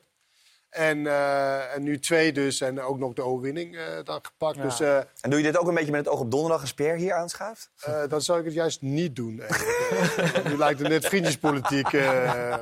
En, 0.69 1.07
eh, 1.07 1.75
en 1.75 1.83
nu 1.83 1.99
twee 1.99 2.31
dus. 2.33 2.61
En 2.61 2.81
ook 2.81 2.97
nog 2.97 3.13
de 3.13 3.21
overwinning 3.23 3.77
eh, 3.77 3.83
dan 4.03 4.19
gepakt. 4.25 4.55
Ja. 4.55 4.61
Dus 4.63 4.79
eh, 4.79 4.97
En 4.97 5.29
doe 5.29 5.37
je 5.39 5.45
dit 5.45 5.57
ook 5.57 5.67
een 5.67 5.73
beetje 5.73 5.91
met 5.91 6.05
het 6.05 6.13
oog 6.13 6.19
op 6.19 6.31
donderdag 6.31 6.61
als 6.61 6.73
Per 6.73 6.95
hier 6.95 7.13
aanschuift? 7.13 7.71
eh, 7.79 8.03
dan 8.07 8.21
zou 8.21 8.39
ik 8.39 8.45
het 8.45 8.53
juist 8.53 8.81
niet 8.81 9.15
doen. 9.15 9.41
eigenlijk. 9.41 10.43
Nu 10.49 10.57
lijkt 10.57 10.79
het 10.79 10.87
net 10.89 11.05
vriendjespolitiek. 11.05 11.93
eh. 11.93 12.55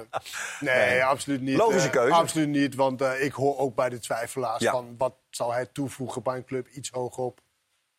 nee, 0.60 1.04
absoluut 1.04 1.42
niet. 1.42 1.58
Logische 1.58 1.90
keuze. 1.90 2.14
absoluut 2.14 2.48
niet, 2.48 2.76
want 2.76 3.02
eh, 3.02 3.24
ik 3.24 3.34
hoor 3.34 3.58
ook 3.58 3.76
bij 3.76 3.90
de 3.90 4.00
twijfelaars 4.00 4.62
Ja. 4.64 4.72
van... 4.72 4.96
wat 4.98 5.14
zou 5.30 5.54
hij 5.54 5.66
toevoegen 5.66 6.24
bij 6.24 6.36
een 6.36 6.46
club 6.46 6.68
iets 6.68 6.90
hoger 6.90 7.24
op? 7.24 7.40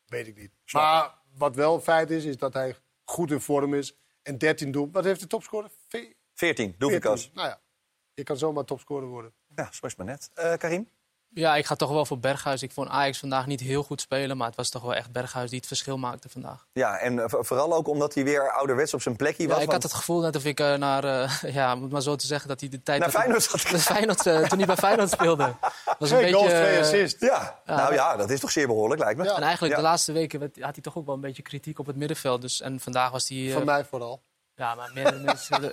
Weet 0.07 0.27
ik 0.27 0.37
niet. 0.37 0.51
maar 0.73 1.15
wat 1.37 1.55
wel 1.55 1.81
feit 1.81 2.11
is, 2.11 2.25
is 2.25 2.37
dat 2.37 2.53
hij 2.55 2.75
goed 3.05 3.31
in 3.31 3.41
vorm 3.41 3.75
is. 3.75 3.97
En 4.29 4.39
13 4.39 4.71
doel. 4.71 4.89
Wat 4.93 5.05
heeft 5.05 5.21
de 5.21 5.27
topscorer? 5.27 5.71
Ve- 5.89 6.15
14, 6.35 6.75
Doevikas. 6.79 7.21
14. 7.21 7.37
Nou 7.37 7.49
ja, 7.49 7.61
je 8.15 8.23
kan 8.23 8.37
zomaar 8.37 8.65
topscorer 8.65 9.09
worden. 9.09 9.35
Ja, 9.55 9.69
zo 9.73 9.87
is 9.87 9.97
maar 9.97 10.07
net. 10.07 10.31
Eh, 10.35 10.57
Karim? 10.57 10.89
Ja, 11.35 11.57
ik 11.57 11.67
ga 11.67 11.75
toch 11.75 11.91
wel 11.91 12.05
voor 12.07 12.19
Berghuis. 12.19 12.63
Ik 12.63 12.73
vond 12.73 12.89
Ajax 12.89 13.19
vandaag 13.19 13.47
niet 13.47 13.61
heel 13.61 13.83
goed 13.83 14.01
spelen. 14.01 14.37
Maar 14.37 14.47
het 14.47 14.57
was 14.57 14.69
toch 14.71 14.83
wel 14.83 14.95
echt 14.95 15.13
Berghuis 15.13 15.49
die 15.51 15.59
het 15.59 15.69
verschil 15.69 15.97
maakte 15.99 16.29
vandaag. 16.29 16.67
Ja, 16.73 16.99
en 16.99 17.19
eh, 17.19 17.25
vo- 17.29 17.43
vooral 17.43 17.75
ook 17.75 17.89
omdat 17.89 18.15
hij 18.15 18.25
weer 18.25 18.53
ouderwets 18.53 18.95
op 18.95 19.03
zijn 19.03 19.17
plekje 19.17 19.43
Ja, 19.43 19.49
was. 19.49 19.59
ik 19.63 19.63
want- 19.71 19.73
had 19.83 19.91
het 19.91 20.01
gevoel 20.01 20.21
net 20.21 20.37
of 20.37 20.45
ik 20.45 20.61
eh, 20.61 20.75
naar, 20.75 21.05
eh, 21.05 21.33
ja, 21.55 21.75
om 21.75 21.83
het 21.83 21.93
maar 21.93 22.03
zo 22.03 22.17
te 22.17 22.27
zeggen, 22.27 22.49
dat 22.49 22.61
hij 22.61 22.69
de 22.69 22.83
tijd... 22.83 23.01
Naar 23.01 23.11
Feyenoord 23.11 23.43
zat 23.43 23.61
Feyenoord, 23.93 24.23
toen 24.23 24.59
hij 24.59 24.67
bij 24.67 24.77
Feyenoord 24.77 25.11
speelde. 25.11 25.55
Was 25.99 26.11
een 26.11 26.17
Twee 26.17 26.21
beetje, 26.21 26.37
goals, 26.37 26.53
twee 26.53 26.79
assists. 26.81 27.21
Ja, 27.21 27.61
Ja. 27.67 27.77
nou 27.77 27.95
ja, 27.95 28.17
dat 28.17 28.31
is 28.31 28.41
toch 28.41 28.51
zeer 28.51 28.67
behoorlijk, 28.67 29.01
lijkt 29.01 29.19
me. 29.21 29.33
En 29.33 29.43
eigenlijk 29.43 29.75
Ja. 29.75 29.81
de 29.81 29.87
laatste 29.87 30.13
weken 30.13 30.41
had 30.41 30.53
hij 30.75 30.83
toch 30.83 30.97
ook 30.97 31.07
wel 31.07 31.15
een 31.15 31.21
beetje 31.21 31.43
kritiek 31.43 31.79
op 31.79 31.87
het 31.87 31.97
middenveld. 31.97 32.41
Dus, 32.41 32.61
en 32.61 32.81
vandaag 32.81 33.11
was 33.11 33.29
hij... 33.29 33.51
Van 33.53 33.65
mij 33.65 33.85
vooral. 33.85 34.23
Ja, 34.59 34.75
maar, 34.75 34.91
meer, 34.95 35.15
mensen- 35.21 35.63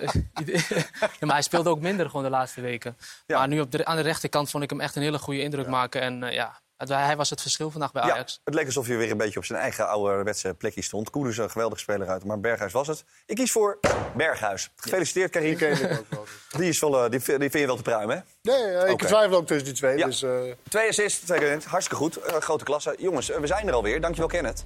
ja, 1.00 1.08
maar 1.20 1.34
hij 1.34 1.42
speelde 1.42 1.70
ook 1.70 1.80
minder 1.80 2.06
gewoon 2.06 2.22
de 2.24 2.30
laatste 2.30 2.60
weken. 2.60 2.96
Maar 3.26 3.48
nu 3.48 3.60
op 3.60 3.70
de, 3.72 3.84
aan 3.84 3.96
de 3.96 4.02
rechterkant 4.02 4.50
vond 4.50 4.62
ik 4.62 4.70
hem 4.70 4.80
echt 4.80 4.96
een 4.96 5.02
hele 5.02 5.18
goede 5.18 5.40
indruk 5.40 5.66
maken. 5.66 6.00
En 6.00 6.22
eh, 6.22 6.32
ja, 6.34 6.60
het- 6.76 6.88
hij 6.88 7.16
was 7.16 7.30
het 7.30 7.40
verschil 7.42 7.70
vandaag 7.70 7.92
bij 7.92 8.06
Ja, 8.06 8.12
Ajax. 8.12 8.40
het 8.44 8.54
leek 8.54 8.66
alsof 8.66 8.86
hij 8.86 8.96
weer 8.96 9.10
een 9.10 9.16
beetje 9.16 9.38
op 9.38 9.44
zijn 9.44 9.58
eigen 9.60 9.88
ouderwetse 9.88 10.54
plekje 10.54 10.82
stond. 10.82 11.10
Koeders 11.10 11.36
een 11.36 11.50
geweldig 11.50 11.78
speler 11.78 12.08
uit, 12.08 12.24
maar 12.24 12.40
Berghuis 12.40 12.72
was 12.72 12.86
het. 12.86 13.04
Ik 13.26 13.36
kies 13.36 13.52
voor 13.52 13.78
Berghuis. 14.16 14.70
Gefeliciteerd, 14.76 15.30
Karim. 15.30 15.58
Die 16.56 16.68
is 16.68 16.80
wel, 16.80 17.04
eh, 17.04 17.10
die, 17.10 17.20
vind 17.20 17.40
die 17.40 17.50
vind 17.50 17.62
je 17.62 17.66
wel 17.66 17.76
te 17.76 17.82
pruimen, 17.82 18.16
hè? 18.16 18.50
Nee, 18.52 18.72
eh, 18.74 18.90
ik 18.90 18.98
twijfel 19.02 19.36
ook 19.36 19.46
tussen 19.46 19.64
die 19.64 19.74
twee. 19.74 19.96
Ja. 19.98 20.06
Dus, 20.06 20.22
eh, 20.22 20.30
Twee 20.68 20.88
assists, 20.88 21.20
twee. 21.24 21.58
Hartstikke 21.66 21.94
goed. 21.94 22.18
Grote 22.22 22.64
klasse. 22.64 22.94
Jongens, 22.98 23.26
we 23.28 23.46
zijn 23.46 23.68
er 23.68 23.74
alweer. 23.74 24.00
Dankjewel, 24.00 24.28
Kenneth. 24.28 24.64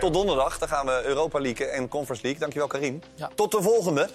Tot 0.00 0.12
donderdag, 0.12 0.58
dan 0.58 0.68
gaan 0.68 0.86
we 0.86 1.02
Europa 1.04 1.40
League 1.40 1.66
en 1.66 1.88
Conference 1.88 2.22
League. 2.22 2.40
Dankjewel 2.40 2.68
Karin. 2.68 3.02
Tot 3.34 3.50
de 3.50 3.62
volgende. 3.62 4.08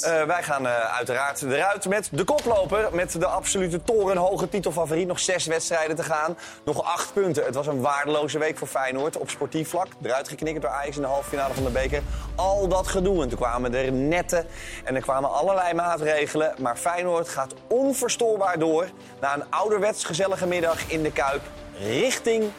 Eh, 0.00 0.22
wij 0.22 0.42
gaan 0.42 0.66
eh, 0.66 0.96
uiteraard 0.96 1.42
eruit 1.42 1.88
met 1.88 2.08
de 2.12 2.24
koploper. 2.24 2.88
Met 2.92 3.20
de 3.20 3.26
absolute 3.26 3.82
torenhoge 3.82 4.48
titelfavoriet. 4.48 5.06
Nog 5.06 5.20
zes 5.20 5.46
wedstrijden 5.46 5.96
te 5.96 6.02
gaan. 6.02 6.38
Nog 6.64 6.82
acht 6.82 7.12
punten. 7.12 7.44
Het 7.44 7.54
was 7.54 7.66
een 7.66 7.80
waardeloze 7.80 8.38
week 8.38 8.58
voor 8.58 8.68
Feyenoord. 8.68 9.16
Op 9.16 9.30
sportief 9.30 9.68
vlak. 9.68 9.86
Eruit 10.02 10.28
geknikkerd 10.28 10.64
door 10.64 10.74
Ajax 10.74 10.96
in 10.96 11.02
de 11.02 11.08
halve 11.08 11.28
finale 11.28 11.54
van 11.54 11.64
de 11.64 11.70
beker. 11.70 12.02
Al 12.34 12.68
dat 12.68 12.88
gedoe. 12.88 13.22
En 13.22 13.28
toen 13.28 13.38
kwamen 13.38 13.74
er 13.74 13.92
netten. 13.92 14.46
En 14.84 14.94
er 14.94 15.02
kwamen 15.02 15.32
allerlei 15.32 15.74
maatregelen. 15.74 16.54
Maar 16.58 16.76
Feyenoord 16.76 17.28
gaat 17.28 17.54
onverstoorbaar 17.68 18.58
door. 18.58 18.88
Na 19.20 19.34
een 19.34 19.50
ouderwets 19.50 20.04
gezellige 20.04 20.46
middag 20.46 20.90
in 20.90 21.02
de 21.02 21.12
Kuip. 21.12 21.42
Richting 21.78 22.50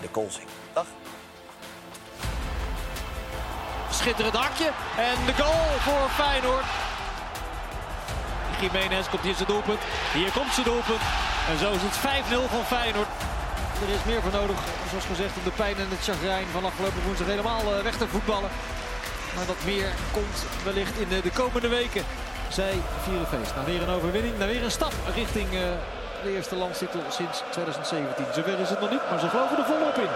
de 0.00 0.08
Kolsing. 0.08 0.46
Schitterend 3.90 4.36
hakje. 4.36 4.70
En 4.96 5.16
de 5.26 5.42
goal 5.42 5.66
voor 5.86 6.08
Feyenoord. 6.10 6.64
Jiménez 8.60 9.08
komt 9.08 9.22
hier 9.22 9.34
zijn 9.34 9.48
doelpunt. 9.48 9.80
Hier 10.12 10.30
komt 10.30 10.52
zijn 10.52 10.66
doelpunt. 10.66 11.04
En 11.50 11.58
zo 11.58 11.68
is 11.72 11.82
het 11.82 11.96
5-0 11.98 12.50
van 12.54 12.64
Feyenoord. 12.64 13.08
Er 13.82 13.94
is 13.94 14.04
meer 14.06 14.22
voor 14.22 14.32
nodig, 14.40 14.58
zoals 14.90 15.04
gezegd, 15.04 15.36
om 15.36 15.44
de 15.44 15.50
pijn 15.50 15.76
en 15.76 15.90
het 15.90 16.04
chagrijn 16.04 16.46
van 16.52 16.64
afgelopen 16.64 17.02
woensdag 17.04 17.26
helemaal 17.26 17.62
eh, 17.74 17.82
weg 17.82 17.96
te 17.96 18.08
voetballen. 18.08 18.50
Maar 19.34 19.46
dat 19.46 19.64
meer 19.64 19.88
komt 20.12 20.38
wellicht 20.64 20.98
in 20.98 21.08
de, 21.08 21.20
de 21.22 21.30
komende 21.30 21.68
weken. 21.68 22.04
Zij 22.48 22.74
vieren 23.04 23.26
feest. 23.26 23.54
Nou, 23.54 23.66
weer 23.66 23.82
een 23.82 23.96
overwinning. 23.98 24.38
Nou, 24.38 24.50
weer 24.50 24.64
een 24.64 24.70
stap 24.70 24.92
richting 25.14 25.48
uh, 25.52 25.60
de 26.22 26.34
eerste 26.36 26.56
landstitel 26.56 27.00
sinds 27.08 27.42
2017. 27.50 28.24
Zover 28.34 28.58
is 28.58 28.68
het 28.68 28.80
nog 28.80 28.90
niet, 28.90 29.04
maar 29.10 29.20
ze 29.20 29.28
geloven 29.28 29.58
er 29.58 29.64
volop 29.64 29.96
in. 29.96 30.12